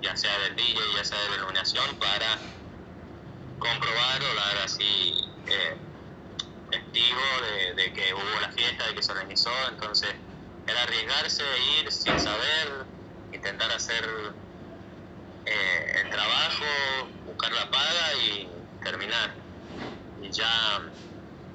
ya 0.00 0.16
sea 0.16 0.38
del 0.40 0.56
DJ, 0.56 0.80
ya 0.96 1.04
sea 1.04 1.20
de 1.22 1.30
la 1.30 1.36
iluminación, 1.36 1.96
para 1.96 2.38
comprobar 3.58 4.22
o 4.22 4.34
dar 4.34 4.58
así 4.64 5.14
eh, 5.46 5.76
testigo 6.70 7.20
de, 7.76 7.92
que 7.92 8.14
hubo 8.14 8.40
la 8.40 8.50
fiesta, 8.50 8.86
de 8.86 8.94
que 8.94 9.02
se 9.02 9.12
organizó, 9.12 9.52
entonces 9.68 10.14
era 10.66 10.82
arriesgarse, 10.82 11.42
ir 11.80 11.90
sin 11.90 12.18
saber, 12.18 12.86
intentar 13.32 13.70
hacer 13.72 14.04
eh, 15.44 16.00
el 16.02 16.10
trabajo, 16.10 16.64
buscar 17.24 17.52
la 17.52 17.70
paga 17.70 18.14
y 18.24 18.48
terminar. 18.82 19.34
Y 20.20 20.30
ya 20.30 20.76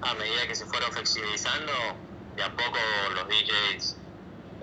a 0.01 0.13
medida 0.15 0.47
que 0.47 0.55
se 0.55 0.65
fueron 0.65 0.91
flexibilizando, 0.91 1.71
de 2.35 2.43
a 2.43 2.55
poco 2.55 2.79
los 3.15 3.27
DJs 3.27 3.97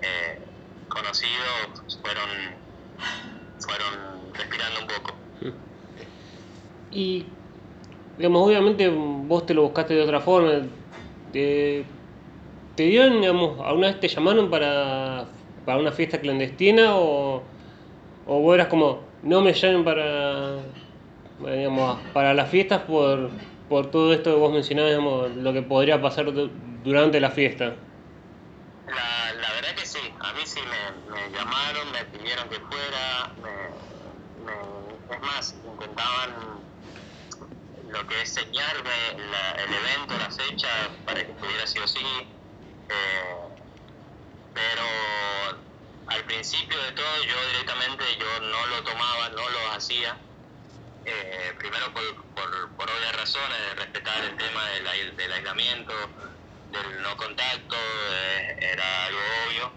eh, 0.01 0.47
conocidos 0.87 1.99
fueron, 2.01 2.29
fueron 3.59 4.33
respirando 4.33 4.81
un 4.81 4.87
poco. 4.87 5.15
Y, 6.91 7.25
digamos, 8.17 8.47
obviamente 8.47 8.87
vos 8.89 9.45
te 9.45 9.53
lo 9.53 9.63
buscaste 9.63 9.95
de 9.95 10.03
otra 10.03 10.21
forma. 10.21 10.63
Te, 11.33 11.85
te 12.75 12.83
dieron, 12.83 13.21
digamos, 13.21 13.59
alguna 13.65 13.87
vez 13.87 13.99
te 13.99 14.07
llamaron 14.07 14.49
para, 14.49 15.25
para 15.65 15.77
una 15.77 15.91
fiesta 15.91 16.19
clandestina 16.19 16.95
o, 16.95 17.41
o 18.27 18.39
vos 18.39 18.55
eras 18.55 18.67
como, 18.67 19.01
no 19.23 19.41
me 19.41 19.53
llamen 19.53 19.83
para, 19.83 20.57
digamos, 21.39 21.99
para 22.13 22.33
las 22.33 22.49
fiestas 22.49 22.81
por, 22.81 23.29
por 23.69 23.91
todo 23.91 24.13
esto 24.13 24.33
que 24.33 24.39
vos 24.39 24.51
mencionabas, 24.51 24.91
digamos, 24.91 25.35
lo 25.37 25.53
que 25.53 25.61
podría 25.61 26.01
pasar 26.01 26.25
durante 26.83 27.19
la 27.19 27.31
fiesta. 27.31 27.75
La, 28.87 29.33
la 29.41 29.53
verdad 29.53 29.75
que 29.75 29.85
sí, 29.85 29.99
a 30.19 30.33
mí 30.33 30.41
sí 30.43 30.59
me, 30.61 31.11
me 31.15 31.37
llamaron, 31.37 31.91
me 31.91 32.05
pidieron 32.17 32.47
que 32.49 32.59
fuera, 32.59 33.31
me, 33.41 34.45
me, 34.45 35.15
es 35.15 35.21
más, 35.21 35.55
intentaban 35.65 36.65
lo 37.89 38.07
que 38.07 38.21
es 38.21 38.29
señarme 38.29 38.91
el 39.15 39.73
evento, 39.73 40.13
la 40.19 40.29
fecha, 40.29 40.67
para 41.05 41.25
que 41.25 41.31
pudiera 41.33 41.65
sí 41.65 41.79
o 41.79 41.87
sí. 41.87 42.34
Eh, 42.89 43.47
pero 44.53 44.83
al 46.07 46.23
principio 46.25 46.79
de 46.83 46.91
todo 46.91 47.23
yo 47.23 47.47
directamente 47.47 48.03
yo 48.19 48.39
no 48.41 48.67
lo 48.67 48.83
tomaba, 48.83 49.29
no 49.29 49.49
lo 49.49 49.71
hacía. 49.71 50.17
Eh, 51.05 51.53
primero 51.59 51.93
por, 51.93 52.23
por, 52.33 52.69
por, 52.75 52.89
obvias 52.89 53.15
razones, 53.15 53.57
de 53.59 53.75
respetar 53.75 54.23
el 54.23 54.35
tema 54.37 54.69
del, 54.69 55.15
del 55.15 55.31
aislamiento, 55.31 55.93
del 56.71 57.01
no 57.01 57.15
contacto, 57.17 57.75
eh, 58.11 58.57
era 58.73 59.05
algo 59.05 59.19
obvio. 59.47 59.71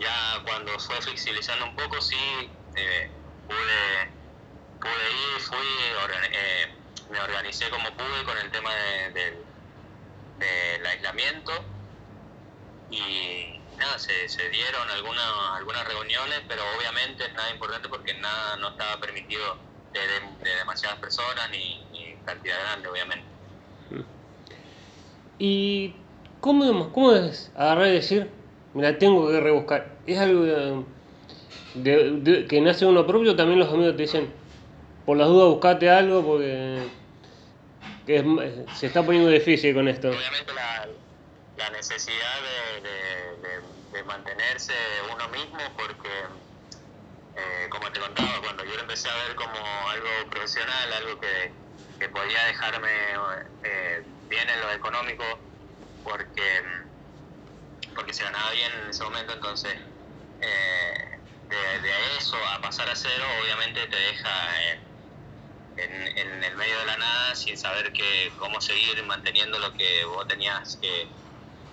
Ya 0.00 0.42
cuando 0.44 0.78
fue 0.80 1.00
flexibilizando 1.02 1.66
un 1.66 1.76
poco, 1.76 2.00
sí, 2.00 2.50
pude, 3.46 4.10
pude 4.80 5.10
ir, 5.12 5.40
fui, 5.40 5.68
me 7.10 7.20
organicé 7.20 7.70
como 7.70 7.96
pude 7.96 8.24
con 8.24 8.36
el 8.38 8.50
tema 8.50 8.74
del 10.38 10.86
aislamiento 10.86 11.64
y 12.94 13.60
nada, 13.78 13.98
se, 13.98 14.28
se 14.28 14.48
dieron 14.50 14.88
algunas 14.90 15.24
algunas 15.56 15.86
reuniones, 15.86 16.42
pero 16.48 16.62
obviamente 16.76 17.28
nada 17.32 17.50
importante 17.50 17.88
porque 17.88 18.14
nada 18.14 18.56
no 18.56 18.68
estaba 18.70 19.00
permitido 19.00 19.56
de, 19.92 20.50
demasiadas 20.58 20.98
personas 20.98 21.50
ni, 21.50 21.82
ni, 21.92 22.14
cantidad 22.24 22.56
grande, 22.60 22.88
obviamente. 22.88 23.24
¿Y 25.38 25.94
cómo, 26.40 26.92
cómo 26.92 27.12
es 27.12 27.50
agarrar 27.54 27.88
y 27.88 27.92
decir, 27.92 28.30
la 28.74 28.98
tengo 28.98 29.28
que 29.28 29.40
rebuscar? 29.40 29.96
¿Es 30.06 30.18
algo 30.18 30.84
de, 31.74 32.46
que 32.48 32.60
nace 32.60 32.86
uno 32.86 33.06
propio? 33.06 33.36
También 33.36 33.58
los 33.58 33.72
amigos 33.72 33.96
te 33.96 34.02
dicen, 34.02 34.32
por 35.06 35.16
las 35.16 35.28
dudas 35.28 35.48
buscate 35.48 35.90
algo 35.90 36.24
porque 36.24 36.88
se 38.74 38.86
está 38.86 39.02
poniendo 39.02 39.30
difícil 39.30 39.74
con 39.74 39.88
esto. 39.88 40.08
Obviamente 40.08 40.52
la, 40.54 40.88
la 41.56 41.70
necesidad 41.70 42.40
de, 42.82 43.60
de, 43.92 44.04
mantenerse 44.04 44.74
uno 45.12 45.28
mismo 45.28 45.58
porque, 45.76 46.10
eh, 47.36 47.68
como 47.70 47.90
te 47.90 48.00
contaba, 48.00 48.40
cuando 48.42 48.64
yo 48.64 48.74
lo 48.74 48.80
empecé 48.82 49.08
a 49.08 49.14
ver 49.14 49.34
como 49.34 49.56
algo 49.88 50.30
profesional, 50.30 50.92
algo 50.92 51.20
que, 51.20 51.52
que 51.98 52.08
podía 52.08 52.44
dejarme 52.44 52.90
eh, 53.62 54.04
bien 54.28 54.48
en 54.48 54.60
lo 54.60 54.72
económico, 54.72 55.24
porque, 56.02 56.62
porque 57.94 58.12
se 58.12 58.24
ganaba 58.24 58.50
bien 58.50 58.72
en 58.82 58.90
ese 58.90 59.04
momento, 59.04 59.32
entonces 59.32 59.74
eh, 60.40 61.18
de, 61.48 62.16
eso 62.18 62.36
a 62.48 62.60
pasar 62.60 62.88
a 62.90 62.96
cero 62.96 63.24
obviamente 63.42 63.86
te 63.86 63.96
deja 63.96 64.72
en, 65.76 66.18
en, 66.18 66.44
el 66.44 66.56
medio 66.56 66.78
de 66.80 66.86
la 66.86 66.96
nada 66.96 67.34
sin 67.34 67.56
saber 67.56 67.92
que, 67.92 68.32
cómo 68.38 68.60
seguir 68.60 69.02
manteniendo 69.04 69.58
lo 69.58 69.72
que 69.74 70.04
vos 70.04 70.26
tenías 70.26 70.76
que, 70.76 71.08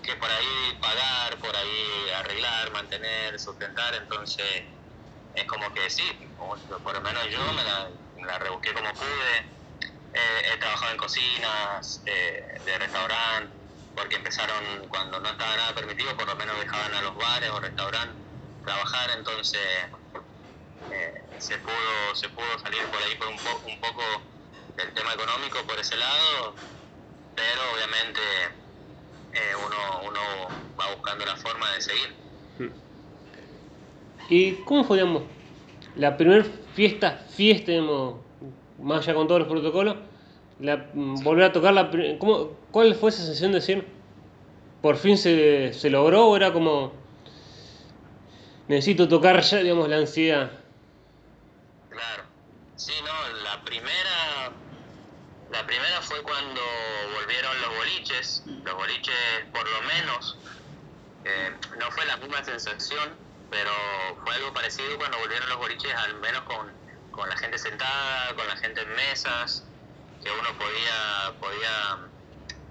que 0.02 0.16
por 0.16 0.30
ahí 0.30 0.78
pagar, 0.82 1.38
por 1.40 1.56
ahí 1.56 2.10
arreglar, 2.18 2.72
mantener, 2.72 3.40
sustentar, 3.40 3.96
entonces 3.96 4.46
es 5.34 5.46
como 5.46 5.74
que 5.74 5.90
sí, 5.90 6.04
por 6.38 6.94
lo 6.94 7.02
menos 7.02 7.26
yo 7.30 7.40
me 7.54 7.64
la, 8.24 8.40
rebusqué 8.40 8.74
como 8.74 8.92
pude. 8.94 9.38
Eh, 10.14 10.52
he 10.54 10.58
trabajado 10.58 10.92
en 10.92 10.98
cocinas, 10.98 12.04
eh, 12.06 12.62
de 12.66 12.78
restaurante, 12.80 13.56
porque 13.96 14.18
empezaron 14.18 14.88
cuando 14.90 15.20
no 15.20 15.30
estaba 15.30 15.56
nada 15.56 15.74
permitido, 15.76 16.16
por 16.18 16.28
lo 16.28 16.36
menos 16.36 16.60
dejaban 16.60 16.94
a 16.94 17.02
los 17.02 17.16
bares 17.16 17.50
o 17.50 17.60
restaurantes 17.60 18.22
trabajar, 18.64 19.12
entonces 19.18 19.62
eh, 20.90 21.30
se 21.38 21.58
pudo 21.60 22.16
se 22.16 22.30
pudo 22.30 22.60
salir 22.60 22.90
por 22.90 23.02
ahí 23.02 23.16
por 23.16 23.28
un, 23.28 23.42
po 23.42 23.62
un 23.66 23.80
poco 23.80 24.04
del 24.76 24.94
tema 24.94 25.14
económico 25.14 25.66
por 25.66 25.80
ese 25.80 25.96
lado, 25.98 26.56
pero 27.36 27.72
obviamente 27.74 28.22
eh, 29.34 29.56
uno, 29.56 30.10
uno 30.10 30.20
va 30.80 30.94
buscando 30.96 31.26
la 31.26 31.36
forma 31.36 31.72
de 31.74 31.82
seguir. 31.82 32.16
¿Y 34.30 34.54
cómo 34.64 34.84
fue, 34.84 34.98
digamos, 34.98 35.24
la 35.96 36.16
primera 36.16 36.46
fiesta, 36.74 37.26
fiesta, 37.30 37.72
más 38.80 39.00
allá 39.00 39.14
con 39.14 39.28
todos 39.28 39.42
los 39.42 39.50
protocolos, 39.50 39.98
la, 40.60 40.90
mm, 40.94 41.24
volver 41.24 41.46
a 41.46 41.52
tocar 41.52 41.74
la 41.74 41.92
¿cómo, 42.20 42.52
¿cuál 42.72 42.96
fue 42.96 43.10
esa 43.10 43.24
sensación 43.24 43.52
de 43.52 43.60
decir, 43.60 43.88
por 44.82 44.98
fin 44.98 45.18
se, 45.18 45.74
se 45.74 45.90
logró 45.90 46.28
o 46.28 46.36
era 46.36 46.54
como, 46.54 46.94
necesito 48.68 49.08
tocar 49.08 49.42
ya, 49.42 49.58
digamos, 49.58 49.90
la 49.90 49.98
ansiedad? 49.98 50.52
Claro, 51.90 52.24
sí, 52.76 52.94
no, 53.04 53.44
la 53.44 53.64
primera 53.66 54.11
la 55.52 55.66
primera 55.66 56.02
fue 56.02 56.22
cuando 56.24 56.62
volvieron 57.14 57.62
los 57.62 57.76
boliches, 57.76 58.44
los 58.46 58.74
boliches 58.74 59.16
por 59.52 59.68
lo 59.70 59.82
menos, 59.82 60.38
eh, 61.26 61.52
no 61.78 61.92
fue 61.92 62.06
la 62.06 62.18
misma 62.18 62.44
sensación, 62.44 63.16
pero 63.50 63.72
fue 64.24 64.34
algo 64.36 64.54
parecido 64.54 64.98
cuando 64.98 65.18
volvieron 65.18 65.50
los 65.50 65.58
boliches, 65.58 65.94
al 65.94 66.16
menos 66.16 66.42
con, 66.44 66.72
con 67.12 67.28
la 67.30 67.38
gente 67.38 67.58
sentada, 67.58 68.34
con 68.36 68.48
la 68.48 68.56
gente 68.58 68.82
en 68.82 68.96
mesas, 68.96 69.66
que 70.24 70.32
uno 70.32 70.58
podía, 70.58 71.34
podía 71.40 71.98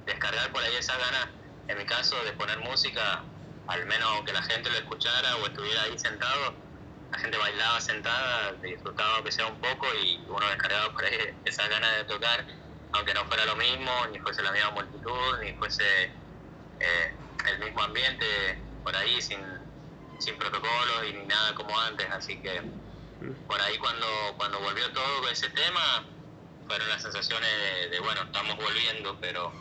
descargar 0.07 0.51
por 0.51 0.62
ahí 0.62 0.75
esa 0.77 0.97
gana, 0.97 1.31
en 1.69 1.77
mi 1.77 1.85
caso, 1.85 2.16
de 2.25 2.33
poner 2.33 2.59
música, 2.61 3.23
al 3.66 3.87
menos 3.87 4.23
que 4.25 4.33
la 4.33 4.43
gente 4.43 4.71
lo 4.71 4.79
escuchara 4.79 5.37
o 5.37 5.47
estuviera 5.47 5.83
ahí 5.83 5.99
sentado, 5.99 6.55
la 7.12 7.19
gente 7.19 7.37
bailaba 7.37 7.81
sentada, 7.81 8.53
disfrutaba 8.62 9.16
aunque 9.16 9.33
sea 9.33 9.47
un 9.47 9.61
poco 9.61 9.87
y 10.03 10.25
uno 10.29 10.47
descargaba 10.49 10.93
por 10.93 11.05
ahí 11.05 11.37
esa 11.45 11.69
ganas 11.69 11.97
de 11.97 12.05
tocar 12.05 12.47
aunque 12.92 13.14
no 13.14 13.24
fuera 13.26 13.44
lo 13.46 13.57
mismo, 13.57 13.90
ni 14.12 14.18
fuese 14.20 14.42
la 14.42 14.53
misma 14.53 14.70
multitud, 14.70 15.38
ni 15.42 15.53
fuese 15.55 16.05
eh, 16.81 17.14
el 17.46 17.59
mismo 17.59 17.83
ambiente 17.83 18.59
por 18.83 18.94
ahí 18.96 19.20
sin, 19.20 19.40
sin 20.18 20.37
protocolos 20.37 21.05
y 21.09 21.12
ni 21.12 21.26
nada 21.26 21.55
como 21.55 21.79
antes, 21.79 22.09
así 22.11 22.40
que 22.40 22.62
por 23.46 23.61
ahí 23.61 23.76
cuando, 23.79 24.07
cuando 24.37 24.61
volvió 24.61 24.90
todo 24.92 25.29
ese 25.29 25.48
tema, 25.50 26.05
fueron 26.66 26.88
las 26.88 27.03
sensaciones 27.03 27.50
de, 27.90 28.00
bueno, 28.00 28.22
estamos 28.22 28.57
volviendo, 28.57 29.18
pero 29.20 29.53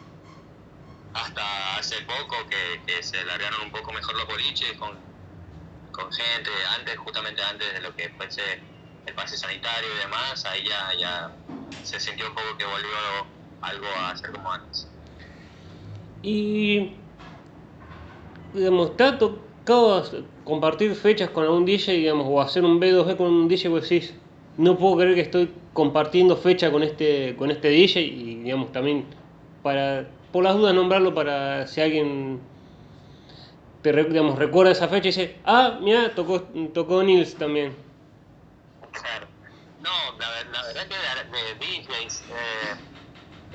hasta 1.14 1.76
hace 1.78 2.02
poco 2.02 2.48
que, 2.48 2.82
que, 2.86 3.04
se 3.04 3.24
largaron 3.26 3.62
un 3.62 3.72
poco 3.72 3.92
mejor 3.92 4.16
los 4.16 4.28
boliches 4.28 4.78
con, 4.78 4.98
con 5.92 6.12
gente, 6.14 6.52
antes, 6.78 6.98
justamente 7.00 7.44
antes 7.44 7.74
de 7.74 7.82
lo 7.82 7.96
que 7.96 8.10
fuese 8.12 8.62
el 9.06 9.14
pase 9.14 9.38
sanitario 9.38 9.94
y 9.94 9.98
demás, 9.98 10.46
ahí 10.46 10.64
ya, 10.68 10.94
ya 10.94 11.32
se 11.82 12.00
sintió 12.00 12.28
un 12.28 12.34
poco 12.34 12.58
que 12.58 12.66
volvió 12.66 12.90
algo 13.62 13.86
a 14.02 14.16
ser 14.16 14.32
como 14.32 14.52
antes. 14.52 14.88
Y, 16.22 16.92
digamos, 18.54 18.98
¿te 18.98 19.04
ha 19.04 19.18
tocado 19.18 20.04
compartir 20.44 20.96
fechas 20.96 21.30
con 21.30 21.44
algún 21.44 21.66
DJ, 21.66 21.94
digamos, 21.94 22.28
o 22.30 22.42
hacer 22.42 22.64
un 22.64 22.80
B2B 22.80 23.16
con 23.16 23.28
un 23.28 23.48
DJ 23.48 23.70
vos 23.70 23.84
decís, 23.84 24.14
no 24.58 24.78
puedo 24.78 24.98
creer 24.98 25.16
que 25.16 25.22
estoy 25.22 25.54
compartiendo 25.74 26.36
fecha 26.36 26.72
con 26.72 26.84
este, 26.84 27.36
con 27.38 27.52
este 27.52 27.70
DJ 27.70 28.02
y, 28.02 28.36
digamos, 28.44 28.72
también 28.72 29.06
para, 29.64 30.10
por 30.32 30.44
las 30.44 30.56
dudas, 30.56 30.74
nombrarlo 30.74 31.14
para 31.14 31.68
si 31.68 31.82
alguien 31.82 32.42
te 33.82 33.94
digamos, 33.94 34.38
recuerda 34.38 34.72
esa 34.74 34.90
fecha 34.90 35.08
y 35.08 35.12
dice, 35.12 35.36
ah, 35.46 35.80
mira, 35.82 36.14
tocó, 36.14 36.42
tocó 36.74 37.02
Nils 37.02 37.36
también. 37.36 37.74
Claro. 38.92 39.29
La, 40.20 40.64
verdad 40.64 40.88
que 40.88 40.96
de, 40.96 41.56
de 41.56 41.56
DJs 41.56 42.24
eh, 42.30 42.76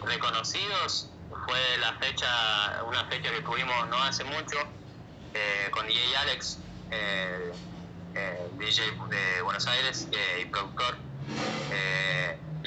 reconocidos 0.02 1.10
fue 1.46 1.78
la 1.78 1.92
fecha, 1.98 2.82
una 2.86 3.04
fecha 3.06 3.30
que 3.30 3.40
tuvimos 3.42 3.88
no 3.88 3.96
hace 4.02 4.24
mucho, 4.24 4.56
eh, 5.34 5.68
con 5.72 5.86
DJ 5.86 6.16
Alex, 6.16 6.58
eh, 6.90 7.52
eh, 8.14 8.48
DJ 8.58 8.82
de 9.10 9.42
Buenos 9.42 9.66
Aires 9.66 10.08
y 10.40 10.44
productor. 10.46 10.96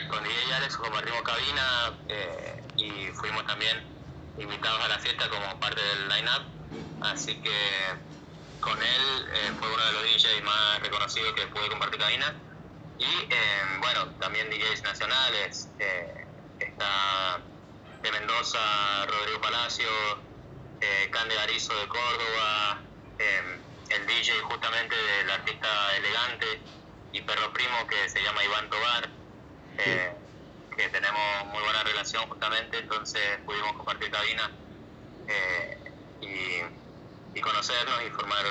con 0.09 0.23
DJ 0.23 0.53
Alex 0.53 0.77
compartimos 0.77 1.21
cabina 1.23 1.93
y 2.77 3.07
fuimos 3.13 3.45
también 3.47 3.83
invitados 4.37 4.83
a 4.83 4.87
la 4.89 4.99
fiesta 4.99 5.29
como 5.29 5.59
parte 5.59 5.81
del 5.81 6.07
line-up. 6.09 6.43
Así 7.01 7.35
que 7.41 7.57
con 8.59 8.77
él 8.77 9.55
fue 9.59 9.73
uno 9.73 9.85
de 9.85 9.91
los 9.93 10.03
DJs 10.03 10.43
más 10.43 10.79
reconocidos 10.81 11.33
que 11.33 11.47
pude 11.47 11.67
compartir 11.69 11.99
cabina. 11.99 12.35
Y 12.99 13.29
bueno, 13.79 14.07
también 14.19 14.49
DJs 14.49 14.83
nacionales. 14.83 15.69
está 16.59 17.39
de 18.01 18.11
Mendoza, 18.11 19.05
Rodrigo 19.05 19.41
Palacio, 19.41 19.89
eh, 20.81 21.09
Cande 21.11 21.35
Garizo 21.35 21.73
de 21.79 21.87
Córdoba, 21.87 22.81
em, 23.19 23.59
el 23.89 24.07
DJ 24.07 24.41
justamente 24.41 24.95
del 24.95 25.31
artista 25.31 25.95
elegante 25.97 26.59
y 27.11 27.21
perro 27.21 27.51
primo 27.53 27.87
que 27.87 28.09
se 28.09 28.21
llama 28.21 28.43
Iván 28.43 28.69
Tobar, 28.69 29.09
eh, 29.77 30.13
que 30.75 30.89
tenemos 30.89 31.45
muy 31.47 31.63
buena 31.63 31.83
relación 31.83 32.27
justamente, 32.27 32.79
entonces 32.79 33.21
pudimos 33.45 33.73
compartir 33.73 34.11
cabina 34.11 34.51
eh, 35.27 35.77
y, 36.21 37.37
y, 37.37 37.41
conocernos 37.41 38.03
y 38.05 38.09
formar 38.11 38.45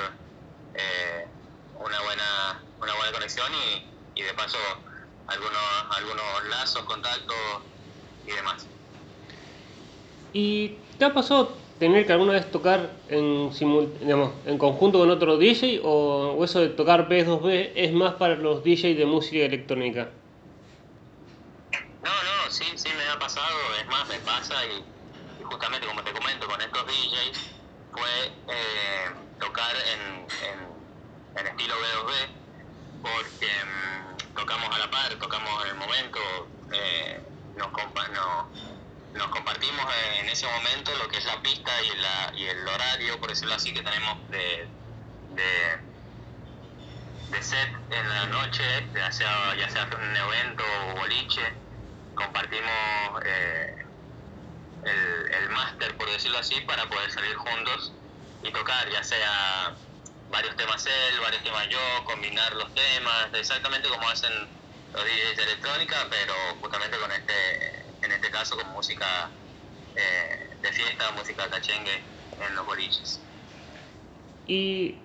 eh, 0.74 1.26
una 1.76 2.00
buena 2.02 2.62
una 2.80 2.94
buena 2.94 3.12
conexión 3.12 3.52
y, 3.54 3.86
y 4.16 4.22
de 4.22 4.34
paso 4.34 4.58
algunos 5.28 5.62
algunos 5.90 6.44
lazos, 6.50 6.82
contactos 6.82 7.36
y 8.26 8.32
demás. 8.32 8.66
¿Y 10.32 10.68
te 10.98 11.04
ha 11.04 11.14
pasado 11.14 11.56
tener 11.78 12.06
que 12.06 12.12
alguna 12.12 12.32
vez 12.32 12.50
tocar 12.50 12.90
en, 13.08 13.50
digamos, 14.00 14.32
en 14.46 14.58
conjunto 14.58 14.98
con 14.98 15.10
otro 15.10 15.36
DJ 15.36 15.80
o, 15.84 16.42
eso 16.42 16.60
de 16.60 16.70
tocar 16.70 17.08
B2B 17.08 17.72
es 17.74 17.92
más 17.92 18.14
para 18.14 18.34
los 18.36 18.64
DJs 18.64 18.96
de 18.96 19.06
música 19.06 19.44
electrónica? 19.44 20.08
No, 22.02 22.10
no, 22.10 22.50
sí, 22.50 22.64
sí 22.76 22.88
me 22.96 23.04
ha 23.08 23.18
pasado, 23.18 23.56
es 23.80 23.86
más, 23.88 24.08
me 24.08 24.18
pasa 24.20 24.54
y, 24.66 25.44
justamente 25.44 25.86
como 25.86 26.02
te 26.02 26.12
comento 26.12 26.46
con 26.46 26.60
estos 26.60 26.86
DJs 26.86 27.40
fue 27.92 28.26
eh, 28.48 29.10
tocar 29.38 29.74
en, 29.92 30.26
en, 31.38 31.46
estilo 31.46 31.74
B2B 31.74 32.45
porque 33.06 33.46
mm, 33.46 34.34
tocamos 34.34 34.74
a 34.74 34.78
la 34.78 34.90
par, 34.90 35.14
tocamos 35.16 35.64
en 35.64 35.70
el 35.70 35.76
momento, 35.76 36.18
eh, 36.72 37.20
nos, 37.56 37.72
nos 37.72 38.46
nos 39.14 39.28
compartimos 39.28 39.86
en 40.20 40.28
ese 40.28 40.46
momento 40.46 40.94
lo 40.96 41.08
que 41.08 41.18
es 41.18 41.24
la 41.24 41.40
pista 41.40 41.70
y, 41.82 41.96
la, 41.98 42.32
y 42.36 42.46
el 42.46 42.68
horario, 42.68 43.18
por 43.18 43.30
decirlo 43.30 43.54
así, 43.54 43.72
que 43.72 43.82
tenemos 43.82 44.18
de, 44.30 44.68
de, 47.30 47.42
set 47.42 47.70
en 47.90 48.08
la 48.08 48.26
noche, 48.26 48.86
ya 48.94 49.10
sea, 49.12 49.54
ya 49.56 49.70
sea 49.70 49.84
un 49.84 50.16
evento 50.16 50.64
o 50.88 50.96
boliche, 50.96 51.52
compartimos 52.14 53.22
eh, 53.24 53.84
el, 54.84 55.32
el 55.32 55.48
máster, 55.50 55.96
por 55.96 56.10
decirlo 56.10 56.38
así, 56.38 56.60
para 56.62 56.86
poder 56.88 57.10
salir 57.10 57.36
juntos 57.36 57.92
y 58.42 58.50
tocar, 58.52 58.90
ya 58.90 59.02
sea 59.02 59.76
varios 60.30 60.56
temas 60.56 60.84
él, 60.86 61.20
varios 61.20 61.42
temas 61.42 61.68
yo, 61.68 61.78
combinar 62.04 62.54
los 62.54 62.72
temas, 62.74 63.28
exactamente 63.34 63.88
como 63.88 64.08
hacen 64.08 64.32
los 64.92 65.04
DJs 65.04 65.36
de 65.36 65.42
electrónica, 65.42 65.96
pero 66.10 66.34
justamente 66.60 66.96
con 66.98 67.10
este 67.12 67.86
en 68.02 68.12
este 68.12 68.30
caso 68.30 68.56
con 68.56 68.72
música 68.72 69.30
eh, 69.96 70.50
de 70.62 70.72
fiesta, 70.72 71.10
música 71.12 71.48
cachengue 71.50 72.02
en 72.46 72.54
los 72.54 72.66
boliches. 72.66 73.20
Y 74.46 74.96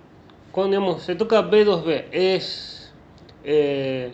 cuando 0.51 0.77
digamos, 0.77 1.03
se 1.03 1.15
toca 1.15 1.41
B2B, 1.41 2.07
es 2.11 2.93
eh, 3.43 4.13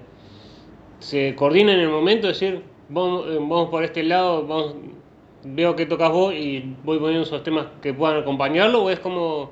se 0.99 1.35
coordina 1.35 1.73
en 1.73 1.79
el 1.79 1.89
momento, 1.89 2.29
es 2.29 2.39
decir, 2.39 2.63
vamos, 2.89 3.27
eh, 3.27 3.37
vamos 3.39 3.69
por 3.69 3.83
este 3.83 4.03
lado, 4.03 4.45
vamos, 4.47 4.75
veo 5.43 5.75
que 5.75 5.85
tocas 5.85 6.11
vos 6.11 6.33
y 6.33 6.75
voy 6.83 6.97
poniendo 6.99 7.23
esos 7.23 7.43
temas 7.43 7.67
que 7.81 7.93
puedan 7.93 8.17
acompañarlo, 8.21 8.83
o 8.83 8.89
es 8.89 8.99
como, 8.99 9.51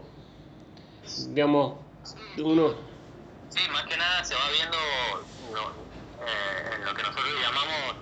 digamos, 1.28 1.80
uno... 2.38 2.76
Sí, 3.50 3.62
más 3.72 3.84
que 3.84 3.98
nada 3.98 4.24
se 4.24 4.36
va 4.36 4.50
viendo 4.50 4.78
en 6.76 6.86
lo 6.86 6.94
que 6.94 7.04
nosotros 7.04 7.34
llamamos 7.42 7.96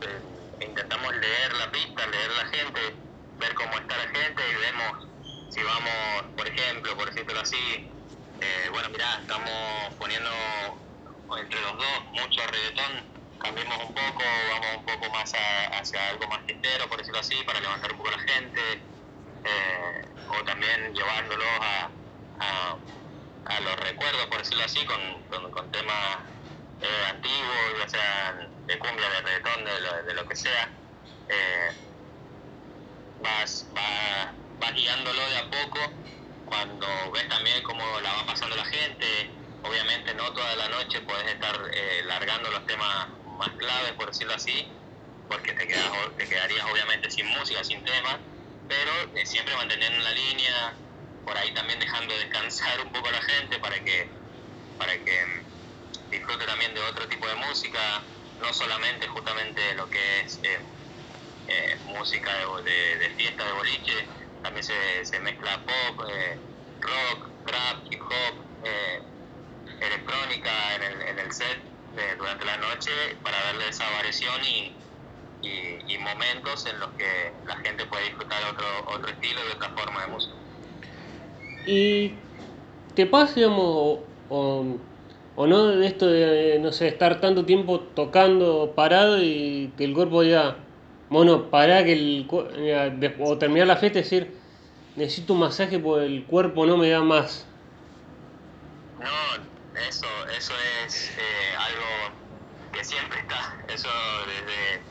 intentamos 0.59 1.15
leer 1.15 1.53
la 1.53 1.71
pista, 1.71 2.07
leer 2.07 2.31
la 2.31 2.45
gente, 2.45 2.95
ver 3.37 3.53
cómo 3.55 3.73
está 3.77 3.97
la 3.97 4.07
gente 4.07 4.41
y 4.49 4.55
vemos 4.55 5.07
si 5.49 5.61
vamos, 5.61 6.33
por 6.35 6.47
ejemplo, 6.47 6.95
por 6.95 7.13
decirlo 7.13 7.39
así, 7.39 7.87
eh, 8.41 8.69
bueno, 8.71 8.89
mirá, 8.89 9.19
estamos 9.21 9.93
poniendo 9.99 10.29
entre 11.37 11.61
los 11.61 11.77
dos 11.77 12.05
mucho 12.11 12.41
reggaetón, 12.47 13.03
cambiemos 13.39 13.77
un 13.77 13.93
poco, 13.93 14.23
vamos 14.49 14.77
un 14.77 14.85
poco 14.85 15.13
más 15.13 15.31
hacia 15.71 16.09
algo 16.09 16.27
más 16.27 16.45
tintero, 16.47 16.87
por 16.87 16.97
decirlo 16.97 17.19
así, 17.19 17.35
para 17.45 17.59
levantar 17.59 17.91
un 17.91 17.97
poco 17.99 18.11
la 18.11 18.19
gente, 18.19 18.61
eh, 19.43 20.05
o 20.29 20.43
también 20.43 20.93
llevándolos 20.93 21.47
a, 21.61 21.89
a, 22.39 22.79
los 23.61 23.75
recuerdos, 23.79 24.25
por 24.27 24.39
decirlo 24.39 24.63
así, 24.65 24.83
con, 24.85 25.51
con 25.51 25.71
temas 25.71 26.17
eh, 26.83 27.05
antiguos, 27.09 27.79
ya 27.79 27.87
sean 27.87 28.67
de 28.67 28.77
cumbia, 28.77 29.09
de 29.09 29.21
reggaetón, 29.21 29.65
de 29.65 29.81
lo, 29.81 30.03
de 30.03 30.13
lo 30.13 30.27
que 30.27 30.35
sea, 30.35 30.69
eh, 31.29 31.71
vas, 33.21 33.69
vas, 33.73 34.73
guiándolo 34.75 35.29
de 35.29 35.37
a 35.37 35.49
poco 35.49 35.79
cuando 36.45 36.87
ves 37.13 37.27
también 37.29 37.63
cómo 37.63 37.83
la 38.01 38.11
va 38.13 38.25
pasando 38.25 38.55
la 38.55 38.65
gente. 38.65 39.31
Obviamente 39.61 40.13
no 40.15 40.33
toda 40.33 40.55
la 40.57 40.67
noche 40.69 40.99
puedes 41.01 41.25
estar 41.31 41.55
eh, 41.73 42.01
largando 42.05 42.51
los 42.51 42.65
temas 42.65 43.07
más 43.37 43.49
claves, 43.57 43.93
por 43.93 44.07
decirlo 44.07 44.33
así, 44.33 44.67
porque 45.29 45.53
te, 45.53 45.67
quedas, 45.67 45.89
te 46.17 46.27
quedarías 46.27 46.65
obviamente 46.69 47.09
sin 47.09 47.27
música, 47.27 47.63
sin 47.63 47.81
temas, 47.85 48.17
pero 48.67 48.91
eh, 49.15 49.25
siempre 49.25 49.55
manteniendo 49.55 49.99
la 49.99 50.11
línea, 50.11 50.75
por 51.25 51.37
ahí 51.37 51.53
también 51.53 51.79
dejando 51.79 52.13
descansar 52.15 52.81
un 52.81 52.91
poco 52.91 53.07
a 53.07 53.11
la 53.11 53.21
gente 53.21 53.59
para 53.59 53.79
que, 53.83 54.07
para 54.77 54.93
que 54.93 55.43
disfrute 56.09 56.45
también 56.45 56.73
de 56.73 56.81
otro 56.81 57.07
tipo 57.07 57.27
de 57.27 57.35
música, 57.35 58.01
no 58.39 58.53
solamente 58.53 59.07
justamente 59.07 59.73
lo 59.75 59.89
que 59.89 60.21
es 60.21 60.39
eh, 60.43 60.59
eh, 61.47 61.77
música 61.85 62.31
de, 62.63 62.97
de, 62.97 63.09
fiesta, 63.11 63.45
de 63.45 63.51
boliche, 63.53 64.05
también 64.41 64.63
se, 64.63 65.05
se 65.05 65.19
mezcla 65.19 65.59
pop, 65.63 66.05
eh, 66.09 66.37
rock, 66.81 67.29
trap, 67.45 67.91
hip 67.91 68.01
hop, 68.01 68.35
electrónica 69.81 70.75
en 70.75 70.83
el, 70.83 71.01
en 71.01 71.19
el 71.19 71.33
set 71.33 71.59
durante 72.17 72.45
la 72.45 72.57
noche 72.57 72.91
para 73.21 73.37
darle 73.43 73.67
esa 73.67 73.89
variación 73.89 74.43
y, 74.45 74.73
y, 75.41 75.97
momentos 75.97 76.65
en 76.65 76.79
los 76.79 76.89
que 76.91 77.33
la 77.45 77.57
gente 77.57 77.85
puede 77.85 78.05
disfrutar 78.05 78.43
otro, 78.45 78.65
otro 78.87 79.09
estilo 79.09 79.41
y 79.47 79.51
otra 79.51 79.69
forma 79.69 80.01
de 80.01 80.07
música. 80.07 80.33
¿Y 81.65 82.13
te 82.95 83.05
pasa, 83.05 83.35
digamos, 83.35 83.99
o, 84.29 84.65
o 85.35 85.47
no 85.47 85.67
de 85.67 85.87
esto 85.87 86.07
de, 86.07 86.59
no 86.59 86.71
sé, 86.71 86.87
estar 86.87 87.19
tanto 87.19 87.45
tiempo 87.45 87.79
tocando 87.79 88.73
parado 88.75 89.21
y 89.21 89.71
que 89.77 89.83
el 89.83 89.93
cuerpo 89.93 90.23
ya, 90.23 90.57
bueno, 91.09 91.49
para 91.49 91.83
que 91.83 91.93
el 91.93 92.27
o 93.19 93.37
terminar 93.37 93.67
la 93.67 93.77
fiesta 93.77 93.99
y 93.99 94.03
decir, 94.03 94.37
necesito 94.95 95.33
un 95.33 95.39
masaje 95.39 95.79
porque 95.79 96.05
el 96.05 96.23
cuerpo 96.25 96.65
no 96.65 96.77
me 96.77 96.89
da 96.89 97.01
más. 97.01 97.45
No, 98.99 99.79
eso, 99.87 100.05
eso 100.37 100.53
es 100.85 101.09
eh, 101.17 101.55
algo 101.57 102.15
que 102.73 102.83
siempre 102.83 103.19
está, 103.19 103.57
eso 103.73 103.89
desde, 104.27 104.82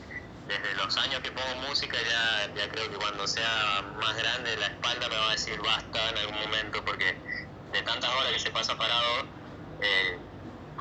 los 0.75 0.97
años 0.97 1.19
que 1.21 1.31
pongo 1.31 1.55
música 1.67 1.97
ya, 2.01 2.53
ya 2.55 2.69
creo 2.69 2.89
que 2.89 2.97
cuando 2.97 3.27
sea 3.27 3.81
más 3.99 4.15
grande 4.17 4.55
la 4.57 4.67
espalda 4.67 5.09
me 5.09 5.15
va 5.17 5.29
a 5.29 5.31
decir 5.31 5.59
basta 5.61 6.09
en 6.09 6.17
algún 6.17 6.39
momento 6.39 6.83
porque 6.85 7.17
de 7.73 7.81
tantas 7.81 8.09
horas 8.09 8.31
que 8.31 8.39
se 8.39 8.51
pasa 8.51 8.77
parado, 8.77 9.27
eh, 9.81 10.19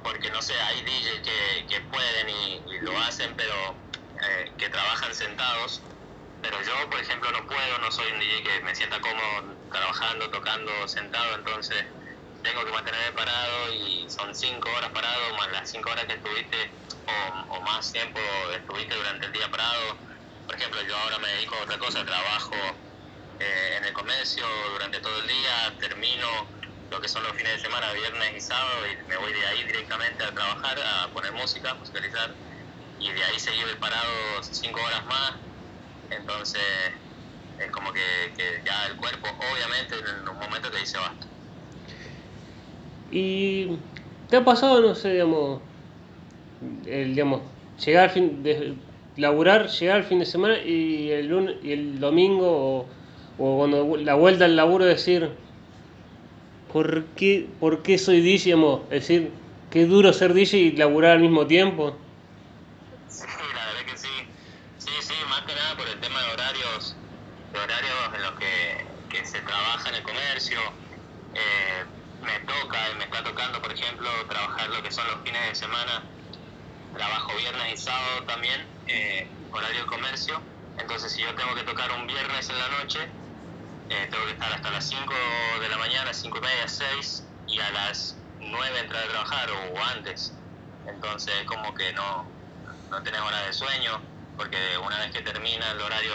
porque 0.05 0.31
no 0.31 0.43
sé, 0.43 0.55
hay 0.61 0.83
DJs 0.83 1.23
que, 1.23 1.67
que 1.67 1.81
pueden 1.83 2.29
y, 2.29 2.63
lo 2.83 2.97
hacen, 2.99 3.35
pero 3.35 3.55
eh, 4.29 4.53
que 4.59 4.69
trabajan 4.69 5.15
sentados. 5.15 5.83
Pero 6.43 6.61
yo, 6.63 6.91
por 6.91 7.01
ejemplo, 7.01 7.31
no 7.31 7.47
puedo, 7.47 7.79
no 7.79 7.91
soy 7.91 8.11
un 8.13 8.19
DJ 8.19 8.43
que 8.43 8.61
me 8.61 8.75
sienta 8.75 9.01
cómodo 9.01 9.57
trabajando, 9.71 10.29
tocando 10.31 10.89
sentado, 10.89 11.37
entonces 11.37 11.85
tengo 12.43 12.65
que 12.65 12.73
mantenerme 12.73 13.13
parado 13.13 13.73
y 13.73 14.11
son 14.11 14.35
cinco 14.35 14.69
horas 14.77 14.91
parado, 14.91 15.37
más 15.37 15.53
las 15.53 15.71
cinco 15.71 15.91
horas 15.91 16.05
que 16.07 16.15
estuviste 16.15 16.82
o, 17.07 17.61
más 17.63 17.93
tiempo 17.93 18.21
estuviste 18.55 18.95
durante 18.95 19.27
el 19.27 19.33
día 19.33 19.51
parado. 19.51 19.99
Por 20.47 20.57
ejemplo, 20.57 20.81
yo 20.83 20.97
ahora 20.97 21.19
me 21.19 21.29
dedico 21.29 21.55
a 21.57 21.63
otra 21.63 21.79
cosa, 21.79 22.05
trabajo 22.05 22.57
eh, 23.39 23.75
en 23.79 23.85
el 23.85 23.93
comercio 23.93 24.45
durante 24.73 25.01
todo 25.01 25.19
el 25.21 25.29
día, 25.29 25.77
termino 25.81 26.29
lo 26.91 27.01
que 27.01 27.09
son 27.09 27.23
los 27.23 27.33
fines 27.33 27.55
de 27.55 27.61
semana, 27.61 27.93
viernes 27.93 28.33
y 28.37 28.41
sábado, 28.41 28.87
y 28.87 29.09
me 29.09 29.17
voy 29.17 29.33
de 29.33 29.47
ahí 29.47 29.65
directamente 29.65 30.25
a 30.25 30.35
trabajar, 30.35 30.79
a 30.79 31.13
poner 31.13 31.33
música, 31.33 31.75
musicalizar, 31.75 32.37
y 32.99 33.11
de 33.11 33.25
ahí 33.25 33.39
seguir 33.39 33.79
parado 33.81 34.43
cinco 34.43 34.81
horas 34.81 35.07
más. 35.07 35.33
Entonces, 36.11 36.63
es 37.59 37.71
como 37.71 37.93
que, 37.93 38.01
ya 38.65 38.87
el 38.87 38.97
cuerpo 38.97 39.29
obviamente 39.53 39.97
en 39.99 40.29
un 40.29 40.39
momento 40.39 40.71
te 40.71 40.79
dice 40.79 40.99
basta. 40.99 41.27
¿Y 43.11 43.79
te 44.29 44.37
ha 44.37 44.45
pasado, 44.45 44.81
no 44.81 44.95
sé, 44.95 45.13
digamos, 45.13 45.72
el, 46.87 47.15
digamos, 47.15 47.43
llegar 47.85 48.05
al 48.05 48.11
fin 48.11 48.43
de 48.43 48.75
laburar, 49.17 49.69
llegar 49.69 49.97
al 49.97 50.05
fin 50.05 50.19
de 50.19 50.27
semana 50.27 50.59
y 50.59 51.11
el 51.11 51.29
lunes 51.29 51.57
y 51.63 51.73
el 51.73 52.01
domingo 52.01 52.87
o, 53.39 53.57
cuando 53.57 53.97
la 53.97 54.15
vuelta 54.15 54.45
al 54.45 54.57
laburo 54.57 54.85
decir 54.85 55.31
¿por 56.73 57.05
qué, 57.17 57.49
por 57.61 57.83
qué 57.83 57.99
soy 57.99 58.21
DJ? 58.21 58.45
Digamos, 58.45 58.83
es 58.85 59.07
decir, 59.07 59.33
qué 59.71 59.87
duro 59.87 60.13
ser 60.13 60.33
DJ 60.33 60.59
y 60.59 60.73
laburar 60.73 61.13
al 61.13 61.21
mismo 61.21 61.47
tiempo. 61.47 61.97
Sí, 63.09 63.27
la 63.27 63.67
verdad 63.67 63.93
que 63.93 63.99
sí. 63.99 64.09
Sí, 64.79 64.91
sí, 65.01 65.15
más 65.29 65.43
que 65.43 65.55
nada 65.55 65.77
por 65.77 65.89
el 65.89 65.99
tema 66.01 66.23
de 66.23 66.33
horarios, 66.33 66.97
de 67.53 67.59
horarios 67.59 68.15
en 68.15 68.23
los 68.23 68.33
que, 68.33 68.85
que 69.11 69.27
se 69.27 69.41
trabaja 69.41 69.89
en 69.91 69.95
el 69.97 70.03
comercio. 70.03 70.59
Eh, 71.35 71.85
me 72.23 72.39
toca 72.47 72.79
y 72.93 72.99
me 72.99 73.05
está 73.05 73.23
tocando, 73.23 73.61
por 73.61 73.73
ejemplo, 73.73 74.09
trabajar 74.29 74.69
lo 74.71 74.83
que 74.83 74.91
son 74.91 75.07
los 75.09 75.17
fines 75.25 75.41
de 75.49 75.55
semana. 75.55 76.03
Trabajo 76.95 77.37
viernes 77.37 77.73
y 77.73 77.77
sábado 77.77 78.23
también, 78.27 78.61
eh, 78.87 79.27
horario 79.51 79.81
de 79.81 79.87
comercio. 80.03 80.41
Entonces, 80.79 81.13
si 81.13 81.23
yo 81.23 81.33
tengo 81.37 81.55
que 81.55 81.63
tocar 81.63 81.93
un 81.93 82.07
viernes 82.09 82.51
en 82.51 82.59
la 82.59 82.69
noche, 82.69 83.09
eh, 83.89 84.09
tengo 84.11 84.25
que 84.25 84.33
estar 84.33 84.53
hasta 84.53 84.71
las 84.71 84.85
5 84.89 85.15
de 85.61 85.69
la 85.69 85.79
mañana, 85.79 86.13
5 86.13 86.39
y 86.39 86.41
media, 86.41 86.67
6, 86.67 87.25
y 87.47 87.61
a 87.61 87.71
las 87.71 88.17
9 88.41 88.81
entrar 88.81 89.05
a 89.05 89.09
trabajar 89.09 89.49
o 89.51 89.85
antes. 89.95 90.33
Entonces, 90.89 91.35
como 91.47 91.73
que 91.75 91.93
no, 91.93 92.27
no 92.91 93.03
tenés 93.05 93.21
hora 93.21 93.43
de 93.43 93.53
sueño, 93.53 94.01
porque 94.37 94.59
una 94.85 94.99
vez 94.99 95.13
que 95.13 95.23
termina 95.23 95.71
el 95.71 95.81
horario 95.81 96.15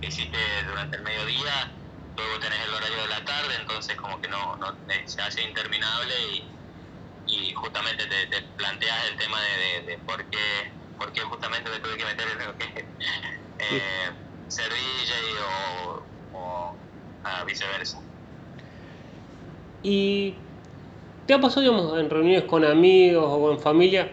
que 0.00 0.08
hiciste 0.08 0.38
durante 0.66 0.96
el 0.96 1.02
mediodía, 1.02 1.70
luego 2.16 2.40
tenés 2.40 2.60
el 2.64 2.74
horario 2.74 2.96
de 2.96 3.08
la 3.08 3.24
tarde, 3.24 3.54
entonces 3.60 3.96
como 3.96 4.20
que 4.20 4.26
no, 4.28 4.56
no 4.56 4.74
se 5.04 5.22
hace 5.22 5.42
interminable 5.42 6.14
y, 7.26 7.52
justamente 7.54 8.06
te, 8.06 8.42
planteas 8.56 9.08
el 9.10 9.16
tema 9.16 9.40
de, 9.40 9.98
por, 10.06 10.24
qué, 10.30 10.77
por 10.98 11.12
qué 11.12 11.20
justamente 11.20 11.70
me 11.70 11.78
tuve 11.78 11.96
que 11.96 12.04
meter 12.04 12.26
en 12.28 12.46
lo 12.46 12.58
que 12.58 12.64
eh, 13.58 14.10
ser 14.48 14.70
DJ 14.70 15.14
o, 15.42 16.02
o 16.38 16.76
viceversa. 17.46 17.98
¿Y 19.82 20.34
te 21.26 21.34
ha 21.34 21.40
pasado, 21.40 21.60
digamos, 21.62 21.98
en 21.98 22.10
reuniones 22.10 22.44
con 22.44 22.64
amigos 22.64 23.24
o 23.26 23.40
con 23.40 23.58
familia, 23.58 24.10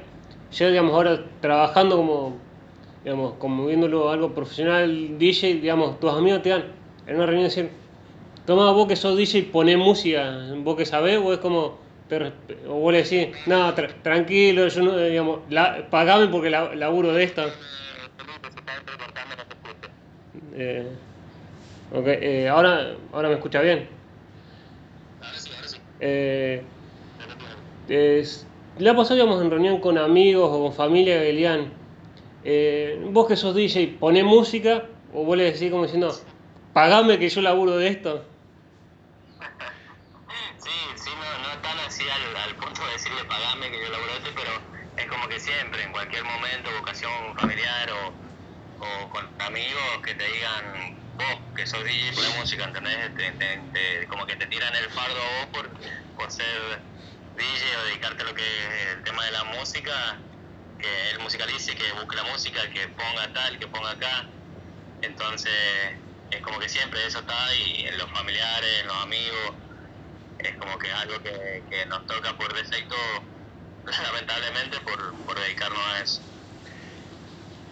ya, 0.51 0.67
digamos, 0.67 0.93
ahora 0.93 1.25
trabajando 1.41 1.97
como, 1.97 2.37
digamos, 3.03 3.33
como 3.39 3.67
viéndolo 3.67 4.09
algo 4.09 4.33
profesional, 4.33 5.17
DJ, 5.17 5.55
digamos, 5.55 5.99
tus 5.99 6.13
amigos 6.13 6.41
te 6.41 6.49
dan 6.49 6.65
en 7.07 7.15
una 7.15 7.25
reunión 7.25 7.45
decir, 7.45 7.71
toma 8.45 8.71
vos 8.71 8.87
que 8.87 8.95
sos 8.95 9.17
DJ, 9.17 9.43
poné 9.51 9.77
música, 9.77 10.53
vos 10.57 10.75
que 10.75 10.85
sabés, 10.85 11.19
o 11.23 11.33
es 11.33 11.39
como, 11.39 11.77
o 12.67 12.73
vos 12.73 12.93
le 12.93 13.03
decís, 13.03 13.35
no, 13.47 13.73
tranquilo, 13.73 14.67
yo 14.67 14.83
no, 14.83 14.97
digamos, 14.97 15.39
la, 15.49 15.87
pagame 15.89 16.27
porque 16.27 16.49
la, 16.49 16.75
laburo 16.75 17.13
de 17.13 17.23
esto. 17.23 17.51
Eh, 20.53 20.87
ok, 21.91 22.07
eh, 22.07 22.49
ahora, 22.49 22.95
ahora 23.11 23.29
me 23.29 23.35
escucha 23.35 23.61
bien. 23.61 23.87
Eh, 25.99 26.61
es, 27.87 28.45
le 28.77 28.89
ha 28.89 28.95
pasado, 28.95 29.15
digamos, 29.15 29.41
en 29.41 29.49
reunión 29.49 29.79
con 29.79 29.97
amigos 29.97 30.49
o 30.51 30.63
con 30.63 30.73
familia 30.73 31.19
que 31.19 31.25
le 31.25 31.31
digan, 31.33 31.73
eh, 32.43 32.99
vos 33.11 33.27
que 33.27 33.35
sos 33.35 33.55
DJ, 33.55 33.97
poné 33.99 34.23
música, 34.23 34.85
o 35.13 35.23
vos 35.23 35.37
le 35.37 35.45
decís 35.45 35.71
como 35.71 35.83
diciendo, 35.83 36.13
pagame 36.73 37.17
que 37.17 37.29
yo 37.29 37.41
laburo 37.41 37.77
de 37.77 37.87
esto. 37.87 38.25
Sí, 40.57 40.69
sí, 40.95 41.09
no, 41.09 41.47
no 41.47 41.61
tan 41.61 41.79
así 41.79 42.03
al, 42.03 42.35
al 42.35 42.55
punto 42.55 42.85
de 42.85 42.91
decirle 42.93 43.23
pagame 43.25 43.71
que 43.71 43.81
yo 43.81 43.89
laburo 43.91 44.11
de 44.11 44.17
esto, 44.17 44.29
pero 44.35 44.51
es 44.97 45.05
como 45.09 45.27
que 45.27 45.39
siempre, 45.39 45.83
en 45.83 45.91
cualquier 45.91 46.23
momento, 46.23 46.69
vocación 46.79 47.11
familiar 47.37 47.89
o, 47.91 48.09
o 48.83 49.09
con 49.09 49.25
amigos 49.55 50.01
que 50.03 50.13
te 50.15 50.27
digan, 50.27 51.15
vos 51.15 51.39
que 51.55 51.65
sos 51.65 51.81
DJ, 51.85 52.11
poné 52.11 52.27
música, 52.37 52.65
¿entendés? 52.65 54.05
como 54.09 54.27
que 54.27 54.35
te 54.35 54.47
tiran 54.47 54.75
el 54.75 54.89
fardo 54.89 55.15
vos 55.15 55.47
por, 55.53 55.69
por 56.17 56.29
ser 56.29 56.81
DJ 57.37 57.77
o 57.77 57.83
dedicarte 57.85 58.23
a 58.23 58.25
lo 58.25 58.35
que 58.35 58.43
es 58.43 58.95
el 58.97 59.03
tema 59.03 59.23
de 59.23 59.31
la 59.31 59.43
música, 59.45 60.17
que 60.77 61.11
él 61.11 61.19
musicalice, 61.19 61.73
que 61.73 61.89
busque 61.93 62.17
la 62.17 62.23
música, 62.23 62.69
que 62.69 62.85
ponga 62.89 63.31
tal, 63.31 63.57
que 63.57 63.67
ponga 63.67 63.91
acá. 63.91 64.25
Entonces, 65.03 65.53
es 66.31 66.41
como 66.41 66.59
que 66.59 66.67
siempre 66.67 67.05
eso 67.05 67.19
está 67.19 67.55
y 67.55 67.85
en 67.85 67.97
los 67.97 68.11
familiares, 68.11 68.69
en 68.81 68.87
los 68.87 68.97
amigos, 69.03 69.53
es 70.39 70.51
como 70.57 70.77
que 70.77 70.91
algo 70.91 71.23
que, 71.23 71.63
que 71.69 71.85
nos 71.85 72.05
toca 72.07 72.37
por 72.37 72.53
defecto, 72.53 72.95
lamentablemente, 74.03 74.81
por, 74.81 75.15
por 75.25 75.39
dedicarnos 75.39 75.79
a 75.79 76.01
eso. 76.01 76.21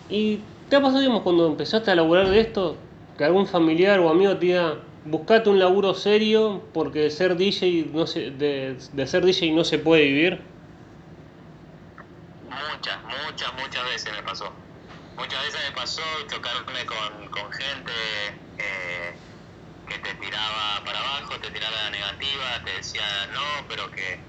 ¿Y 0.07 0.52
te 0.73 0.77
ha 0.77 0.81
pasado, 0.81 1.01
digamos, 1.01 1.21
cuando 1.21 1.45
empezaste 1.45 1.91
a 1.91 1.95
laburar 1.95 2.29
de 2.29 2.39
esto, 2.39 2.75
que 3.15 3.23
algún 3.23 3.45
familiar 3.45 3.99
o 3.99 4.09
amigo 4.09 4.33
te 4.39 4.47
diga, 4.47 4.79
buscate 5.05 5.47
un 5.51 5.59
laburo 5.59 5.93
serio 5.93 6.63
porque 6.73 6.97
de 6.97 7.11
ser 7.11 7.37
DJ 7.37 7.91
no 7.93 8.07
se, 8.07 8.31
de, 8.31 8.75
de 8.91 9.05
ser 9.05 9.23
DJ 9.23 9.51
no 9.53 9.65
se 9.65 9.77
puede 9.77 10.01
vivir? 10.05 10.41
Muchas, 12.49 12.97
muchas, 13.05 13.53
muchas 13.53 13.85
veces 13.85 14.13
me 14.13 14.23
pasó. 14.23 14.51
Muchas 15.15 15.45
veces 15.45 15.61
me 15.69 15.75
pasó 15.75 16.01
chocarme 16.27 16.83
con, 16.87 17.29
con 17.29 17.51
gente 17.51 17.93
eh, 18.57 19.13
que 19.85 19.99
te 19.99 20.15
tiraba 20.15 20.83
para 20.85 20.97
abajo, 20.97 21.35
te 21.39 21.51
tiraba 21.51 21.75
la 21.83 21.89
negativa, 21.91 22.63
te 22.65 22.71
decía 22.71 23.05
no, 23.31 23.67
pero 23.69 23.91
que 23.91 24.25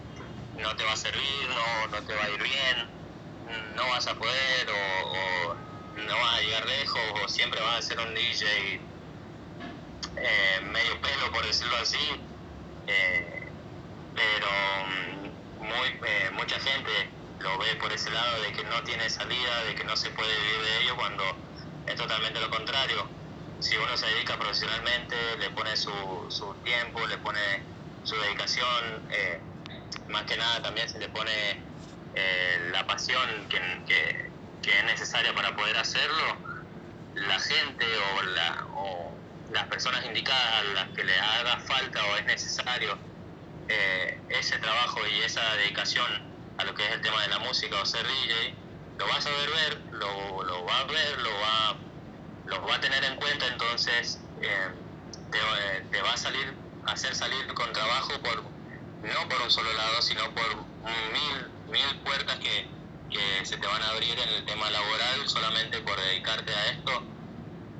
no 0.62 0.76
te 0.76 0.84
va 0.84 0.92
a 0.92 0.96
servir, 0.96 1.48
no, 1.48 1.96
no 1.96 2.06
te 2.06 2.14
va 2.14 2.24
a 2.24 2.28
ir 2.28 2.42
bien, 2.42 3.74
no 3.76 3.88
vas 3.88 4.06
a 4.08 4.14
poder 4.18 4.68
o, 4.68 5.08
o 5.08 5.63
no 6.06 6.18
vas 6.18 6.38
a 6.38 6.40
llegar 6.40 6.66
lejos 6.66 7.00
o 7.22 7.28
siempre 7.28 7.60
vas 7.60 7.78
a 7.78 7.82
ser 7.82 8.00
un 8.00 8.14
DJ 8.14 8.80
eh, 10.16 10.60
medio 10.62 11.00
pelo, 11.00 11.32
por 11.32 11.44
decirlo 11.44 11.76
así, 11.76 12.20
eh, 12.86 13.48
pero 14.14 14.46
mm, 14.86 15.64
muy, 15.64 15.88
eh, 16.06 16.30
mucha 16.32 16.58
gente 16.60 17.10
lo 17.40 17.58
ve 17.58 17.74
por 17.76 17.92
ese 17.92 18.10
lado 18.10 18.42
de 18.42 18.52
que 18.52 18.64
no 18.64 18.82
tiene 18.84 19.08
salida, 19.10 19.64
de 19.64 19.74
que 19.74 19.84
no 19.84 19.96
se 19.96 20.10
puede 20.10 20.34
vivir 20.40 20.62
de 20.62 20.82
ello, 20.82 20.96
cuando 20.96 21.24
es 21.86 21.96
totalmente 21.96 22.40
lo 22.40 22.50
contrario. 22.50 23.08
Si 23.60 23.76
uno 23.76 23.96
se 23.96 24.06
dedica 24.06 24.38
profesionalmente, 24.38 25.16
le 25.38 25.50
pone 25.50 25.76
su, 25.76 25.90
su 26.28 26.54
tiempo, 26.64 27.06
le 27.06 27.18
pone 27.18 27.62
su 28.02 28.14
dedicación, 28.16 29.08
más 30.08 30.24
que 30.24 30.36
nada 30.36 30.62
también 30.62 30.88
se 30.88 30.98
le 30.98 31.08
pone 31.08 31.60
la 32.70 32.86
pasión 32.86 33.48
que, 33.48 34.23
que, 34.64 34.78
es 34.78 34.84
necesaria 34.84 35.34
para 35.34 35.54
poder 35.54 35.76
hacerlo, 35.76 36.36
la 37.14 37.38
gente 37.38 37.86
o, 37.86 38.22
la, 38.22 38.66
o 38.74 39.12
las 39.52 39.64
personas 39.66 40.04
indicadas 40.04 40.54
a 40.54 40.62
las 40.74 40.88
que 40.90 41.04
le 41.04 41.18
haga 41.18 41.58
falta 41.60 42.04
o 42.04 42.16
es 42.16 42.24
necesario 42.24 42.98
eh, 43.68 44.20
ese 44.28 44.58
trabajo 44.58 45.06
y 45.06 45.22
esa 45.22 45.54
dedicación 45.56 46.06
a 46.58 46.64
lo 46.64 46.74
que 46.74 46.84
es 46.86 46.92
el 46.92 47.00
tema 47.00 47.22
de 47.22 47.28
la 47.28 47.38
música 47.40 47.80
o 47.80 47.86
ser 47.86 48.06
DJ, 48.06 48.54
lo 48.98 49.08
va 49.08 49.16
a 49.16 49.20
saber 49.20 49.50
ver, 49.50 49.80
lo, 49.92 50.42
lo 50.44 50.64
va 50.64 50.80
a 50.80 50.84
ver, 50.84 51.18
lo 51.18 51.30
va, 51.40 51.76
lo 52.46 52.66
va 52.66 52.76
a 52.76 52.80
tener 52.80 53.04
en 53.04 53.16
cuenta, 53.16 53.46
entonces 53.46 54.20
eh, 54.40 54.68
te, 55.30 55.80
te, 55.90 56.02
va 56.02 56.12
a 56.12 56.16
salir, 56.16 56.54
hacer 56.86 57.14
salir 57.14 57.46
con 57.54 57.72
trabajo 57.72 58.12
por 58.20 58.42
no 58.42 59.28
por 59.28 59.42
un 59.42 59.50
solo 59.50 59.72
lado, 59.74 60.00
sino 60.00 60.22
por 60.34 60.56
mil, 61.12 61.46
mil 61.70 62.00
puertas 62.00 62.36
que, 62.38 62.66
que 63.14 63.46
se 63.46 63.56
te 63.56 63.66
van 63.66 63.80
a 63.82 63.88
abrir 63.90 64.18
en 64.18 64.28
el 64.28 64.44
tema 64.44 64.68
laboral 64.70 65.28
solamente 65.28 65.80
por 65.80 65.96
dedicarte 66.00 66.52
a 66.52 66.66
esto 66.70 67.02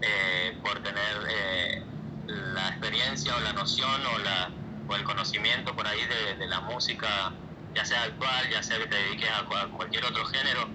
eh, 0.01 0.57
por 0.63 0.83
tener 0.83 1.27
eh, 1.29 1.83
la 2.27 2.69
experiencia 2.69 3.35
o 3.37 3.41
la 3.41 3.53
noción 3.53 4.07
o, 4.07 4.19
la, 4.19 4.51
o 4.89 4.97
el 4.97 5.05
conocimiento 5.05 5.75
por 5.75 5.87
ahí 5.87 6.01
de, 6.39 6.47
la 6.47 6.61
música, 6.61 7.33
ya 7.75 7.85
sea 7.85 8.05
actual, 8.05 8.49
ya 8.51 8.63
sea 8.63 8.79
que 8.79 8.87
te 8.87 8.97
dediques 8.97 9.31
a, 9.31 9.45
cualquier 9.45 10.05
otro 10.05 10.25
género. 10.27 10.69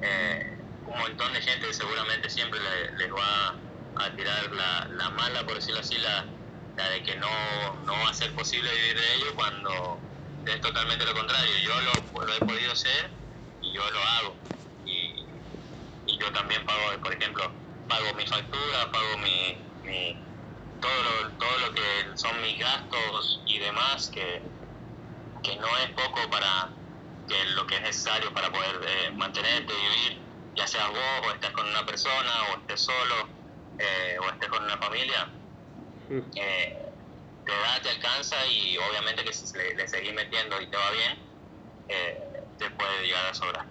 Eh, 0.00 0.58
un 0.86 0.98
montón 0.98 1.32
de 1.32 1.40
gente 1.40 1.72
seguramente 1.72 2.28
siempre 2.28 2.58
les 2.98 3.12
va 3.12 3.54
a 3.96 4.10
tirar 4.16 4.50
la, 4.52 4.88
la, 4.96 5.10
mala, 5.10 5.44
por 5.44 5.54
decirlo 5.54 5.80
así, 5.80 5.96
la, 5.98 6.24
la 6.76 6.88
de 6.88 7.02
que 7.02 7.14
no, 7.16 7.28
no 7.84 7.92
va 7.92 8.10
a 8.10 8.14
ser 8.14 8.32
posible 8.34 8.70
vivir 8.74 8.96
de 8.96 9.14
ello 9.14 9.34
cuando 9.34 10.00
es 10.46 10.60
totalmente 10.60 11.04
lo 11.04 11.14
contrario. 11.14 11.52
Yo 11.62 11.80
lo, 11.82 12.26
lo 12.26 12.34
he 12.34 12.40
podido 12.40 12.74
ser 12.74 13.21
y 13.72 13.76
yo 13.76 13.90
lo 13.90 14.00
hago. 14.00 14.38
Y, 14.84 15.44
y 16.06 16.18
yo 16.20 16.32
también 16.32 16.64
pago, 16.66 17.00
por 17.02 17.14
ejemplo, 17.14 17.44
pago 17.88 18.14
mi 18.14 18.26
factura, 18.26 18.90
pago 18.92 19.18
mi, 19.18 19.66
todo, 20.80 21.02
lo, 21.02 21.36
todo 21.38 21.58
lo 21.58 21.74
que 21.74 21.82
son 22.16 22.40
mis 22.42 22.58
gastos 22.58 23.42
y 23.46 23.58
demás, 23.58 24.10
que, 24.10 24.52
que 25.42 25.56
no 25.56 25.78
es 25.78 25.90
poco 25.92 26.30
para 26.30 26.78
que 27.26 27.44
lo 27.46 27.66
que 27.66 27.76
es 27.76 27.82
necesario 27.82 28.32
para 28.34 28.52
poder 28.52 28.80
eh, 28.88 29.12
mantenerte, 29.12 29.74
vivir, 29.74 30.22
ya 30.56 30.66
seas 30.66 30.90
vos 30.90 31.26
o 31.26 31.32
estés 31.32 31.52
con 31.52 31.68
una 31.68 31.86
persona 31.86 32.32
o 32.52 32.58
estés 32.60 32.82
solo. 32.82 33.30
eh, 33.78 34.18
o 34.20 34.28
estés 34.30 34.48
con 34.50 34.64
una 34.64 34.78
familia, 34.78 35.34
Mm. 36.10 36.30
eh, 36.36 36.94
te 37.44 37.52
da, 37.52 37.82
te 37.82 37.90
alcanza 37.90 38.46
y 38.48 38.76
obviamente 38.78 39.24
que 39.24 39.32
si 39.32 39.56
le, 39.58 39.74
le 39.74 39.88
seguís 39.88 40.12
metiendo 40.14 40.60
y 40.60 40.70
te 40.70 40.76
va 40.76 40.90
bien, 40.92 41.18
eh, 41.88 42.31
te 42.58 42.70
puede 42.70 43.06
llegar 43.06 43.26
a 43.30 43.34
sobrar. 43.34 43.66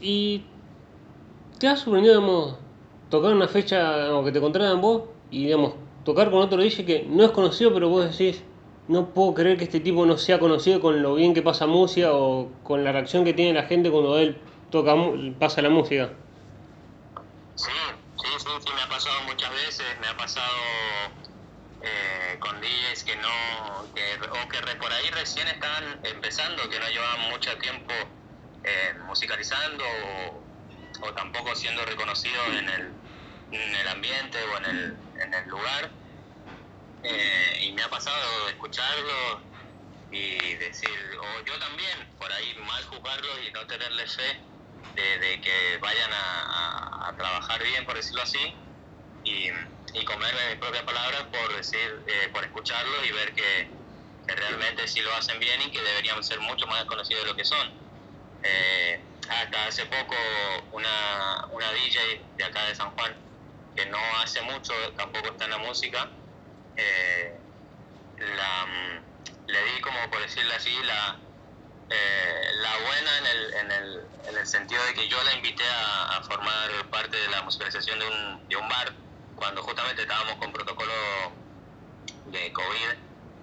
¿Y 0.00 0.44
te 1.58 1.68
ha 1.68 1.76
sorprendido, 1.76 2.20
digamos, 2.20 2.56
tocar 3.08 3.32
una 3.32 3.46
fecha 3.46 4.12
o 4.14 4.24
que 4.24 4.32
te 4.32 4.40
contratan 4.40 4.80
vos 4.80 5.04
y, 5.30 5.44
digamos, 5.44 5.74
tocar 6.04 6.30
con 6.30 6.40
otro 6.40 6.60
DJ 6.60 6.84
que 6.84 7.06
no 7.08 7.24
es 7.24 7.30
conocido, 7.30 7.72
pero 7.72 7.88
vos 7.88 8.10
decís, 8.10 8.42
no 8.88 9.10
puedo 9.10 9.34
creer 9.34 9.58
que 9.58 9.64
este 9.64 9.80
tipo 9.80 10.04
no 10.04 10.18
sea 10.18 10.38
conocido 10.38 10.80
con 10.80 11.02
lo 11.02 11.14
bien 11.14 11.34
que 11.34 11.42
pasa 11.42 11.66
música 11.66 12.12
o 12.12 12.50
con 12.64 12.84
la 12.84 12.92
reacción 12.92 13.24
que 13.24 13.32
tiene 13.32 13.52
la 13.52 13.66
gente 13.66 13.90
cuando 13.90 14.18
él 14.18 14.38
toca, 14.70 14.94
pasa 15.38 15.62
la 15.62 15.70
música? 15.70 16.10
Sí, 17.54 17.70
sí, 18.16 18.28
sí, 18.38 18.48
sí, 18.58 18.72
me 18.74 18.82
ha 18.82 18.88
pasado 18.88 19.14
muchas 19.28 19.50
veces, 19.50 19.86
me 20.00 20.08
ha 20.08 20.16
pasado 20.16 20.48
eh, 21.82 22.38
con 22.40 22.60
DJs 22.60 23.04
que 23.04 23.16
no, 23.16 23.92
que, 23.94 24.14
o 24.14 24.48
que 24.48 24.76
por 24.76 24.92
ahí 24.92 25.10
recién 25.10 25.48
estaban 25.48 26.00
empezando, 26.04 26.68
que 26.70 26.78
no 26.80 26.88
llevaban 26.88 27.30
mucho 27.30 27.56
tiempo 27.58 27.92
eh, 28.62 28.94
musicalizando 29.06 29.84
o, 29.84 30.48
tampoco 31.14 31.54
siendo 31.56 31.84
reconocidos 31.84 32.46
en 32.58 32.68
el, 32.68 33.02
en 33.50 33.74
el 33.76 33.88
ambiente 33.88 34.42
o 34.44 34.58
en 34.58 34.64
el, 34.66 35.02
en 35.16 35.34
el 35.34 35.46
lugar. 35.48 35.92
Eh, 37.02 37.58
y 37.62 37.72
me 37.72 37.82
ha 37.82 37.90
pasado 37.90 38.48
escucharlo 38.48 39.48
y 40.10 40.54
decir, 40.56 40.98
o 41.20 41.44
yo 41.44 41.58
también, 41.58 42.14
por 42.18 42.32
ahí 42.32 42.54
mal 42.56 42.84
juzgarlos 42.86 43.40
y 43.46 43.52
no 43.52 43.66
tenerle 43.66 44.06
fe 44.06 44.40
de, 44.94 45.18
de 45.18 45.40
que 45.40 45.78
vayan 45.78 46.12
a, 46.12 46.42
a- 46.44 47.08
a 47.10 47.16
trabajar 47.16 47.62
bien, 47.62 47.84
por 47.86 47.96
decirlo 47.96 48.22
así, 48.22 48.40
y, 49.22 49.50
y 49.94 50.04
comerme 50.04 50.48
mis 50.50 50.58
propias 50.58 50.82
palabras 50.84 51.24
por 51.24 51.56
decir, 51.56 52.04
eh, 52.06 52.28
por 52.32 52.44
escucharlos 52.44 53.06
y 53.06 53.12
ver 53.12 53.34
que, 53.34 53.82
realmente 54.24 54.88
sí 54.88 55.00
lo 55.00 55.12
hacen 55.14 55.38
bien 55.40 55.60
y 55.60 55.70
que 55.70 55.82
deberían 55.82 56.22
ser 56.22 56.40
mucho 56.40 56.66
más 56.66 56.84
conocidos 56.84 57.24
de 57.24 57.30
lo 57.30 57.36
que 57.36 57.44
son. 57.44 57.70
Eh, 58.42 59.00
hasta 59.28 59.66
hace 59.66 59.84
poco 59.86 60.14
una, 60.70 61.46
una 61.50 61.70
DJ 61.72 62.24
de 62.36 62.44
acá 62.44 62.64
de 62.66 62.74
San 62.74 62.90
Juan, 62.92 63.14
que 63.76 63.84
no 63.86 63.98
hace 64.22 64.40
mucho, 64.42 64.72
tampoco 64.96 65.28
está 65.28 65.44
en 65.44 65.50
la 65.50 65.58
música, 65.58 66.08
eh, 66.76 67.36
la, 68.18 68.66
le 69.48 69.64
di 69.64 69.80
como 69.82 69.98
por 70.10 70.22
decirlo 70.22 70.54
así 70.54 70.74
la, 70.84 71.18
eh, 71.90 72.42
la 72.54 72.76
buena 72.78 73.18
en 73.18 73.26
el, 73.26 73.54
en, 73.54 73.72
el, 73.72 74.06
en 74.28 74.38
el 74.38 74.46
sentido 74.46 74.82
de 74.86 74.94
que 74.94 75.08
yo 75.08 75.22
la 75.24 75.34
invité 75.34 75.64
a, 75.68 76.16
a 76.16 76.22
formar 76.22 76.70
parte 76.90 77.16
de 77.16 77.28
la 77.28 77.42
musicalización 77.42 77.98
de 77.98 78.06
un, 78.06 78.48
de 78.48 78.56
un 78.56 78.68
bar 78.68 78.94
cuando 79.42 79.60
justamente 79.64 80.02
estábamos 80.02 80.36
con 80.36 80.52
protocolo 80.52 80.92
de 82.26 82.52
COVID, 82.52 82.90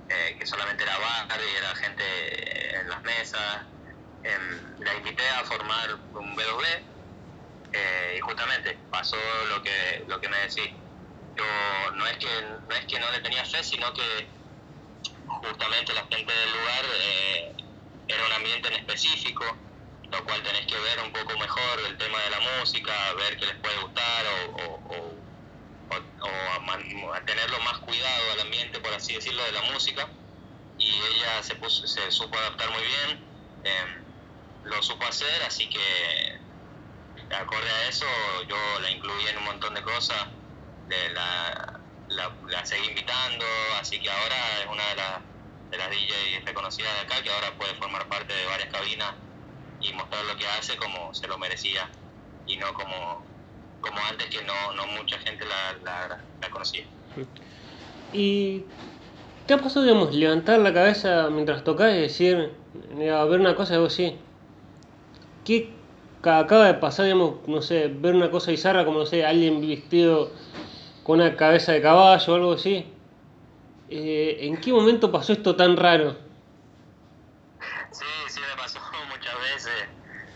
eh, 0.07 0.35
que 0.39 0.45
solamente 0.45 0.83
era 0.83 0.97
bar 0.97 1.41
y 1.41 1.57
era 1.57 1.75
gente 1.75 2.79
en 2.79 2.89
las 2.89 3.03
mesas. 3.03 3.65
Em, 4.23 4.79
la 4.79 4.93
invité 4.93 5.27
a 5.27 5.43
formar 5.43 5.95
un 6.13 6.37
B2B 6.37 6.65
eh, 7.73 8.15
y 8.15 8.19
justamente 8.21 8.77
pasó 8.89 9.17
lo 9.49 9.61
que, 9.61 10.05
lo 10.07 10.21
que 10.21 10.29
me 10.29 10.37
decís. 10.37 10.71
Yo 11.35 11.91
no 11.95 12.07
es 12.07 12.17
que 12.17 12.29
no 12.69 12.75
es 12.75 12.85
que 12.85 12.97
no 12.97 13.11
le 13.11 13.19
tenía 13.19 13.43
fe, 13.43 13.61
sino 13.61 13.91
que 13.91 14.25
justamente 15.27 15.93
la 15.93 16.05
gente 16.09 16.31
del 16.31 16.51
lugar 16.53 16.85
eh, 16.93 17.55
era 18.07 18.25
un 18.25 18.31
ambiente 18.31 18.69
en 18.69 18.75
específico, 18.75 19.43
lo 20.09 20.23
cual 20.23 20.41
tenés 20.43 20.65
que 20.65 20.79
ver 20.79 20.99
un 21.03 21.11
poco 21.11 21.37
mejor 21.37 21.81
el 21.89 21.97
tema 21.97 22.19
de 22.21 22.29
la 22.29 22.39
música, 22.39 22.93
ver 23.15 23.35
qué 23.35 23.47
les 23.47 23.55
puede 23.57 23.77
gustar 23.81 24.25
o, 24.25 24.55
o, 24.55 24.95
o, 24.95 25.08
o- 26.21 26.51
a, 26.55 26.59
man- 26.61 27.25
tenerlo 27.25 27.59
más 27.61 27.79
cuidado 27.79 28.31
al 28.33 28.41
ambiente, 28.41 28.79
por 28.79 28.93
así 28.93 29.13
decirlo, 29.15 29.43
de 29.45 29.51
la 29.53 29.61
música. 29.63 30.09
Y 30.77 30.89
ella 30.89 31.43
se, 31.43 31.55
puso, 31.55 31.85
se 31.87 32.11
supo 32.11 32.37
adaptar 32.37 32.69
muy 32.71 32.83
bien, 32.83 33.29
em, 33.63 34.05
lo 34.63 34.81
supo 34.83 35.05
hacer, 35.07 35.43
así 35.43 35.69
que 35.69 35.79
acorde 37.35 37.69
a 37.69 37.87
eso 37.89 38.05
yo 38.47 38.79
la 38.81 38.91
incluí 38.91 39.27
en 39.27 39.37
un 39.37 39.43
montón 39.45 39.73
de 39.73 39.83
cosas, 39.83 40.17
de 40.87 41.09
la, 41.11 41.83
la, 42.07 42.37
la 42.47 42.65
seguí 42.65 42.87
invitando, 42.87 43.45
así 43.79 44.01
que 44.01 44.09
ahora 44.09 44.61
es 44.61 44.67
una 44.67 44.87
de, 44.89 44.95
las 44.95 45.23
de 45.71 45.77
las 45.77 45.89
DJs 45.89 46.45
reconocidas 46.45 46.93
de 46.95 47.01
acá, 47.01 47.21
que 47.23 47.31
ahora 47.31 47.55
puede 47.57 47.75
formar 47.75 48.07
parte 48.07 48.33
de 48.33 48.45
varias 48.45 48.69
cabinas 48.69 49.15
y 49.79 49.93
mostrar 49.93 50.25
lo 50.25 50.35
que 50.37 50.47
hace 50.47 50.77
como 50.77 51.13
se 51.13 51.27
lo 51.27 51.37
merecía 51.37 51.89
y 52.45 52.57
no 52.57 52.73
como, 52.73 53.38
como 53.81 53.97
antes 54.09 54.27
que 54.27 54.43
no, 54.43 54.73
no 54.75 54.87
mucha 54.97 55.17
gente 55.19 55.45
la, 55.45 56.17
la, 56.41 56.49
conocía. 56.49 56.83
¿Y 58.13 58.65
te 59.45 59.53
ha 59.53 59.57
pasado, 59.57 59.85
digamos, 59.85 60.13
levantar 60.13 60.59
la 60.59 60.73
cabeza 60.73 61.29
mientras 61.29 61.63
tocas 61.63 61.93
y 61.93 62.01
decir, 62.01 62.51
ver 62.95 63.39
una 63.39 63.55
cosa 63.55 63.75
y 63.75 63.77
vos 63.79 63.93
sí? 63.93 64.17
¿Qué 65.45 65.73
ca- 66.21 66.39
acaba 66.39 66.65
de 66.67 66.75
pasar, 66.75 67.05
digamos, 67.05 67.47
no 67.47 67.61
sé, 67.61 67.87
ver 67.87 68.15
una 68.15 68.31
cosa 68.31 68.51
bizarra 68.51 68.85
como, 68.85 68.99
no 68.99 69.05
sé, 69.05 69.25
alguien 69.25 69.61
vestido 69.61 70.31
con 71.03 71.19
una 71.21 71.35
cabeza 71.35 71.71
de 71.71 71.81
caballo 71.81 72.33
o 72.33 72.35
algo 72.35 72.53
así? 72.53 72.85
Eh, 73.89 74.37
¿En 74.41 74.57
qué 74.57 74.71
momento 74.71 75.11
pasó 75.11 75.33
esto 75.33 75.55
tan 75.55 75.75
raro? 75.77 76.15
Sí, 77.91 78.05
sí 78.29 78.39
me 78.39 78.55
pasó 78.61 78.79
muchas 79.09 79.35
veces, 79.39 79.89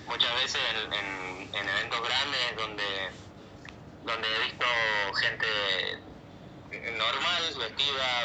muchas 0.08 0.34
veces 0.42 0.62
en, 0.72 0.94
en, 0.94 1.50
en 1.56 1.70
eventos 1.70 2.00
grandes 2.02 2.56
donde, 2.58 2.84
donde 4.04 4.28
he 4.28 4.44
visto 4.44 4.66
gente 5.22 5.46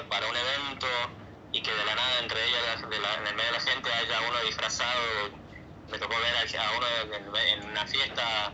para 0.08 0.26
un 0.26 0.36
evento 0.36 0.86
y 1.52 1.62
que 1.62 1.72
de 1.72 1.84
la 1.84 1.94
nada 1.94 2.18
entre 2.20 2.44
ellas, 2.44 2.82
en 2.82 3.26
el 3.26 3.34
medio 3.34 3.52
de 3.52 3.58
la 3.58 3.60
gente, 3.60 3.92
haya 3.92 4.20
uno 4.28 4.40
disfrazado. 4.40 5.30
Me 5.90 5.98
tocó 5.98 6.14
ver 6.20 6.58
a 6.58 6.70
uno 6.76 6.86
en, 7.40 7.70
una 7.70 7.86
fiesta 7.86 8.52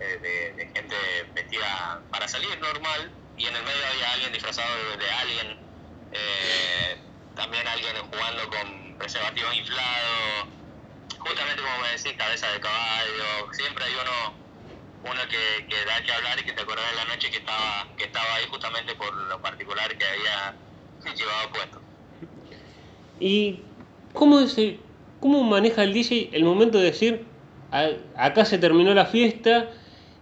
eh, 0.00 0.54
de, 0.56 0.70
gente 0.74 0.96
vestida 1.34 2.00
para 2.10 2.26
salir 2.26 2.58
normal 2.60 3.12
y 3.36 3.46
en 3.46 3.56
el 3.56 3.62
medio 3.62 3.86
había 3.86 4.12
alguien 4.12 4.32
disfrazado 4.32 4.74
de, 4.90 4.96
de 4.96 5.10
alien. 5.10 5.58
eh, 6.12 6.98
también 7.36 7.66
alguien 7.66 7.96
jugando 8.10 8.48
con 8.48 8.98
preservativos 8.98 9.54
inflados. 9.54 10.48
Justamente 11.18 11.62
como 11.62 11.78
me 11.78 11.88
decís, 11.88 12.12
cabeza 12.16 12.50
de 12.52 12.60
caballo. 12.60 13.52
Siempre 13.52 13.84
hay 13.84 13.94
uno 13.94 14.42
uno 15.04 15.20
que, 15.28 15.84
da 15.84 16.02
que 16.02 16.12
hablar 16.12 16.38
y 16.38 16.44
que 16.44 16.52
te 16.52 16.62
acordás 16.62 16.88
de 16.90 16.96
la 16.96 17.04
noche 17.06 17.30
que 17.30 17.38
estaba 17.38 17.88
estaba 18.12 18.34
ahí 18.36 18.44
justamente 18.50 18.94
por 18.94 19.14
lo 19.14 19.40
particular 19.40 19.88
que 19.96 20.04
había 20.04 20.54
llevado 21.16 21.50
puesto. 21.52 21.80
¿Y 23.18 23.64
cómo, 24.12 24.40
es 24.40 24.58
el- 24.58 24.80
cómo 25.20 25.42
maneja 25.44 25.82
el 25.82 25.92
DJ 25.94 26.36
el 26.36 26.44
momento 26.44 26.78
de 26.78 26.84
decir, 26.84 27.26
"A- 27.70 27.90
acá 28.16 28.44
se 28.44 28.58
terminó 28.58 28.92
la 28.94 29.06
fiesta, 29.06 29.70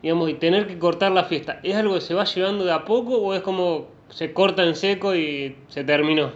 digamos, 0.03 0.31
y 0.31 0.35
tener 0.35 0.67
que 0.69 0.79
cortar 0.79 1.11
la 1.13 1.25
fiesta? 1.25 1.61
¿Es 1.63 1.75
algo 1.77 1.95
que 1.95 2.01
se 2.01 2.15
va 2.15 2.25
llevando 2.25 2.65
de 2.65 2.73
a 2.73 2.85
poco 2.85 3.19
o 3.19 3.35
es 3.35 3.43
como 3.43 3.91
se 4.11 4.33
corta 4.33 4.63
en 4.65 4.77
seco 4.77 5.15
y 5.15 5.67
se 5.71 5.83
terminó? 5.85 6.33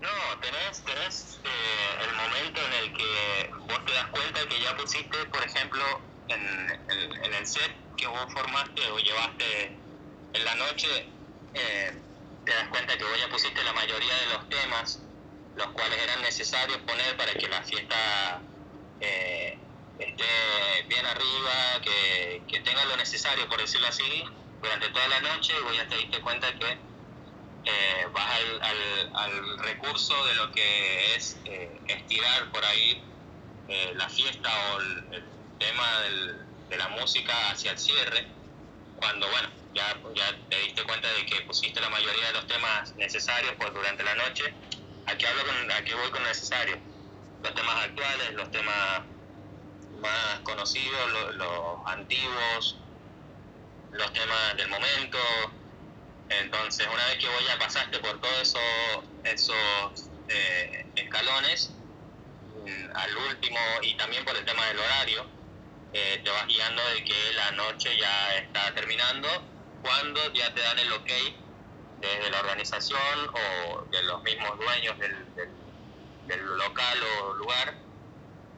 No, 0.00 0.10
tenés, 0.40 0.82
tenés 0.84 1.40
eh, 1.44 2.04
el 2.04 2.12
momento 2.14 2.60
en 2.66 2.72
el 2.84 2.92
que 2.92 3.50
vos 3.60 3.84
te 3.86 3.92
das 3.92 4.06
cuenta 4.10 4.40
que 4.48 4.60
ya 4.60 4.76
pusiste, 4.76 5.16
por 5.32 5.42
ejemplo, 5.44 5.82
en, 6.28 6.40
en- 6.40 7.12
en 7.24 7.34
el 7.38 7.46
set 7.46 7.72
que 7.96 8.06
vos 8.06 8.26
formaste 8.32 8.82
o 8.90 8.98
llevaste 8.98 9.80
en 10.34 10.44
la 10.44 10.54
noche, 10.74 10.88
eh, 11.54 12.02
te 12.44 12.52
das 12.52 12.68
cuenta 12.68 12.98
que 12.98 13.04
vos 13.04 13.18
ya 13.18 13.28
pusiste 13.28 13.62
la 13.62 13.72
mayoría 13.72 14.14
de 14.16 14.26
los 14.26 14.48
temas, 14.48 15.06
los 15.54 15.68
cuales 15.68 15.98
eran 16.02 16.20
necesarios 16.22 16.78
poner 16.82 17.16
para 17.16 17.32
que 17.36 17.48
la 17.48 17.62
fiesta 17.62 18.42
eh, 18.98 19.58
esté 19.98 20.24
bien 20.88 21.06
arriba, 21.06 21.80
que, 21.82 22.44
que 22.48 22.60
tenga 22.60 22.84
lo 22.86 22.96
necesario, 22.96 23.48
por 23.48 23.60
decirlo 23.60 23.86
así, 23.86 24.24
durante 24.60 24.88
toda 24.90 25.06
la 25.08 25.20
noche, 25.20 25.54
y 25.56 25.62
vos 25.62 25.76
ya 25.76 25.86
te 25.88 25.96
diste 25.96 26.20
cuenta 26.20 26.52
que 26.56 26.66
eh, 27.66 28.06
vas 28.12 28.30
al, 28.32 28.62
al, 28.62 29.10
al 29.14 29.58
recurso 29.60 30.26
de 30.26 30.34
lo 30.34 30.50
que 30.50 31.14
es 31.14 31.40
eh, 31.44 31.82
estirar 31.86 32.50
por 32.50 32.64
ahí 32.64 33.04
eh, 33.68 33.92
la 33.94 34.08
fiesta 34.08 34.50
o 34.74 34.80
el, 34.80 35.04
el 35.12 35.24
tema 35.58 36.00
del- 36.00 36.46
de 36.68 36.78
la 36.78 36.88
música 36.88 37.50
hacia 37.52 37.70
el 37.70 37.78
cierre, 37.78 38.26
cuando 38.96 39.28
bueno, 39.30 39.48
ya, 39.74 40.00
ya 40.14 40.48
te 40.48 40.58
diste 40.60 40.84
cuenta 40.84 41.12
de 41.12 41.26
que 41.26 41.40
pusiste 41.42 41.80
la 41.80 41.90
mayoría 41.90 42.26
de 42.28 42.32
los 42.34 42.46
temas 42.46 42.94
necesarios 42.96 43.54
por 43.56 43.72
durante 43.74 44.04
la 44.04 44.14
noche. 44.14 44.44
Aquí 45.06 45.26
hablo 45.26 45.44
con, 45.46 45.72
aquí 45.72 45.92
voy 45.94 46.10
con 46.10 46.22
necesario. 46.22 46.80
Los 47.42 47.54
temas 47.54 47.76
actuales, 47.84 48.34
los 48.34 48.50
temas 48.50 49.02
más 49.90 50.40
conocidos, 50.44 51.12
lo- 51.12 51.32
los 51.32 51.78
antiguos, 51.86 52.80
los 53.90 54.12
temas 54.12 54.56
del 54.56 54.68
momento, 54.68 55.18
entonces, 56.28 56.86
una 56.92 57.04
vez 57.06 57.18
que 57.18 57.28
vos 57.28 57.46
ya 57.46 57.58
pasaste 57.58 57.98
por 58.00 58.20
todos 58.20 58.40
eso, 58.40 58.58
esos 59.22 60.10
eh, 60.28 60.92
escalones, 60.96 61.76
mm, 62.48 62.86
al 62.94 63.16
último, 63.16 63.58
y 63.82 63.96
también 63.96 64.24
por 64.24 64.36
el 64.36 64.44
tema 64.44 64.66
del 64.66 64.78
horario, 64.78 65.30
eh, 65.92 66.20
te 66.24 66.30
vas 66.30 66.46
guiando 66.48 66.82
de 66.88 67.04
que 67.04 67.32
la 67.34 67.50
noche 67.52 67.96
ya 67.96 68.34
está 68.36 68.74
terminando 68.74 69.28
cuando 69.84 70.32
ya 70.32 70.52
te 70.54 70.62
dan 70.62 70.78
el 70.78 70.92
ok 70.92 71.10
desde 72.00 72.30
la 72.30 72.40
organización 72.40 73.30
o 73.32 73.84
de 73.90 74.02
los 74.04 74.22
mismos 74.22 74.58
dueños 74.58 74.98
del, 74.98 75.26
del, 76.26 76.56
local 76.56 76.98
o 77.02 77.34
lugar, 77.34 77.74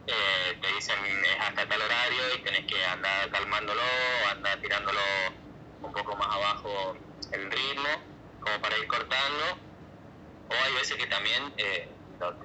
eh, 0.07 0.59
te 0.61 0.73
dicen 0.73 0.95
es 1.05 1.41
hasta 1.41 1.69
tal 1.69 1.83
horario 1.83 2.35
y 2.37 2.43
tenés 2.43 2.65
que 2.67 2.85
andar 2.85 3.29
calmándolo, 3.31 3.83
andar 4.31 4.61
tirándolo 4.61 5.01
un 5.83 5.93
poco 5.93 6.17
más 6.17 6.29
abajo 6.29 6.97
el 7.33 7.51
ritmo, 7.51 7.89
como 8.41 8.61
para 8.61 8.79
ir 8.79 8.87
cortando. 8.87 9.59
O 10.49 10.55
hay 10.65 10.75
veces 10.75 10.97
que 10.97 11.07
también 11.09 11.53
eh, 11.57 11.89
lo, 12.21 12.37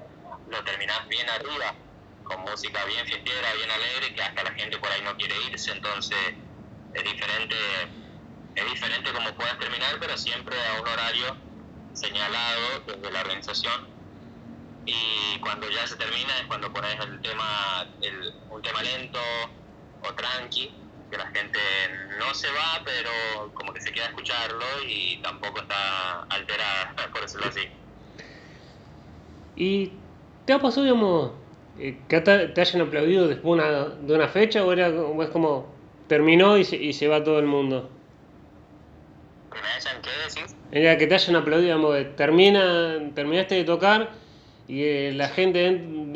lo 0.48 0.64
terminás 0.64 1.08
bien 1.08 1.30
arriba, 1.30 1.76
con 2.24 2.42
música 2.42 2.84
bien 2.86 3.06
fiestera, 3.06 3.54
bien 3.54 3.70
alegre, 3.70 4.16
que 4.16 4.24
hasta 4.24 4.44
la 4.44 4.52
gente 4.54 4.80
por 4.80 4.92
ahí 4.92 5.02
no 5.04 5.16
quiere 5.18 5.36
irse, 5.44 5.72
entonces 5.72 6.18
es 6.96 7.04
diferente, 7.04 7.56
es 8.56 8.66
diferente 8.66 9.12
como 9.12 9.32
puedas 9.34 9.58
terminar, 9.60 9.98
pero 10.00 10.18
siempre 10.18 10.56
a 10.68 10.82
un 10.82 10.88
horario 10.88 11.36
señalado 11.94 12.82
desde 12.88 13.12
la 13.12 13.22
organización. 13.22 13.88
Y 14.86 15.40
cuando 15.40 15.70
ya 15.70 15.86
se 15.86 15.96
termina 15.96 16.40
es 16.40 16.48
cuando 16.48 16.72
pones 16.74 17.00
el 17.00 17.22
tema, 17.22 17.88
el, 18.02 18.34
un 18.50 18.62
tema 18.62 18.82
lento 18.82 19.20
o 20.04 20.14
tranqui, 20.14 20.74
que 21.12 21.18
la 21.18 21.28
gente 21.28 21.60
no 22.18 22.34
se 22.34 22.48
va, 22.48 22.82
pero 22.84 23.54
como 23.54 23.74
que 23.74 23.82
se 23.82 23.92
queda 23.92 24.06
a 24.06 24.10
escucharlo 24.10 24.66
y 24.88 25.18
tampoco 25.22 25.62
está 25.62 26.24
alterada, 26.24 26.96
por 27.12 27.22
decirlo 27.22 27.48
así. 27.48 27.68
¿Y 29.56 29.92
te 30.46 30.54
ha 30.54 30.60
pasado, 30.60 30.84
digamos, 30.84 31.32
eh, 31.78 32.00
que 32.08 32.22
te, 32.22 32.60
hayan 32.60 32.82
aplaudido 32.82 33.28
después 33.28 33.54
una, 33.54 33.86
de 33.90 34.16
una 34.16 34.28
fecha 34.28 34.66
o 34.66 34.72
era 34.72 34.88
es 34.88 35.30
como 35.30 35.74
terminó 36.08 36.58
y 36.58 36.64
se, 36.64 36.78
y 36.78 36.94
se 36.94 37.08
va 37.08 37.24
todo 37.24 37.40
el 37.40 37.46
mundo? 37.46 37.90
¿Que 39.52 39.62
me 39.62 39.68
hayan 39.68 40.02
qué 40.02 40.10
decís? 40.10 40.56
Era 40.72 40.98
que 40.98 41.08
te 41.08 41.16
hayan 41.16 41.36
aplaudido, 41.36 41.78
digamos, 41.80 42.16
termina, 42.16 42.64
terminaste 43.14 43.56
de 43.56 43.64
tocar 43.66 44.18
y 44.68 44.84
eh, 44.84 45.12
la 45.14 45.28
gente 45.30 45.60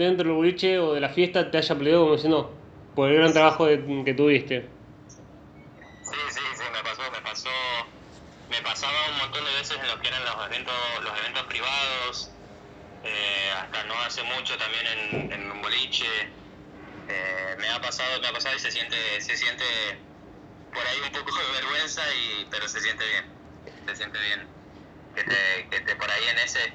dentro 0.01 0.27
del 0.29 0.35
boliche 0.37 0.79
o 0.79 0.93
de 0.93 1.01
la 1.01 1.09
fiesta 1.09 1.51
te 1.51 1.57
haya 1.57 1.75
aplaudido 1.75 2.01
como 2.03 2.13
diciendo 2.15 2.57
por 2.93 3.09
el 3.09 3.17
gran 3.17 3.33
trabajo 3.33 3.65
que 4.05 4.13
tuviste. 4.13 4.71
Sí, 6.01 6.17
sí, 6.29 6.41
sí, 6.57 6.63
me 6.71 6.83
pasó, 6.83 7.11
me 7.11 7.21
pasó, 7.21 7.49
me 8.49 8.61
pasaba 8.61 9.09
un 9.09 9.17
montón 9.17 9.43
de 9.45 9.53
veces 9.53 9.77
en 9.79 9.87
lo 9.87 9.99
que 9.99 10.07
eran 10.07 10.23
los 10.25 10.45
eventos, 10.47 10.73
los 11.03 11.17
eventos 11.19 11.43
privados, 11.47 12.37
eh, 13.03 13.51
hasta 13.61 13.83
no 13.85 13.95
hace 14.01 14.23
mucho 14.23 14.57
también 14.57 14.85
en, 14.87 15.33
en 15.33 15.51
un 15.51 15.61
boliche. 15.61 16.05
Eh, 17.07 17.55
me 17.59 17.69
ha 17.69 17.81
pasado, 17.81 18.21
me 18.21 18.27
ha 18.27 18.33
pasado 18.33 18.55
y 18.55 18.59
se 18.59 18.71
siente, 18.71 19.21
se 19.21 19.37
siente 19.37 19.65
por 20.75 20.85
ahí 20.85 20.99
un 21.01 21.11
poco 21.11 21.37
de 21.37 21.51
vergüenza, 21.53 22.01
y, 22.13 22.47
pero 22.51 22.67
se 22.67 22.79
siente 22.81 23.03
bien, 23.07 23.25
se 23.87 23.95
siente 23.95 24.19
bien. 24.19 24.47
Que 25.15 25.23
te, 25.23 25.67
que 25.69 25.79
te 25.79 25.95
por 25.95 26.11
ahí 26.11 26.23
en 26.29 26.39
ese, 26.39 26.73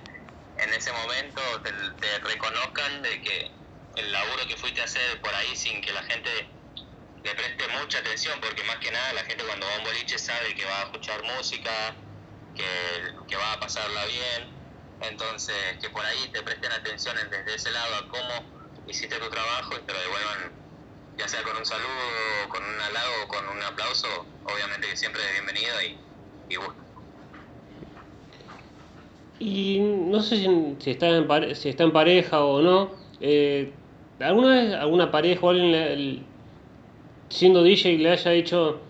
en 0.59 0.72
ese 0.72 0.90
momento 0.92 1.42
te, 1.62 1.72
te 2.01 2.18
reconozcan 2.20 3.03
de 3.03 3.20
que 3.20 3.51
el 3.96 4.12
laburo 4.12 4.46
que 4.48 4.57
fuiste 4.57 4.80
a 4.80 4.84
hacer 4.84 5.20
por 5.20 5.34
ahí 5.34 5.55
sin 5.55 5.80
que 5.82 5.92
la 5.92 6.03
gente 6.05 6.48
le 7.22 7.34
preste 7.34 7.68
mucha 7.68 7.98
atención, 7.98 8.40
porque 8.40 8.64
más 8.64 8.76
que 8.78 8.90
nada 8.90 9.12
la 9.12 9.24
gente 9.24 9.44
cuando 9.44 9.66
va 9.66 9.74
a 9.74 9.78
un 9.78 9.84
boliche 9.84 10.18
sabe 10.18 10.55
que 10.55 10.64
va 10.64 10.80
a 10.80 10.82
escuchar 10.84 11.22
música, 11.22 11.94
que, 12.57 13.26
que 13.28 13.36
va 13.36 13.53
a 13.53 13.61
pasarla 13.61 14.07
bien, 14.07 14.61
entonces, 15.03 15.57
que 15.80 15.90
por 15.90 16.05
ahí 16.05 16.28
te 16.32 16.42
presten 16.42 16.72
atención 16.72 17.16
desde 17.30 17.55
ese 17.55 17.70
lado 17.70 17.96
a 17.96 18.09
cómo 18.09 18.84
hiciste 18.86 19.16
tu 19.18 19.30
trabajo 19.30 19.74
y 19.76 19.82
te 19.82 19.92
lo 19.92 20.01
devuelvan, 20.01 20.53
ya 21.16 21.28
sea 21.28 21.42
con 21.42 21.57
un 21.57 21.66
saludo, 21.66 22.48
con 22.48 22.64
un 22.64 22.79
aplauso, 23.72 24.06
obviamente 24.44 24.88
que 24.88 24.96
siempre 24.96 25.20
es 25.22 25.32
bienvenido 25.32 25.74
y, 25.82 26.52
y 26.52 26.56
gusto. 26.56 26.74
Y 29.38 29.78
no 29.80 30.20
sé 30.20 30.36
si, 30.36 30.76
si, 30.80 30.90
está, 30.90 31.08
en 31.08 31.56
si 31.56 31.70
está 31.70 31.84
en 31.84 31.92
pareja 31.92 32.44
o 32.44 32.60
no. 32.60 32.90
Eh, 33.20 33.72
¿Alguna 34.20 34.50
vez 34.50 34.74
alguna 34.74 35.10
pareja 35.10 35.46
o 35.46 35.50
alguien 35.50 36.26
siendo 37.30 37.62
DJ 37.62 37.98
le 37.98 38.10
haya 38.10 38.30
dicho 38.32 38.80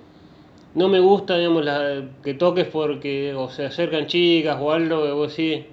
no 0.74 0.88
me 0.88 0.98
gusta 0.98 1.36
digamos 1.36 1.64
la, 1.64 2.02
que 2.24 2.34
toques 2.34 2.66
porque 2.66 3.34
o 3.34 3.48
se 3.50 3.66
acercan 3.66 4.06
chicas 4.06 4.56
o 4.60 4.72
algo 4.72 5.04
que 5.04 5.10
vos 5.12 5.36
decís 5.36 5.66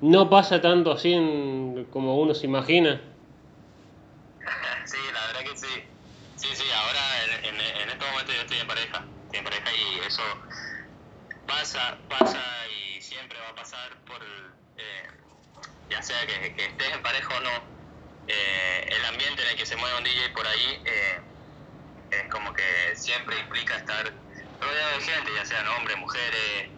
no 0.00 0.30
pasa 0.30 0.60
tanto 0.60 0.92
así 0.92 1.12
como 1.90 2.16
uno 2.18 2.34
se 2.34 2.46
imagina. 2.46 3.00
Sí, 4.86 4.96
la 5.14 5.26
verdad 5.28 5.52
que 5.52 5.56
sí. 5.56 5.84
Sí, 6.34 6.48
sí, 6.52 6.64
ahora 6.74 7.00
en, 7.44 7.54
en, 7.54 7.60
en 7.60 7.88
este 7.90 8.04
momento 8.10 8.32
yo 8.32 8.40
estoy 8.40 8.58
en 8.58 8.66
pareja. 8.66 9.04
Estoy 9.26 9.38
en 9.38 9.44
pareja 9.44 9.70
y 9.70 9.99
eso 10.10 10.22
pasa, 11.46 11.96
pasa 12.08 12.42
y 12.68 13.00
siempre 13.00 13.38
va 13.38 13.50
a 13.50 13.54
pasar 13.54 13.96
por, 14.06 14.20
eh, 14.76 15.06
ya 15.88 16.02
sea 16.02 16.26
que, 16.26 16.46
estés 16.46 16.92
en 16.92 17.00
pareja 17.00 17.28
o 17.36 17.40
no, 17.40 17.62
eh, 18.26 18.88
el 18.90 19.04
ambiente 19.04 19.42
en 19.42 19.50
el 19.50 19.56
que 19.56 19.64
se 19.64 19.76
mueve 19.76 19.98
un 19.98 20.02
DJ 20.04 20.30
por 20.30 20.44
ahí 20.44 20.82
eh, 20.84 21.20
es 22.10 22.28
como 22.28 22.52
que 22.52 22.96
siempre 22.96 23.38
implica 23.38 23.76
estar 23.76 24.12
rodeado 24.60 24.98
de 24.98 25.04
gente, 25.04 25.30
ya 25.32 25.44
sean 25.44 25.68
hombres, 25.68 25.96
mujeres, 25.98 26.70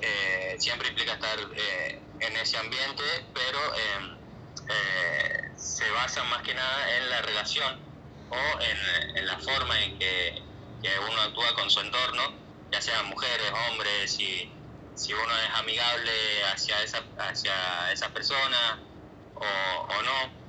eh, 0.00 0.56
siempre 0.58 0.88
implica 0.88 1.12
estar 1.12 1.38
en 2.20 2.36
ese 2.36 2.56
ambiente, 2.56 3.02
pero 3.34 3.58
em, 3.76 4.16
se 5.56 5.90
basa 5.90 6.24
más 6.24 6.42
que 6.42 6.54
nada 6.54 6.96
en 6.96 7.10
la 7.10 7.20
relación 7.20 7.80
o 8.30 8.60
en, 8.62 9.26
la 9.26 9.38
forma 9.40 9.78
en 9.82 9.98
que, 9.98 10.42
uno 11.10 11.20
actúa 11.22 11.54
con 11.54 11.70
su 11.70 11.80
entorno, 11.80 12.41
ya 12.72 12.80
sean 12.80 13.06
mujeres, 13.06 13.52
hombres, 13.68 14.12
si, 14.12 14.50
si 14.94 15.12
uno 15.12 15.38
es 15.38 15.60
amigable 15.60 16.12
hacia 16.52 16.82
esa, 16.82 17.02
hacia 17.18 17.92
esa 17.92 18.08
persona 18.08 18.80
o, 19.34 20.02
no. 20.02 20.42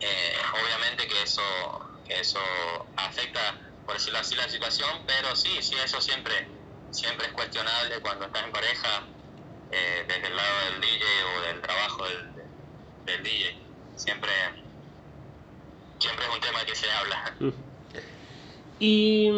Eh, 0.00 0.36
obviamente 0.64 1.06
que 1.06 1.22
eso, 1.22 1.42
que 2.06 2.20
eso 2.20 2.40
afecta, 2.96 3.56
por 3.86 3.94
decirlo 3.94 4.20
así, 4.20 4.34
la 4.34 4.48
situación, 4.48 5.02
pero 5.06 5.34
sí, 5.36 5.62
sí, 5.62 5.74
eso 5.84 6.00
siempre, 6.00 6.48
siempre 6.90 7.26
es 7.26 7.32
cuestionable 7.32 8.00
cuando 8.00 8.26
estás 8.26 8.44
en 8.44 8.52
pareja 8.52 9.02
eh, 9.70 10.04
desde 10.08 10.26
el 10.26 10.36
lado 10.36 10.64
del 10.70 10.80
DJ 10.80 11.04
o 11.24 11.40
del 11.42 11.60
trabajo 11.60 12.04
del, 12.08 12.32
del 13.06 13.22
DJ. 13.22 13.58
Siempre, 13.96 14.32
siempre 15.98 16.26
es 16.26 16.34
un 16.34 16.40
tema 16.40 16.64
que 16.64 16.74
se 16.74 16.90
habla. 16.90 17.34
Y 18.80 19.30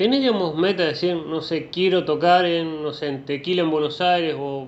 ¿Tenés, 0.00 0.20
digamos, 0.20 0.54
meta 0.54 0.84
de 0.84 0.88
decir, 0.88 1.14
no 1.14 1.42
sé, 1.42 1.68
quiero 1.68 2.06
tocar 2.06 2.46
en, 2.46 2.82
no 2.82 2.94
sé, 2.94 3.08
en 3.08 3.26
Tequila 3.26 3.60
en 3.60 3.70
Buenos 3.70 4.00
Aires 4.00 4.34
o 4.38 4.66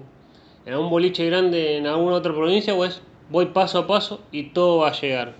en 0.66 0.76
un 0.76 0.90
boliche 0.90 1.24
grande 1.24 1.78
en 1.78 1.86
alguna 1.86 2.16
otra 2.16 2.34
provincia 2.34 2.74
o 2.74 2.84
es 2.84 3.00
voy 3.30 3.46
paso 3.46 3.78
a 3.78 3.86
paso 3.86 4.20
y 4.30 4.50
todo 4.50 4.80
va 4.80 4.88
a 4.88 4.92
llegar? 4.92 5.32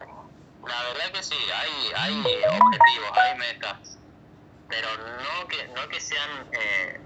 La 0.00 0.82
verdad 0.84 1.12
que 1.12 1.22
sí, 1.22 1.36
hay, 1.54 1.70
hay 1.96 2.14
objetivos, 2.14 3.10
hay 3.12 3.36
metas 3.36 3.98
pero 4.70 4.88
no 4.96 5.48
que, 5.48 5.68
no 5.68 5.86
que 5.90 6.00
sean 6.00 6.48
eh, 6.52 6.98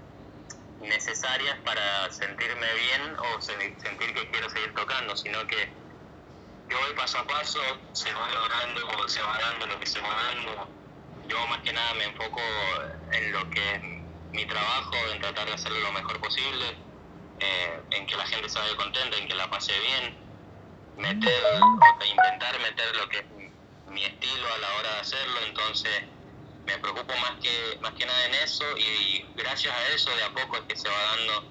necesarias 0.79 1.57
para 1.65 2.09
sentirme 2.13 2.67
bien 2.75 3.13
o 3.19 3.41
sentir 3.41 4.13
que 4.13 4.29
quiero 4.31 4.49
seguir 4.51 4.73
tocando, 4.73 5.17
sino 5.17 5.45
que 5.47 5.67
yo 6.69 6.77
voy 6.79 6.95
paso 6.95 7.17
a 7.17 7.27
paso, 7.27 7.59
se 7.91 8.13
va 8.13 8.29
logrando 8.31 9.09
se 9.09 9.21
va 9.21 9.37
dando 9.37 9.67
lo 9.67 9.77
que 9.81 9.85
se 9.85 9.99
va 9.99 10.07
dando. 10.31 10.82
Yo 11.27 11.47
más 11.47 11.59
que 11.59 11.73
nada 11.73 11.93
me 11.95 12.05
enfoco 12.05 12.41
en 13.13 13.31
lo 13.31 13.49
que 13.49 13.75
es 13.75 13.81
mi 14.31 14.45
trabajo, 14.45 14.95
en 15.13 15.21
tratar 15.21 15.47
de 15.47 15.53
hacerlo 15.53 15.79
lo 15.79 15.91
mejor 15.93 16.19
posible, 16.19 16.77
eh, 17.39 17.81
en 17.91 18.05
que 18.07 18.15
la 18.17 18.25
gente 18.25 18.49
se 18.49 18.59
vaya 18.59 18.75
contenta, 18.75 19.17
en 19.17 19.27
que 19.27 19.35
la 19.35 19.49
pase 19.49 19.71
bien, 19.79 20.15
meter 20.97 21.43
o 21.61 22.05
intentar 22.05 22.59
meter 22.59 22.95
lo 22.95 23.09
que 23.09 23.19
es 23.19 23.25
mi 23.87 24.03
estilo 24.03 24.53
a 24.53 24.57
la 24.57 24.73
hora 24.75 24.93
de 24.95 24.99
hacerlo, 24.99 25.39
entonces 25.45 26.03
me 26.65 26.77
preocupo 26.79 27.13
más 27.17 27.39
que, 27.41 27.77
más 27.81 27.93
que 27.93 28.05
nada 28.05 28.25
en 28.25 28.33
eso 28.35 28.65
y 28.77 29.25
gracias 29.35 29.73
a 29.73 29.87
eso 29.89 30.15
de 30.15 30.23
a 30.23 30.33
poco 30.33 30.57
es 30.57 30.63
que 30.63 30.75
se 30.75 30.89
va 30.89 31.01
dando, 31.15 31.43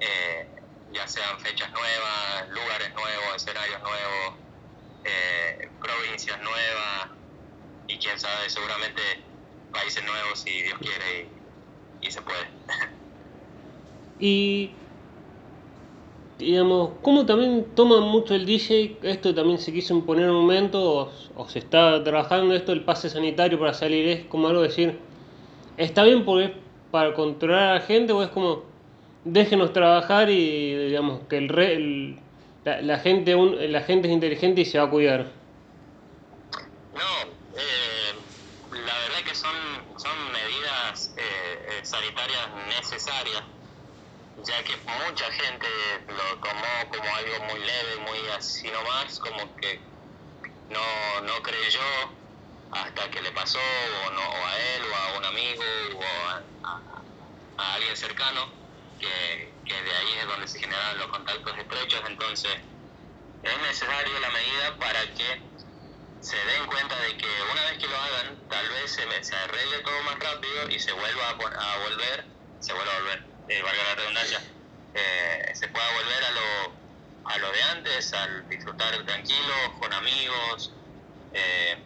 eh, 0.00 0.50
ya 0.92 1.06
sean 1.08 1.38
fechas 1.40 1.70
nuevas, 1.72 2.48
lugares 2.50 2.92
nuevos, 2.94 3.36
escenarios 3.36 3.80
nuevos, 3.82 4.34
eh, 5.04 5.70
provincias 5.80 6.40
nuevas 6.40 7.15
y 7.88 7.96
quién 7.98 8.18
sabe, 8.18 8.48
seguramente 8.48 9.00
países 9.72 10.02
nuevos 10.04 10.40
si 10.40 10.62
Dios 10.62 10.78
quiere 10.80 11.28
y, 12.00 12.10
se 12.10 12.20
puede. 12.22 12.46
y 14.20 14.70
digamos, 16.38 16.90
¿cómo 17.02 17.26
también 17.26 17.66
toma 17.74 18.00
mucho 18.00 18.34
el 18.34 18.46
DJ? 18.46 18.98
Esto 19.02 19.34
también 19.34 19.58
se 19.58 19.72
quiso 19.72 19.94
imponer 19.94 20.28
un 20.30 20.36
momento, 20.36 21.10
o, 21.36 21.48
se 21.48 21.58
está 21.60 22.02
trabajando 22.04 22.54
esto, 22.54 22.72
el 22.72 22.84
pase 22.84 23.08
sanitario 23.08 23.58
para 23.58 23.74
salir, 23.74 24.08
es 24.08 24.24
como 24.26 24.48
algo 24.48 24.62
decir, 24.62 24.98
¿está 25.76 26.04
bien 26.04 26.24
porque 26.24 26.54
para 26.90 27.14
controlar 27.14 27.70
a 27.70 27.74
la 27.74 27.80
gente 27.80 28.12
o 28.12 28.22
es 28.22 28.30
como, 28.30 28.64
déjenos 29.24 29.72
trabajar 29.72 30.30
y 30.30 30.86
digamos 30.86 31.20
que 31.28 31.38
el, 31.38 32.18
la, 32.64 32.98
gente 32.98 33.34
la 33.68 33.82
gente 33.82 34.08
es 34.08 34.14
inteligente 34.14 34.60
y 34.60 34.64
se 34.64 34.78
va 34.78 34.84
a 34.84 34.90
cuidar? 34.90 35.45
Ya 44.44 44.62
que 44.64 44.76
mucha 44.76 45.32
gente 45.32 45.66
lo 46.08 46.38
tomó 46.38 46.90
como 46.90 47.16
algo 47.16 47.44
muy 47.44 47.60
leve, 47.60 47.96
muy 48.06 48.28
así 48.36 48.70
nomás, 48.70 49.18
como 49.18 49.56
que 49.56 49.80
no, 50.68 51.20
no 51.22 51.42
creyó 51.42 51.80
hasta 52.72 53.10
que 53.10 53.22
le 53.22 53.32
pasó, 53.32 53.58
o, 53.58 54.10
no, 54.10 54.20
o 54.20 54.46
a 54.46 54.58
él, 54.58 54.82
o 54.90 54.96
a 54.96 55.18
un 55.18 55.24
amigo, 55.24 55.62
o 55.94 56.02
a, 56.28 56.42
a, 57.58 57.74
alguien 57.74 57.96
cercano, 57.96 58.50
que, 59.00 59.52
que, 59.64 59.82
de 59.82 59.96
ahí 59.96 60.12
es 60.20 60.26
donde 60.26 60.48
se 60.48 60.58
generan 60.58 60.98
los 60.98 61.06
contactos 61.08 61.56
estrechos, 61.58 62.02
entonces 62.06 62.52
es 63.42 63.62
necesario 63.62 64.18
la 64.20 64.30
medida 64.30 64.76
para 64.78 65.00
que 65.14 65.40
se 66.20 66.36
den 66.36 66.66
cuenta 66.66 66.96
de 67.00 67.16
que 67.16 67.28
una 67.52 67.62
vez 67.62 67.78
que 67.78 67.86
lo 67.86 67.96
hagan, 67.96 68.48
tal 68.48 68.68
vez 68.68 68.90
se, 68.90 69.24
se 69.24 69.36
arregle 69.36 69.78
todo 69.78 70.02
más 70.02 70.18
rápido 70.18 70.70
y 70.70 70.78
se 70.78 70.92
vuelva 70.92 71.28
a, 71.28 71.30
a 71.30 71.78
volver, 71.78 72.26
se 72.60 72.72
vuelva 72.72 72.92
a 72.92 72.98
volver, 72.98 73.35
eh, 73.48 73.62
valga 73.62 73.82
la 73.84 73.94
redundancia, 73.94 74.40
eh, 74.94 75.52
se 75.54 75.68
pueda 75.68 75.86
volver 75.92 76.24
a 76.24 76.30
lo, 76.30 76.72
a 77.30 77.38
lo 77.38 77.52
de 77.52 77.62
antes, 77.62 78.12
al 78.12 78.48
disfrutar 78.48 79.04
tranquilo, 79.04 79.54
con 79.80 79.92
amigos, 79.92 80.72
eh, 81.32 81.76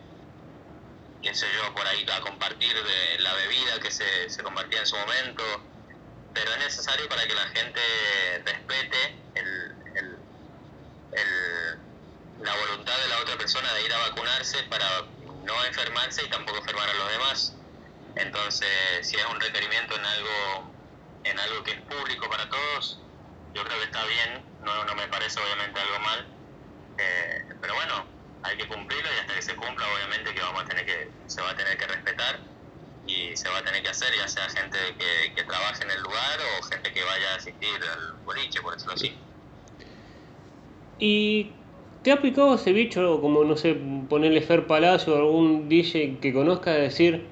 qué 1.23 1.35
sé 1.35 1.47
yo, 1.55 1.75
por 1.75 1.87
ahí 1.87 2.07
a 2.11 2.21
compartir 2.21 2.75
de 2.75 3.19
la 3.19 3.35
bebida 3.35 3.79
que 3.81 3.91
se, 3.91 4.31
se 4.31 4.43
compartía 4.43 4.81
en 4.81 4.87
su 4.87 4.97
momento, 4.97 5.45
pero 6.33 6.53
es 6.53 6.59
necesario 6.59 7.09
para 7.09 7.27
que 7.27 7.35
la 7.35 7.49
gente 7.49 7.81
respete 8.45 9.17
el, 9.35 9.75
el, 9.97 10.19
la 12.43 12.55
voluntad 12.55 12.99
de 12.99 13.09
la 13.09 13.19
otra 13.19 13.37
persona 13.37 13.73
de 13.75 13.85
ir 13.85 13.93
a 13.93 13.99
vacunarse 13.99 14.63
para 14.65 15.03
no 15.45 15.65
enfermarse 15.65 16.25
y 16.25 16.31
tampoco 16.31 16.59
enfermar 16.59 16.89
a 16.89 16.95
los 16.95 17.13
demás. 17.13 17.55
Entonces, 18.17 18.69
si 19.03 19.17
es 19.17 19.25
un 19.27 19.41
requerimiento 19.41 19.95
en 19.97 20.05
algo, 20.05 20.73
en 21.25 21.39
algo 21.39 21.62
que 21.64 21.73
es 21.73 21.81
público 21.83 22.29
para 22.29 22.49
todos, 22.49 23.01
yo 23.55 23.64
creo 23.64 23.79
que 23.79 23.85
está 23.85 24.05
bien, 24.07 24.45
no, 24.64 24.85
no 24.85 24.95
me 24.95 25.09
parece 25.09 25.41
obviamente 25.41 25.81
algo 25.81 25.99
mal, 26.01 26.27
eh, 26.99 27.45
pero 27.61 27.75
bueno, 27.75 28.05
hay 28.43 28.57
que 28.57 28.66
cumplirlo 28.68 29.09
y 29.14 29.21
hasta 29.21 29.35
que 29.35 29.43
se 29.43 29.55
cumpla 29.57 29.87
obviamente 29.95 30.35
que 30.35 30.41
vamos 30.41 30.62
a 30.62 30.66
tener 30.66 30.87
que 30.87 31.11
se 31.27 31.43
va 31.43 31.51
a 31.51 31.57
tener 31.57 31.77
que 31.77 31.87
respetar 31.87 32.41
y 33.07 33.37
se 33.37 33.49
va 33.49 33.59
a 33.59 33.62
tener 33.62 33.83
que 33.83 33.89
hacer 33.89 34.09
ya 34.16 34.29
sea 34.29 34.49
gente 34.49 34.79
que, 34.99 35.35
que 35.35 35.45
trabaje 35.45 35.83
en 35.85 35.91
el 35.91 36.01
lugar 36.03 36.39
o 36.59 36.62
gente 36.64 36.93
que 36.93 37.03
vaya 37.03 37.33
a 37.33 37.37
asistir 37.37 37.81
al 37.83 38.12
boliche 38.25 38.61
por 38.61 38.75
decirlo 38.75 38.95
así. 38.95 39.16
Y 40.99 41.53
¿Te 42.03 42.12
ha 42.12 42.23
picado 42.23 42.55
ese 42.55 42.73
bicho 42.73 43.21
como, 43.21 43.45
no 43.45 43.57
sé, 43.59 43.77
ponerle 44.09 44.41
Fer 44.41 44.66
Palacio 44.66 45.14
o 45.14 45.18
algún 45.18 45.68
DJ 45.68 46.18
que 46.21 46.33
conozca 46.33 46.73
decir, 46.73 47.27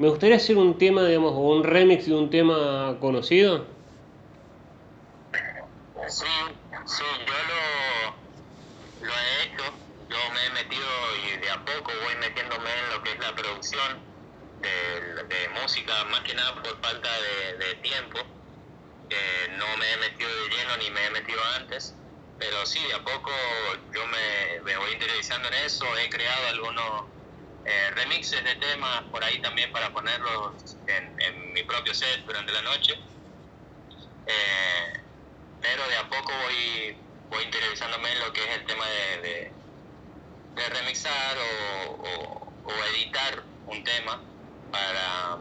me 0.00 0.08
gustaría 0.08 0.36
hacer 0.36 0.56
un 0.56 0.78
tema, 0.78 1.04
digamos, 1.04 1.32
o 1.34 1.40
un 1.40 1.62
remix 1.62 2.06
de 2.06 2.14
un 2.14 2.30
tema 2.30 2.96
conocido? 3.00 3.66
Sí, 6.08 6.24
sí, 6.86 7.04
yo 7.26 7.34
lo, 7.50 9.06
lo 9.06 9.12
he 9.12 9.44
hecho 9.44 9.64
yo 10.08 10.16
me 10.32 10.46
he 10.46 10.50
metido 10.64 10.88
y 11.28 11.36
de 11.36 11.50
a 11.50 11.62
poco 11.66 11.92
voy 12.02 12.16
metiéndome 12.16 12.70
en 12.78 12.90
lo 12.94 13.02
que 13.02 13.12
es 13.12 13.18
la 13.18 13.34
producción 13.34 14.00
de, 14.62 15.48
música, 15.60 15.92
más 16.06 16.20
que 16.20 16.34
nada 16.34 16.54
por 16.62 16.80
falta 16.80 17.10
de, 17.58 17.74
tiempo, 17.82 18.20
que 19.10 19.52
no 19.58 19.76
me 19.76 19.92
he 19.92 19.96
metido 19.98 20.30
de 20.30 20.48
lleno 20.48 20.76
ni 20.78 20.90
me 20.90 21.06
he 21.06 21.10
metido 21.10 21.40
antes, 21.58 21.94
pero 22.38 22.64
sí, 22.64 22.80
de 22.88 22.94
a 22.94 23.04
poco 23.04 23.30
yo 23.92 24.06
me, 24.06 24.62
me 24.64 24.78
voy 24.78 24.92
interesando 24.92 25.48
en 25.48 25.54
eso, 25.66 25.84
he 25.98 26.08
creado 26.08 26.48
algunos 26.48 27.19
eh, 27.64 27.90
remixes 27.94 28.42
de 28.44 28.54
temas 28.56 29.02
por 29.10 29.22
ahí 29.22 29.40
también 29.40 29.70
para 29.72 29.92
ponerlos 29.92 30.76
en, 30.86 31.52
mi 31.52 31.62
propio 31.64 31.92
set 31.94 32.24
durante 32.24 32.52
la 32.52 32.62
noche. 32.62 32.94
Eh, 34.26 35.00
pero 35.60 35.86
de 35.88 35.96
a 35.96 36.08
poco 36.08 36.32
voy, 36.44 36.96
voy 37.28 37.44
interesándome 37.44 38.12
en 38.12 38.20
lo 38.20 38.32
que 38.32 38.42
es 38.42 38.58
el 38.58 38.66
tema 38.66 38.86
de, 38.86 39.52
de 40.54 40.68
remixar 40.68 41.36
o, 41.38 42.50
editar 42.94 43.42
un 43.66 43.82
tema 43.84 44.20
para 44.70 45.32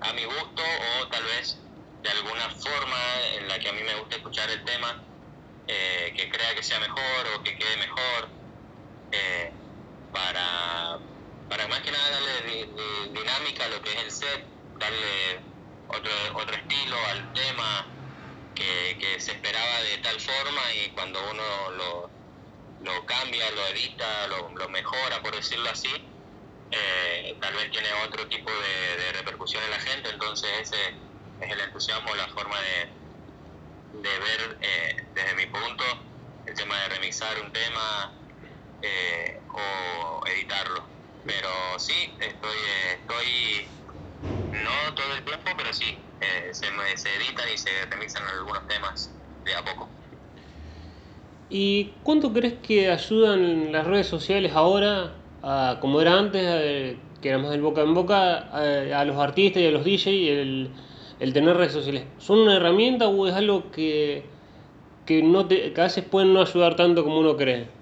a 0.00 0.12
mi 0.14 0.24
gusto 0.24 0.62
o 0.62 1.08
tal 1.08 1.22
vez 1.24 1.58
de 2.02 2.10
alguna 2.10 2.50
forma 2.50 2.96
en 3.34 3.48
la 3.48 3.58
que 3.58 3.68
a 3.68 3.72
mí 3.72 3.82
me 3.82 3.94
gusta 3.94 4.16
escuchar 4.16 4.50
el 4.50 4.64
tema 4.64 5.02
eh, 5.68 6.12
que 6.16 6.28
crea 6.28 6.54
que 6.54 6.62
sea 6.62 6.78
mejor 6.80 7.26
o 7.34 7.42
que 7.42 7.56
quede 7.56 7.76
mejor 7.76 8.28
eh, 9.12 9.52
para, 10.12 10.98
para 11.48 11.68
más 11.68 11.80
que 11.80 11.90
nada 11.92 12.10
darle 12.10 12.66
lo 13.68 13.82
que 13.82 13.92
es 13.92 14.02
el 14.02 14.10
set, 14.10 14.44
darle 14.78 15.40
otro, 15.88 16.12
otro 16.34 16.54
estilo 16.56 16.96
al 17.10 17.32
tema 17.32 17.86
que, 18.54 18.96
que 18.98 19.20
se 19.20 19.32
esperaba 19.32 19.82
de 19.82 19.98
tal 19.98 20.20
forma 20.20 20.62
y 20.74 20.90
cuando 20.90 21.18
uno 21.30 21.70
lo, 21.72 22.10
lo 22.82 23.06
cambia, 23.06 23.50
lo 23.52 23.66
edita, 23.68 24.26
lo, 24.28 24.50
lo 24.50 24.68
mejora, 24.68 25.22
por 25.22 25.34
decirlo 25.34 25.70
así, 25.70 25.90
eh, 26.70 27.36
tal 27.40 27.54
vez 27.54 27.70
tiene 27.70 27.88
otro 28.06 28.26
tipo 28.28 28.50
de, 28.50 29.12
repercusión 29.12 29.62
en 29.64 29.70
la 29.70 29.80
gente, 29.80 30.10
entonces 30.10 30.50
ese 30.60 30.94
es 31.40 31.50
el 31.50 31.60
entusiasmo, 31.60 32.14
la 32.14 32.28
forma 32.28 32.56
de, 32.60 34.00
de 34.00 34.18
ver 34.18 34.58
eh, 34.60 35.06
desde 35.14 35.34
mi 35.34 35.46
punto 35.46 35.84
el 36.46 36.54
tema 36.54 36.80
de 36.82 36.88
remixar 36.88 37.40
un 37.40 37.52
tema 37.52 38.12
eh, 38.82 39.40
o 39.52 40.26
editarlo. 40.26 40.95
Pero 41.26 41.48
sí, 41.78 41.92
estoy, 42.20 42.58
estoy 43.00 43.66
no 44.52 44.94
todo 44.94 45.16
el 45.16 45.24
tiempo, 45.24 45.50
pero 45.56 45.72
sí, 45.72 45.96
se, 46.52 46.62
se 46.96 47.08
editan 47.16 47.46
y 47.52 47.58
se 47.58 47.70
remixan 47.90 48.22
algunos 48.28 48.66
temas 48.68 49.10
de 49.44 49.54
a 49.54 49.64
poco. 49.64 49.88
¿Y 51.48 51.92
cuánto 52.02 52.32
crees 52.32 52.54
que 52.54 52.90
ayudan 52.90 53.70
las 53.72 53.86
redes 53.86 54.06
sociales 54.06 54.52
ahora, 54.54 55.14
a, 55.42 55.78
como 55.80 56.00
era 56.00 56.18
antes, 56.18 56.96
que 57.20 57.28
era 57.28 57.38
más 57.38 57.50
del 57.50 57.62
boca 57.62 57.82
en 57.82 57.94
boca, 57.94 58.48
a, 58.50 59.04
los 59.04 59.16
artistas 59.16 59.62
y 59.62 59.66
a 59.66 59.70
los 59.70 59.84
DJs, 59.84 60.06
el, 60.06 60.70
el, 61.20 61.32
tener 61.32 61.56
redes 61.56 61.72
sociales? 61.72 62.04
¿Son 62.18 62.40
una 62.40 62.56
herramienta 62.56 63.08
o 63.08 63.26
es 63.26 63.34
algo 63.34 63.70
que, 63.70 64.24
que, 65.06 65.22
no 65.22 65.46
te, 65.46 65.72
que 65.72 65.80
a 65.80 65.84
veces 65.84 66.04
pueden 66.04 66.32
no 66.32 66.40
ayudar 66.40 66.74
tanto 66.74 67.04
como 67.04 67.20
uno 67.20 67.36
cree? 67.36 67.75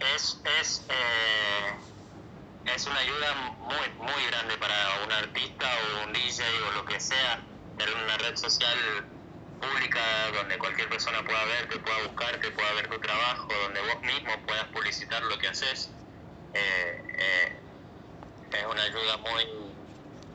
Es, 0.00 0.38
es, 0.60 0.82
eh, 0.88 1.74
es 2.72 2.86
una 2.86 3.00
ayuda 3.00 3.34
muy, 3.58 4.06
muy 4.06 4.26
grande 4.30 4.56
para 4.58 5.02
un 5.04 5.10
artista 5.12 5.66
o 5.66 6.04
un 6.06 6.12
DJ 6.12 6.44
o 6.68 6.72
lo 6.72 6.84
que 6.84 7.00
sea, 7.00 7.40
tener 7.76 7.94
una 7.96 8.16
red 8.18 8.36
social 8.36 8.78
pública 9.60 10.00
donde 10.34 10.56
cualquier 10.56 10.88
persona 10.88 11.24
pueda 11.24 11.44
verte, 11.46 11.80
pueda 11.80 11.98
buscarte, 12.04 12.50
pueda 12.52 12.72
ver 12.74 12.88
tu 12.88 13.00
trabajo, 13.00 13.48
donde 13.64 13.80
vos 13.80 14.00
mismo 14.02 14.30
puedas 14.46 14.66
publicitar 14.66 15.20
lo 15.22 15.36
que 15.36 15.48
haces, 15.48 15.90
eh, 16.54 17.02
eh, 17.18 17.56
es 18.52 18.66
una 18.66 18.82
ayuda 18.82 19.16
muy 19.18 19.46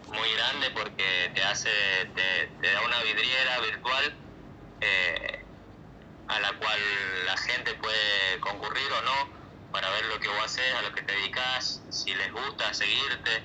muy 0.07 0.32
grande 0.34 0.70
porque 0.72 1.32
te 1.34 1.43
hace 1.43 1.70
te, 2.14 2.72
da 2.72 2.82
una 2.82 3.01
vidriera 3.01 3.59
virtual 3.61 4.16
a 6.28 6.39
la 6.39 6.53
cual 6.53 6.80
la 7.26 7.38
gente 7.38 7.74
puede 7.76 8.39
concurrir 8.41 8.91
o 8.91 9.01
no 9.01 9.43
para 9.74 9.90
ver 9.90 10.06
lo 10.06 10.20
que 10.20 10.30
vos 10.30 10.46
haces, 10.46 10.74
a 10.76 10.82
lo 10.84 10.94
que 10.94 11.02
te 11.02 11.12
dedicas, 11.12 11.82
si 11.90 12.16
les 12.16 12.32
gusta 12.32 12.74
seguirte, 12.74 13.44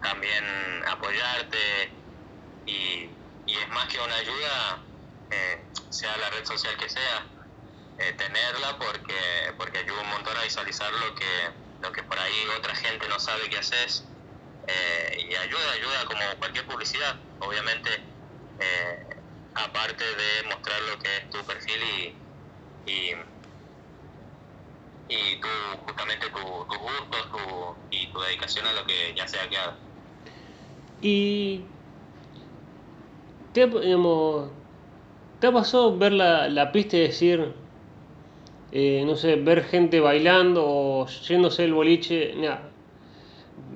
también 0.00 0.44
apoyarte 0.88 1.92
y 2.66 3.10
y 3.50 3.56
es 3.56 3.68
más 3.70 3.86
que 3.88 3.98
una 3.98 4.14
ayuda, 4.14 4.84
eh, 5.30 5.66
sea 5.90 6.16
la 6.18 6.30
red 6.30 6.44
social 6.44 6.76
que 6.76 6.88
sea, 6.88 7.26
eh, 7.98 8.12
tenerla 8.12 8.78
porque, 8.78 9.52
porque 9.58 9.78
ayuda 9.78 10.00
un 10.02 10.08
montón 10.08 10.36
a 10.36 10.42
visualizar 10.42 10.92
lo 10.92 11.14
que, 11.16 11.50
lo 11.80 11.90
que 11.90 12.02
por 12.04 12.18
ahí 12.18 12.46
otra 12.56 12.74
gente 12.76 13.08
no 13.08 13.18
sabe 13.18 13.50
que 13.50 13.58
haces 13.58 14.04
eh, 14.68 15.26
y 15.28 15.34
ayuda, 15.34 15.72
ayuda 15.72 16.04
como 16.04 16.20
cualquier 16.38 16.66
publicidad, 16.66 17.18
obviamente, 17.40 17.90
aparte 19.54 20.04
de 20.04 20.42
mostrar 20.44 20.80
lo 20.82 20.98
que 20.98 21.16
es 21.16 21.30
tu 21.30 21.44
perfil 21.44 21.82
y, 22.86 23.14
y 25.10 25.40
tu, 25.40 25.48
justamente 25.86 26.26
tus 26.30 26.40
gustos 26.40 27.30
tu, 27.32 27.96
y 27.96 28.06
tu 28.06 28.20
dedicación 28.20 28.66
a 28.66 28.72
lo 28.72 28.86
que 28.86 29.12
ya 29.14 29.26
sea 29.26 29.48
que 29.48 29.56
haga. 29.58 29.76
Y 31.02 31.62
¿Te, 33.52 33.66
¿Te 33.66 35.46
ha 35.46 35.52
pasado 35.52 35.96
ver 35.98 36.12
la, 36.12 36.48
la 36.48 36.70
pista 36.70 36.96
y 36.96 37.00
decir, 37.00 37.52
eh, 38.70 39.02
no 39.04 39.16
sé, 39.16 39.34
ver 39.34 39.64
gente 39.64 39.98
bailando 39.98 40.64
o 40.64 41.06
yéndose 41.06 41.64
el 41.64 41.74
boliche, 41.74 42.34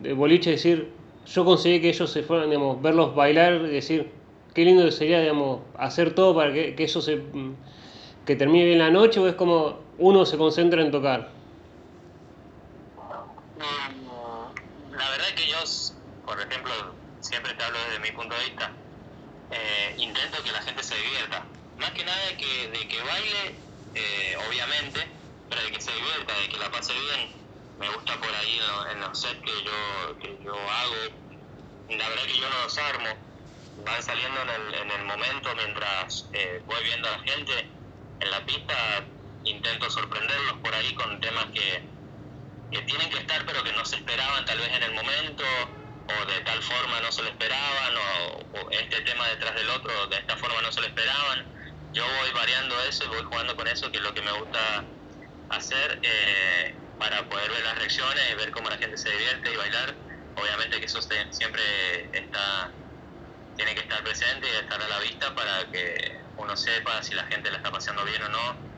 de 0.03 0.13
boliche 0.13 0.51
decir, 0.51 0.91
yo 1.27 1.45
conseguí 1.45 1.81
que 1.81 1.89
ellos 1.89 2.11
se 2.11 2.23
fueran, 2.23 2.51
digamos, 2.51 2.81
verlos 2.83 3.17
bailar 3.17 3.63
y 3.65 3.71
decir, 3.71 4.11
qué 4.55 4.65
lindo 4.65 4.89
sería, 4.93 5.21
digamos, 5.21 5.63
hacer 5.77 6.15
todo 6.15 6.37
para 6.37 6.53
que, 6.53 6.77
que 6.77 6.85
eso 6.85 7.01
se, 7.01 7.21
que 8.25 8.37
termine 8.37 8.67
bien 8.67 8.79
la 8.79 8.91
noche 8.91 9.19
o 9.19 9.27
es 9.27 9.35
como 9.35 9.84
uno 9.99 10.27
se 10.27 10.37
concentra 10.37 10.83
en 10.83 10.91
tocar? 10.91 11.31
Mm, 13.57 14.97
la 14.97 15.11
verdad 15.11 15.29
que 15.37 15.47
yo, 15.49 15.59
por 16.27 16.41
ejemplo, 16.41 16.73
siempre 17.21 17.55
te 17.55 17.65
hablo 17.65 17.79
desde 17.89 18.01
mi 18.01 18.11
punto 18.13 18.35
de 18.35 18.45
vista, 18.45 18.73
se 20.85 20.97
divierta. 20.97 21.45
Más 21.79 21.91
que 21.93 22.05
nada 22.05 22.27
de 22.27 22.37
que, 22.37 22.69
de 22.69 22.89
que 22.89 23.03
baile, 23.03 23.55
eh, 23.95 24.37
obviamente, 24.49 25.09
pero 25.49 25.63
de 25.63 25.73
que 25.73 25.81
se 25.81 25.93
divierta, 25.93 26.39
de 26.39 26.49
que 26.49 26.59
la 26.59 26.71
pase 26.71 26.93
bien. 26.93 27.33
Me 27.79 27.89
gusta 27.89 28.17
por 28.21 28.29
ahí 28.29 28.61
en 28.93 29.01
los 29.01 29.21
sets 29.21 29.41
que 29.41 29.65
yo, 29.65 30.19
que 30.19 30.39
yo 30.45 30.55
hago. 30.55 31.15
La 31.89 32.09
verdad 32.09 32.25
que 32.27 32.39
yo 32.39 32.49
no 32.49 32.63
los 32.65 32.79
armo. 32.79 33.09
Van 33.85 34.03
saliendo 34.03 34.41
en 34.43 34.49
el, 34.51 34.75
en 34.75 34.91
el 34.91 35.05
momento 35.05 35.49
mientras 35.57 36.29
eh, 36.33 36.63
voy 36.67 36.85
viendo 36.85 37.09
a 37.09 37.13
la 37.13 37.19
gente 37.21 37.67
en 38.21 38.31
la 38.31 38.45
pista. 38.45 38.75
Intento 39.45 39.91
sorprenderlos 39.91 40.59
por 40.59 40.75
ahí 40.75 40.95
con 40.95 41.21
temas 41.21 41.47
que, 41.47 41.83
que 42.71 42.83
tienen 42.83 43.11
que 43.11 43.19
estar 43.19 43.45
pero 43.45 43.63
que 43.63 43.73
no 43.73 43.85
se 43.85 43.97
esperaban 43.97 44.45
tal 44.45 44.59
vez 44.59 44.69
en 44.73 44.83
el 44.83 44.93
momento 44.93 45.45
o 46.07 46.27
de 46.27 46.41
tal 46.41 46.63
forma 46.63 47.01
no 47.01 47.11
se 47.11 47.23
lo 47.23 47.29
esperaban 47.29 47.95
o, 47.97 48.71
este 48.71 49.01
tema 49.03 49.27
detrás 49.29 49.55
del 49.55 49.69
otro 49.71 50.07
de 50.09 50.17
esta 50.17 50.37
forma 50.37 50.61
no 50.63 50.73
se 50.73 50.81
lo 50.81 50.87
esperaban. 50.87 51.47
Yo 51.93 52.05
voy 52.07 52.31
variando 52.33 52.79
eso 52.85 53.05
y 53.05 53.09
voy 53.09 53.23
jugando 53.23 53.55
con 53.57 53.69
eso 53.69 53.91
que 53.91 53.99
es 53.99 54.03
lo 54.03 54.13
que 54.15 54.23
me 54.23 54.33
gusta 54.33 54.85
hacer 55.51 56.01
eh, 56.03 56.75
para 56.99 57.29
poder 57.29 57.51
ver 57.51 57.63
las 57.65 57.79
reacciones 57.79 58.23
y 58.33 58.35
ver 58.35 58.51
cómo 58.51 58.69
la 58.69 58.79
gente 58.79 58.97
se 58.97 59.11
divierte 59.11 59.53
y 59.53 59.57
bailar. 59.57 59.95
Obviamente 60.37 60.81
que 60.81 60.87
eso 60.87 61.01
siempre 61.03 62.11
está 62.13 62.73
tiene 63.57 63.75
que 63.75 63.83
estar 63.83 64.03
presente 64.03 64.49
y 64.49 64.57
estar 64.57 64.81
a 64.83 64.89
la 64.89 64.99
vista 64.99 65.35
para 65.35 65.71
que 65.71 66.21
uno 66.37 66.57
sepa 66.57 67.03
si 67.03 67.15
la 67.15 67.25
gente 67.27 67.51
la 67.51 67.59
está 67.59 67.71
pasando 67.71 68.05
bien 68.05 68.23
o 68.23 68.29
no. 68.29 68.74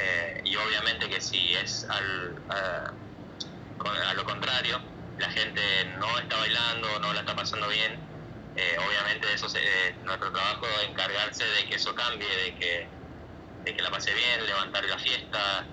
Eh, 0.00 0.40
y 0.44 0.56
obviamente 0.56 1.08
que 1.10 1.20
si 1.20 1.54
es 1.54 1.86
al, 1.90 2.34
a 2.48 4.14
lo 4.14 4.24
contrario, 4.24 4.80
la 5.18 5.28
gente 5.28 5.60
no 5.98 6.18
está 6.18 6.36
bailando, 6.38 6.88
no 7.00 7.12
la 7.12 7.20
está 7.20 7.36
pasando 7.36 7.68
bien, 7.68 7.98
eh, 8.56 8.76
obviamente 8.78 9.26
eso 9.34 9.46
es 9.46 9.96
nuestro 10.04 10.32
trabajo 10.32 10.66
encargarse 10.88 11.44
de 11.44 11.68
que 11.68 11.74
eso 11.76 11.94
cambie, 11.94 12.26
de 12.44 12.54
que, 12.56 12.86
de 13.64 13.76
que 13.76 13.82
la 13.82 13.90
pase 13.90 14.12
bien, 14.14 14.46
levantar 14.46 14.84
la 14.84 14.98
fiesta 14.98 15.66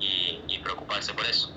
y, 0.00 0.58
preocuparse 0.62 1.12
por 1.12 1.26
eso. 1.26 1.52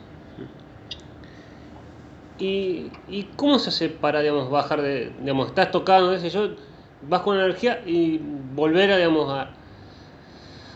¿Y, 2.38 2.92
¿Y, 3.08 3.30
cómo 3.36 3.60
se 3.60 3.70
hace 3.70 3.90
para 3.90 4.20
digamos, 4.20 4.50
bajar 4.50 4.82
de, 4.82 5.14
digamos, 5.20 5.50
estás 5.50 5.72
tocando, 5.72 6.20
qué 6.20 6.30
yo, 6.30 6.56
vas 7.04 7.22
con 7.22 7.38
energía 7.38 7.82
y 7.86 8.20
volver 8.54 8.92
a, 8.92 8.98
digamos, 8.98 9.32
a, 9.32 9.54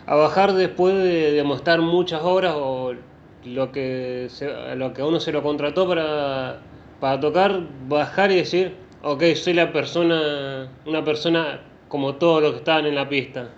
a 0.07 0.15
bajar 0.15 0.53
después 0.53 0.93
de 0.93 1.31
digamos, 1.31 1.57
estar 1.57 1.81
muchas 1.81 2.21
horas 2.21 2.53
o 2.55 2.93
lo 3.43 3.71
que, 3.71 4.27
se, 4.29 4.75
lo 4.75 4.93
que 4.93 5.03
uno 5.03 5.19
se 5.19 5.31
lo 5.31 5.41
contrató 5.43 5.87
para, 5.87 6.59
para 6.99 7.19
tocar, 7.19 7.61
bajar 7.87 8.31
y 8.31 8.37
decir, 8.37 8.75
ok, 9.01 9.23
soy 9.35 9.53
la 9.53 9.71
persona, 9.71 10.69
una 10.85 11.03
persona 11.03 11.61
como 11.87 12.15
todos 12.15 12.41
los 12.41 12.51
que 12.53 12.57
estaban 12.59 12.85
en 12.85 12.95
la 12.95 13.07
pista? 13.07 13.49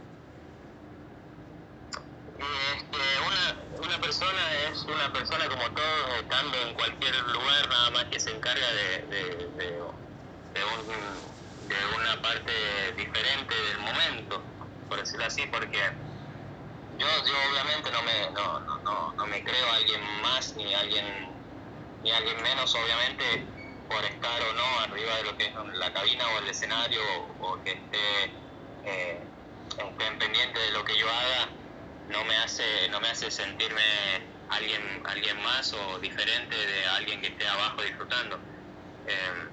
Este, 2.37 2.97
una, 3.25 3.85
una 3.87 4.01
persona 4.01 4.39
es 4.71 4.83
una 4.83 5.11
persona 5.11 5.47
como 5.47 5.63
todos, 5.71 6.19
estando 6.21 6.57
en 6.67 6.73
cualquier 6.75 7.15
lugar, 7.15 7.69
nada 7.69 7.91
más 7.91 8.05
que 8.05 8.19
se 8.19 8.31
encarga 8.31 8.67
de, 8.73 9.07
de, 9.07 9.23
de, 9.35 9.65
de, 9.65 10.63
un, 10.63 11.67
de 11.67 11.75
una 11.97 12.21
parte 12.21 12.51
diferente 12.97 13.55
del 13.55 13.79
momento, 13.79 14.41
por 14.89 14.99
decirlo 14.99 15.25
así, 15.25 15.43
porque 15.51 15.79
yo, 16.99 17.05
yo 17.05 17.33
obviamente 17.51 17.91
no 17.91 18.01
me, 18.03 18.31
no, 18.31 18.59
no, 18.83 19.13
no, 19.13 19.25
me 19.27 19.43
creo 19.43 19.71
alguien 19.71 20.01
más 20.21 20.55
ni 20.55 20.73
alguien, 20.73 21.05
ni 22.07 22.13
alguien 22.13 22.41
menos, 22.41 22.73
obviamente, 22.73 23.25
por 23.89 24.01
estar 24.05 24.41
o 24.41 24.53
no 24.53 24.79
arriba 24.79 25.17
de 25.17 25.23
lo 25.25 25.37
que 25.37 25.45
es 25.45 25.53
la 25.73 25.91
cabina 25.91 26.25
o 26.25 26.39
el 26.39 26.47
escenario 26.47 27.01
o, 27.41 27.61
que 27.61 27.71
esté, 27.71 28.23
eh, 28.85 29.27
pendiente 30.17 30.57
de 30.57 30.71
lo 30.71 30.85
que 30.85 30.97
yo 30.97 31.05
haga, 31.09 31.49
no 32.07 32.23
me 32.23 32.37
hace, 32.37 32.63
no 32.91 33.01
me 33.01 33.09
hace 33.09 33.29
sentirme 33.29 33.81
alguien, 34.47 34.81
alguien 35.05 35.37
más 35.43 35.73
o 35.73 35.99
diferente 35.99 36.55
de 36.55 36.85
alguien 36.87 37.19
que 37.19 37.27
esté 37.27 37.45
abajo 37.45 37.81
disfrutando. 37.81 38.39
Eh, 39.05 39.49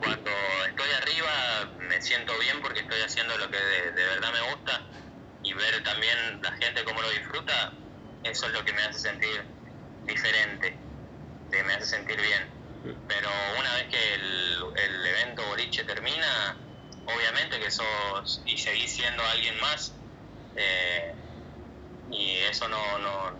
cuando 0.00 0.30
estoy 0.66 0.90
arriba 0.90 1.74
me 1.78 2.02
siento 2.02 2.36
bien 2.40 2.60
porque 2.60 2.80
estoy 2.80 3.00
haciendo 3.02 3.38
lo 3.38 3.48
que 3.48 3.56
de 3.58 4.04
verdad 4.04 4.32
me 4.32 4.50
gusta 4.52 4.82
y 5.44 5.52
ver 5.52 5.80
también 5.84 6.40
la 6.42 6.52
gente 6.52 6.82
cómo 6.82 7.00
lo 7.00 7.10
disfruta, 7.10 7.72
eso 8.24 8.46
es 8.46 8.52
lo 8.52 8.64
que 8.64 8.72
me 8.72 8.82
hace 8.82 8.98
sentir 8.98 9.44
diferente, 10.08 10.87
me 11.64 11.74
hace 11.74 11.86
sentir 11.86 12.20
bien. 12.20 12.58
Pero 13.08 13.28
una 13.58 13.74
vez 13.74 13.88
que 13.88 14.14
el, 14.14 14.64
el 14.76 15.06
evento 15.06 15.44
boliche 15.46 15.84
termina, 15.84 16.56
obviamente 17.06 17.58
que 17.58 17.70
sos 17.70 18.40
y 18.46 18.56
seguís 18.56 18.92
siendo 18.92 19.22
alguien 19.24 19.58
más, 19.60 19.94
eh, 20.56 21.14
y 22.10 22.36
eso 22.50 22.68
no, 22.68 22.98
no, 22.98 23.32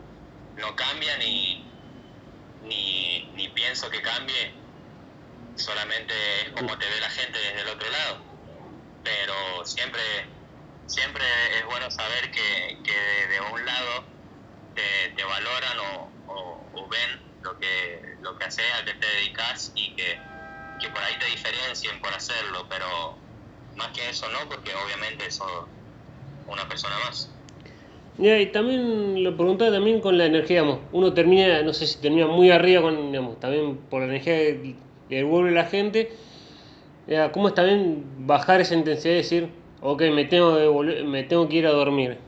no 0.56 0.76
cambia 0.76 1.16
ni, 1.18 1.64
ni, 2.62 3.30
ni 3.34 3.48
pienso 3.48 3.88
que 3.90 4.02
cambie, 4.02 4.52
solamente 5.56 6.14
es 6.42 6.50
como 6.50 6.76
te 6.76 6.88
ve 6.88 7.00
la 7.00 7.11
gente 7.11 7.38
desde 7.38 7.61
el 7.62 7.68
otro 7.68 7.90
lado. 7.90 8.22
Pero 9.04 9.64
siempre 9.64 10.02
siempre 10.88 11.24
es 11.59 11.64
bueno 11.66 11.90
saber 11.90 12.30
que 12.32 12.76
de, 13.28 13.40
un 13.52 13.64
lado 13.64 14.04
te, 14.74 15.24
valoran 15.24 15.78
o, 15.80 16.88
ven 16.88 17.38
lo 17.53 17.59
que, 17.59 18.16
lo 18.22 18.36
que 18.38 18.44
haces, 18.44 18.64
a 18.80 18.84
qué 18.84 18.94
te 18.94 19.07
dedicas 19.07 19.72
y 19.74 19.94
que, 19.94 20.88
por 20.88 21.03
ahí 21.03 21.14
te 21.18 21.26
diferencien 21.26 22.01
por 22.01 22.12
hacerlo, 22.12 22.66
pero 22.68 23.16
más 23.76 23.88
que 23.88 24.09
eso 24.09 24.28
no, 24.30 24.49
porque 24.49 24.72
obviamente 24.74 25.30
sos 25.30 25.66
una 26.46 26.68
persona 26.68 26.94
más. 27.05 27.30
y 28.18 28.46
también 28.46 29.22
lo 29.22 29.36
preguntaba 29.36 29.72
también 29.72 30.01
con 30.01 30.16
la 30.18 30.26
energía, 30.26 30.62
digamos, 30.62 30.80
uno 30.92 31.12
termina, 31.12 31.62
no 31.62 31.72
sé 31.72 31.86
si 31.86 31.99
termina 32.01 32.26
muy 32.26 32.51
arriba 32.51 32.82
con, 32.82 33.11
digamos, 33.12 33.40
también 33.40 33.76
por 33.76 34.01
la 34.01 34.07
energía 34.07 34.34
que 34.34 34.76
le 35.09 35.16
devuelve 35.16 35.51
la 35.51 35.64
gente, 35.64 36.12
¿cómo 37.32 37.49
es 37.49 37.55
también 37.55 38.26
bajar 38.26 38.61
esa 38.61 38.74
intensidad 38.74 39.14
y 39.14 39.16
decir, 39.16 39.51
ok, 39.80 40.03
me 40.12 40.24
tengo 40.24 40.57
que, 40.57 41.03
me 41.05 41.22
tengo 41.24 41.49
que 41.49 41.57
ir 41.57 41.66
a 41.66 41.70
dormir. 41.70 42.18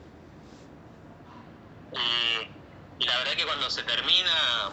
Y, 2.99 3.05
la 3.05 3.19
verdad 3.19 3.33
que 3.37 3.45
cuando 3.45 3.71
se 3.71 3.83
termina, 3.83 4.71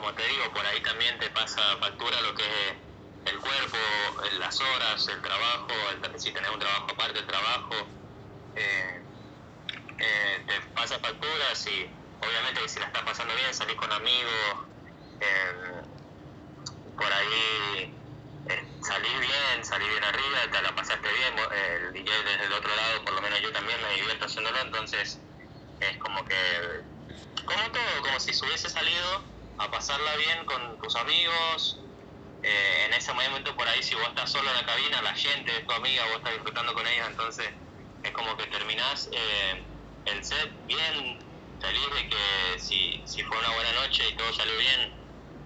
como 0.00 0.14
te 0.14 0.26
digo, 0.28 0.50
por 0.54 0.64
ahí 0.64 0.80
también 0.80 1.18
te 1.18 1.28
pasa 1.30 1.60
factura 1.78 2.18
lo 2.22 2.34
que 2.34 2.42
es 2.42 2.76
el 3.26 3.38
cuerpo, 3.38 3.76
las 4.38 4.58
horas, 4.58 5.08
el 5.08 5.20
trabajo, 5.20 5.72
el, 5.90 6.18
si 6.20 6.32
tenés 6.32 6.50
un 6.50 6.58
trabajo 6.58 6.86
aparte 6.90 7.18
del 7.18 7.26
trabajo, 7.26 7.74
eh, 8.56 9.02
eh, 9.98 10.44
te 10.46 10.60
pasa 10.74 10.98
factura, 11.00 11.54
si 11.54 11.86
obviamente 12.18 12.66
si 12.66 12.80
la 12.80 12.86
estás 12.86 13.02
pasando 13.02 13.34
bien, 13.34 13.52
salís 13.52 13.76
con 13.76 13.92
amigos, 13.92 14.56
eh, 15.20 15.82
por 16.96 17.12
ahí 17.12 17.94
salir 18.80 19.18
bien, 19.20 19.64
salir 19.64 19.88
bien 19.90 20.04
arriba, 20.04 20.38
te 20.50 20.62
la 20.62 20.74
pasaste 20.74 21.08
bien, 21.12 21.34
el 21.38 21.92
desde 21.92 22.44
el 22.46 22.52
otro 22.54 22.74
lado, 22.74 23.04
por 23.04 23.14
lo 23.14 23.20
menos 23.20 23.38
yo 23.42 23.52
también 23.52 23.78
me 23.82 23.96
divierto 23.96 24.24
haciéndolo, 24.24 24.58
entonces 24.60 25.20
es 25.78 25.96
como 25.98 26.24
que, 26.24 26.34
como 27.44 27.70
todo, 27.70 28.02
como 28.02 28.18
si 28.18 28.32
se 28.32 28.46
hubiese 28.46 28.70
salido 28.70 29.39
a 29.60 29.70
pasarla 29.70 30.16
bien 30.16 30.44
con 30.46 30.78
tus 30.78 30.96
amigos, 30.96 31.80
eh, 32.42 32.84
en 32.86 32.94
ese 32.94 33.12
momento 33.12 33.54
por 33.54 33.68
ahí 33.68 33.82
si 33.82 33.94
vos 33.94 34.08
estás 34.08 34.30
solo 34.30 34.48
en 34.48 34.56
la 34.56 34.64
cabina, 34.64 35.02
la 35.02 35.14
gente 35.14 35.54
es 35.54 35.66
tu 35.66 35.74
amiga, 35.74 36.04
vos 36.06 36.16
estás 36.16 36.32
disfrutando 36.32 36.72
con 36.72 36.86
ellos, 36.86 37.06
entonces 37.08 37.46
es 38.02 38.10
como 38.12 38.34
que 38.38 38.46
terminás 38.46 39.08
eh, 39.12 39.66
el 40.06 40.24
set 40.24 40.66
bien, 40.66 41.18
feliz 41.60 41.94
de 41.94 42.08
que 42.08 42.58
si, 42.58 43.02
si 43.06 43.22
fue 43.22 43.38
una 43.38 43.50
buena 43.50 43.72
noche 43.74 44.02
y 44.08 44.16
todo 44.16 44.32
salió 44.32 44.56
bien, 44.56 44.94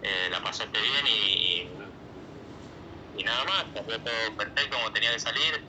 eh, 0.03 0.29
la 0.31 0.43
pasaste 0.43 0.81
bien 0.81 1.07
y 1.07 1.71
y 3.17 3.23
nada 3.23 3.45
más, 3.45 3.67
salió 3.73 4.03
todo 4.03 4.37
perfecto 4.37 4.77
como 4.77 4.93
tenía 4.93 5.13
que 5.13 5.21
salir, 5.21 5.65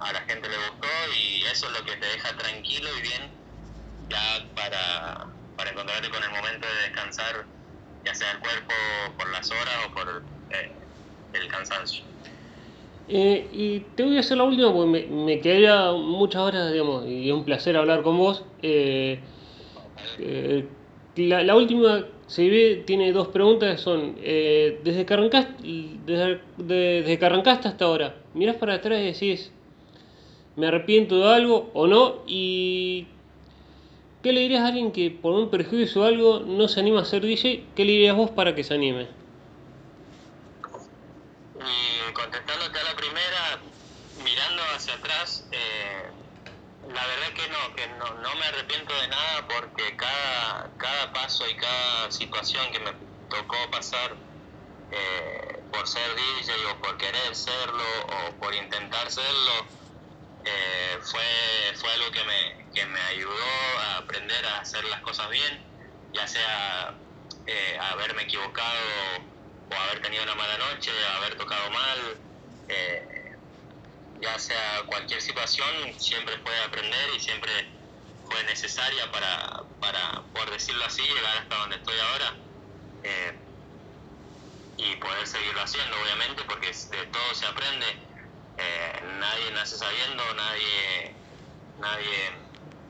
a 0.00 0.12
la 0.12 0.20
gente 0.22 0.48
le 0.48 0.56
gustó 0.56 0.88
y 1.16 1.42
eso 1.44 1.66
es 1.66 1.72
lo 1.72 1.84
que 1.84 1.96
te 1.96 2.06
deja 2.06 2.36
tranquilo 2.36 2.88
y 2.96 3.00
bien 3.02 3.32
ya 4.08 4.52
para, 4.54 5.39
para 5.60 5.72
encontrarte 5.72 6.08
con 6.08 6.22
el 6.22 6.30
momento 6.30 6.66
de 6.66 6.88
descansar, 6.88 7.44
ya 8.02 8.14
sea 8.14 8.32
el 8.32 8.38
cuerpo 8.38 8.72
por 9.18 9.30
las 9.30 9.50
horas 9.50 9.74
o 9.86 9.94
por 9.94 10.22
eh, 10.52 10.70
el 11.34 11.48
cansancio. 11.48 12.02
Eh, 13.08 13.46
y 13.52 13.80
te 13.94 14.04
voy 14.04 14.16
a 14.16 14.20
hacer 14.20 14.38
la 14.38 14.44
última 14.44 14.72
porque 14.72 15.06
me, 15.10 15.38
me 15.38 15.92
muchas 15.98 16.40
horas, 16.40 16.72
digamos, 16.72 17.06
y 17.06 17.28
es 17.28 17.34
un 17.34 17.44
placer 17.44 17.76
hablar 17.76 18.00
con 18.02 18.16
vos. 18.16 18.42
Eh, 18.62 19.20
la, 21.16 21.54
última 21.54 22.06
ve 22.38 22.82
tiene 22.86 23.12
dos 23.12 23.28
preguntas, 23.28 23.82
son, 23.82 24.14
desde, 24.14 25.04
que 25.04 25.12
arrancaste, 25.12 25.62
desde, 26.06 26.40
desde 26.56 27.18
que 27.18 27.26
arrancaste 27.26 27.68
hasta 27.68 27.84
ahora, 27.84 28.14
mirás 28.32 28.56
para 28.56 28.76
atrás 28.76 28.98
y 29.00 29.12
decís, 29.12 29.52
me 30.56 30.68
arrepiento 30.68 31.18
de 31.18 31.34
algo 31.34 31.70
o 31.74 31.86
no, 31.86 32.22
y 32.26 33.08
¿qué 34.22 34.32
le 34.32 34.40
dirías 34.40 34.62
a 34.62 34.68
alguien 34.68 34.92
que 34.92 35.10
por 35.10 35.32
un 35.32 35.50
perjuicio 35.50 36.02
o 36.02 36.04
algo 36.04 36.40
no 36.40 36.68
se 36.68 36.80
anima 36.80 37.00
a 37.00 37.04
ser 37.04 37.22
DJ? 37.22 37.66
¿Qué 37.74 37.84
le 37.84 37.92
dirías 37.92 38.16
vos 38.16 38.30
para 38.30 38.54
que 38.54 38.64
se 38.64 38.74
anime? 38.74 39.08
Y 41.54 42.12
contestándote 42.12 42.78
a 42.78 42.84
la 42.84 42.96
primera, 42.96 43.60
mirando 44.24 44.62
hacia 44.74 44.94
hacia 44.94 44.94
atrás, 44.94 45.46
eh, 45.52 46.10
la 46.88 47.06
verdad 47.06 47.32
que 47.34 47.48
no, 47.48 47.76
que 47.76 47.86
no, 47.98 48.22
no, 48.22 48.34
me 48.36 48.46
arrepiento 48.46 48.94
de 49.00 49.08
nada 49.08 49.46
porque 49.46 49.94
cada, 49.96 50.70
cada 50.78 51.12
paso 51.12 51.48
y 51.48 51.54
cada 51.54 52.10
situación 52.10 52.72
que 52.72 52.80
me 52.80 52.92
tocó 53.28 53.56
pasar 53.70 54.16
eh, 54.90 55.62
por 55.70 55.86
ser 55.86 56.08
DJ 56.14 56.52
o 56.72 56.80
por 56.80 56.96
querer 56.96 57.34
serlo 57.34 57.84
o 58.06 58.32
por 58.40 58.54
intentar 58.54 59.10
serlo, 59.10 59.66
eh, 60.44 60.98
fue, 61.02 61.72
fue 61.76 61.92
algo 61.92 62.10
que 62.10 62.24
me, 62.24 62.70
que 62.72 62.86
me 62.86 63.00
ayudó 63.00 63.78
a 63.80 63.98
aprender 63.98 64.44
a 64.46 64.58
hacer 64.60 64.84
las 64.84 65.00
cosas 65.00 65.28
bien, 65.30 65.62
ya 66.12 66.26
sea 66.26 66.94
eh, 67.46 67.78
haberme 67.80 68.22
equivocado 68.22 68.80
o 69.70 69.74
haber 69.74 70.02
tenido 70.02 70.22
una 70.24 70.34
mala 70.34 70.58
noche, 70.58 70.90
haber 71.16 71.36
tocado 71.36 71.70
mal, 71.70 72.18
eh, 72.68 73.36
ya 74.20 74.38
sea 74.38 74.82
cualquier 74.86 75.20
situación, 75.20 75.98
siempre 75.98 76.36
puede 76.38 76.60
aprender 76.62 77.10
y 77.14 77.20
siempre 77.20 77.52
fue 78.24 78.42
necesaria 78.44 79.10
para, 79.10 79.64
para, 79.80 80.22
por 80.32 80.50
decirlo 80.50 80.84
así, 80.84 81.02
llegar 81.02 81.36
hasta 81.38 81.56
donde 81.56 81.76
estoy 81.76 81.98
ahora 81.98 82.36
eh, 83.02 83.38
y 84.76 84.96
poder 84.96 85.26
seguirlo 85.26 85.62
haciendo, 85.62 85.96
obviamente, 86.00 86.42
porque 86.44 86.68
de 86.68 87.06
todo 87.06 87.34
se 87.34 87.46
aprende. 87.46 88.09
Eh, 88.60 89.00
nadie 89.18 89.50
nace 89.52 89.76
sabiendo, 89.76 90.22
nadie, 90.34 91.14
nadie 91.78 92.30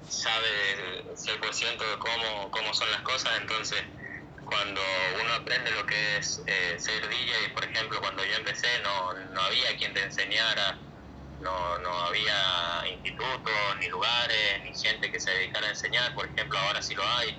sabe 0.09 1.05
100% 1.15 1.79
de 1.79 1.99
cómo, 1.99 2.51
cómo 2.51 2.75
son 2.75 2.91
las 2.91 3.03
cosas, 3.03 3.39
entonces 3.39 3.81
cuando 4.45 4.81
uno 5.23 5.33
aprende 5.35 5.71
lo 5.71 5.87
que 5.87 6.17
es 6.17 6.43
eh, 6.45 6.75
ser 6.77 7.09
DJ, 7.09 7.51
por 7.55 7.65
ejemplo, 7.65 8.01
cuando 8.01 8.25
yo 8.25 8.35
empecé 8.35 8.67
no, 8.83 9.15
no 9.15 9.41
había 9.43 9.77
quien 9.77 9.95
te 9.95 10.03
enseñara, 10.03 10.77
no, 11.41 11.79
no 11.79 12.01
había 12.03 12.89
institutos, 12.89 13.53
ni 13.79 13.89
lugares, 13.89 14.63
ni 14.65 14.75
gente 14.75 15.11
que 15.13 15.21
se 15.21 15.31
dedicara 15.31 15.69
a 15.69 15.71
enseñar, 15.71 16.13
por 16.15 16.27
ejemplo, 16.27 16.59
ahora 16.59 16.83
sí 16.83 16.97
lo 16.97 17.07
hay, 17.07 17.39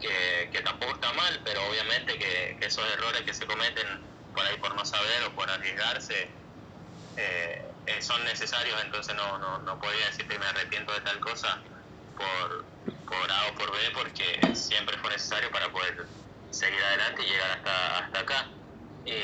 que, 0.00 0.50
que 0.52 0.60
tampoco 0.62 0.92
está 0.94 1.12
mal, 1.12 1.40
pero 1.44 1.64
obviamente 1.68 2.18
que, 2.18 2.56
que, 2.58 2.66
esos 2.66 2.84
errores 2.94 3.22
que 3.22 3.32
se 3.32 3.46
cometen 3.46 3.86
por 4.34 4.44
ahí 4.44 4.56
por 4.56 4.74
no 4.74 4.84
saber 4.84 5.22
o 5.28 5.34
por 5.36 5.48
arriesgarse 5.48 6.28
eh, 7.16 7.74
eh 7.86 8.02
son 8.02 8.24
necesarios, 8.24 8.80
entonces 8.82 9.14
no, 9.14 9.38
no, 9.38 9.58
no 9.58 9.78
podría 9.78 10.06
decir 10.06 10.26
me 10.38 10.46
arrepiento 10.46 10.92
de 10.92 11.00
tal 11.00 11.20
cosa 11.20 11.62
por, 12.16 12.66
por 13.06 13.30
A 13.30 13.46
o 13.48 13.54
por 13.54 13.72
B, 13.72 13.78
porque 13.94 14.50
siempre 14.54 14.96
fue 14.98 15.10
necesario 15.10 15.50
para 15.50 15.70
poder 15.70 16.08
seguir 16.50 16.82
adelante 16.82 17.22
y 17.22 17.30
llegar 17.30 17.50
hasta, 17.50 17.98
hasta 17.98 18.20
acá. 18.20 18.50
Y 19.04 19.14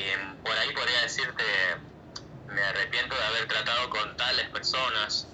por 0.42 0.56
ahí 0.58 0.72
podría 0.72 1.00
decirte, 1.02 1.44
me 2.48 2.62
arrepiento 2.62 3.14
de 3.16 3.24
haber 3.24 3.46
tratado 3.46 3.88
con 3.90 4.16
tales 4.16 4.48
personas 4.50 5.28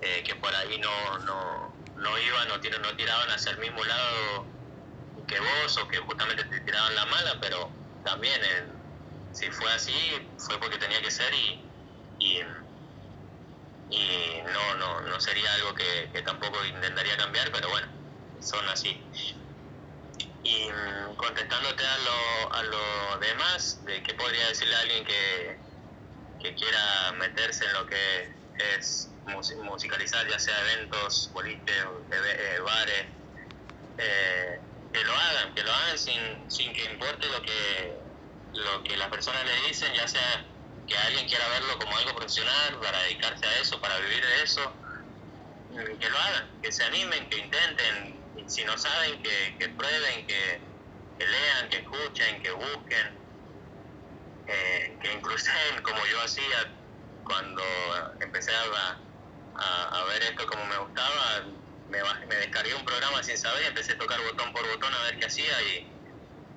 eh, 0.00 0.22
que 0.24 0.34
por 0.36 0.54
ahí 0.54 0.78
no, 0.78 1.18
no, 1.20 1.76
no 1.96 2.18
iban 2.18 2.50
o 2.50 2.58
no, 2.58 2.78
no 2.78 2.96
tiraban 2.96 3.30
hacia 3.30 3.52
el 3.52 3.58
mismo 3.58 3.84
lado 3.84 4.46
que 5.26 5.38
vos 5.40 5.78
o 5.78 5.88
que 5.88 5.98
justamente 5.98 6.44
te 6.44 6.60
tiraban 6.60 6.94
la 6.94 7.06
mala, 7.06 7.38
pero 7.40 7.70
también 8.04 8.40
eh, 8.44 8.66
si 9.32 9.50
fue 9.50 9.72
así 9.72 9.94
fue 10.36 10.58
porque 10.58 10.78
tenía 10.78 11.00
que 11.00 11.10
ser 11.10 11.32
y, 11.32 11.61
y, 12.22 12.40
y 13.90 14.42
no, 14.44 14.74
no, 14.76 15.00
no 15.00 15.20
sería 15.20 15.52
algo 15.54 15.74
que, 15.74 16.22
tampoco 16.24 16.64
intentaría 16.64 17.16
cambiar, 17.16 17.50
pero 17.50 17.68
bueno, 17.68 17.88
son 18.40 18.66
así. 18.68 19.00
Y 20.44 20.68
mm, 20.68 21.16
contestándote 21.16 21.84
a 21.84 21.98
lo, 21.98 22.54
a 22.54 22.62
lo 22.62 23.18
demás, 23.18 23.84
de 23.84 24.02
qué 24.02 24.14
podría 24.14 24.46
decirle 24.48 24.74
a 24.74 24.80
alguien 24.80 25.04
que, 25.04 25.58
que 26.40 26.54
quiera 26.54 27.12
meterse 27.18 27.64
en 27.64 27.72
lo 27.72 27.86
que 27.86 28.32
es 28.76 29.10
musicalizar, 29.62 30.26
ya 30.28 30.38
sea 30.38 30.60
eventos, 30.60 31.30
boliches, 31.32 31.84
eh, 32.10 32.60
bares, 32.64 33.06
eh, 33.98 34.60
que 34.92 35.04
lo 35.04 35.12
hagan, 35.12 35.54
que 35.54 35.62
lo 35.62 35.72
hagan 35.72 35.98
sin, 35.98 36.50
sin 36.50 36.72
que 36.72 36.84
importe 36.84 37.28
lo 37.28 37.42
que, 37.42 37.96
lo 38.54 38.82
que 38.84 38.96
las 38.96 39.08
personas 39.08 39.44
le 39.44 39.68
dicen, 39.68 39.92
ya 39.94 40.06
sea 40.08 40.51
que 40.86 40.96
alguien 40.96 41.28
quiera 41.28 41.48
verlo 41.48 41.78
como 41.78 41.96
algo 41.96 42.14
profesional, 42.16 42.78
para 42.80 43.02
dedicarse 43.02 43.46
a 43.46 43.60
eso, 43.60 43.80
para 43.80 43.98
vivir 43.98 44.24
de 44.24 44.42
eso, 44.42 44.72
que 45.98 46.10
lo 46.10 46.18
hagan, 46.18 46.50
que 46.62 46.72
se 46.72 46.84
animen, 46.84 47.28
que 47.28 47.38
intenten, 47.38 48.20
si 48.46 48.64
no 48.64 48.76
saben, 48.76 49.22
que, 49.22 49.68
prueben, 49.70 50.26
que, 50.26 50.60
lean, 51.18 51.68
que 51.70 51.78
escuchen, 51.78 52.42
que 52.42 52.50
busquen, 52.50 53.18
eh, 54.48 54.98
que 55.00 55.12
inclusen 55.12 55.54
como 55.82 56.04
yo 56.06 56.20
hacía 56.22 56.72
cuando 57.24 57.62
empecé 58.20 58.50
a, 58.54 58.98
a, 59.54 60.04
ver 60.04 60.22
esto 60.24 60.46
como 60.46 60.64
me 60.66 60.76
gustaba, 60.78 61.44
me, 61.88 61.98
me 62.26 62.34
descargué 62.36 62.74
un 62.74 62.84
programa 62.84 63.22
sin 63.22 63.38
saber 63.38 63.62
empecé 63.64 63.92
a 63.92 63.98
tocar 63.98 64.20
botón 64.22 64.52
por 64.52 64.66
botón 64.66 64.92
a 64.92 65.02
ver 65.04 65.18
qué 65.18 65.26
hacía 65.26 65.62
y 65.62 65.86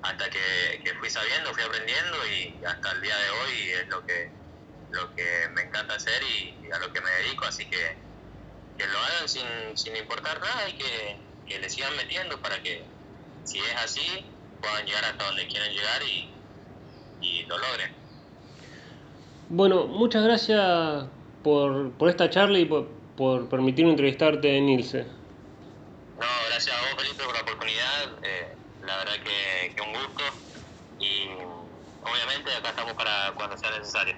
hasta 0.06 0.30
que, 0.30 0.82
que 0.84 0.94
fui 0.94 1.10
sabiendo, 1.10 1.52
fui 1.52 1.62
aprendiendo 1.62 2.16
y 2.26 2.64
hasta 2.64 2.92
el 2.92 3.00
día 3.02 3.16
de 3.16 3.30
hoy 3.30 3.70
es 3.82 3.88
lo 3.88 4.06
que, 4.06 4.30
lo 4.90 5.14
que 5.14 5.48
me 5.54 5.62
encanta 5.62 5.94
hacer 5.94 6.22
y, 6.22 6.70
a 6.72 6.78
lo 6.78 6.92
que 6.92 7.00
me 7.00 7.10
dedico, 7.22 7.44
así 7.44 7.64
que 7.66 7.96
que 8.78 8.86
lo 8.86 8.98
hagan 8.98 9.26
sin, 9.26 9.42
sin 9.74 9.96
importar 9.96 10.38
nada 10.38 10.68
y 10.68 10.74
que, 10.74 11.16
que 11.46 11.58
le 11.58 11.70
sigan 11.70 11.96
metiendo 11.96 12.38
para 12.42 12.62
que, 12.62 12.84
si 13.44 13.58
es 13.58 13.74
así, 13.82 14.26
puedan 14.60 14.84
llegar 14.84 15.04
hasta 15.04 15.24
donde 15.24 15.46
quieren 15.46 15.72
llegar 15.72 16.02
y, 16.02 16.30
y 17.22 17.42
lo 17.46 17.56
logren. 17.56 17.94
Bueno, 19.48 19.86
muchas 19.86 20.24
gracias 20.24 21.06
por, 21.42 21.90
por 21.92 22.10
esta 22.10 22.28
charla 22.28 22.58
y 22.58 22.66
por, 22.66 22.86
por 23.16 23.48
permitirme 23.48 23.92
entrevistarte, 23.92 24.60
Nilce. 24.60 25.04
No, 25.04 26.26
gracias 26.50 26.76
a 26.76 26.80
vos, 26.82 27.02
Felipe, 27.02 27.24
por 27.24 27.34
la 27.34 27.40
oportunidad. 27.40 28.24
Eh, 28.24 28.56
la 28.86 28.96
verdad 28.98 29.14
que, 29.24 29.74
que 29.74 29.82
un 29.82 29.92
gusto 29.92 30.22
y 30.98 31.28
obviamente 32.00 32.54
acá 32.56 32.70
estamos 32.70 32.94
para 32.94 33.34
cuando 33.36 33.56
sea 33.58 33.70
necesario. 33.72 34.16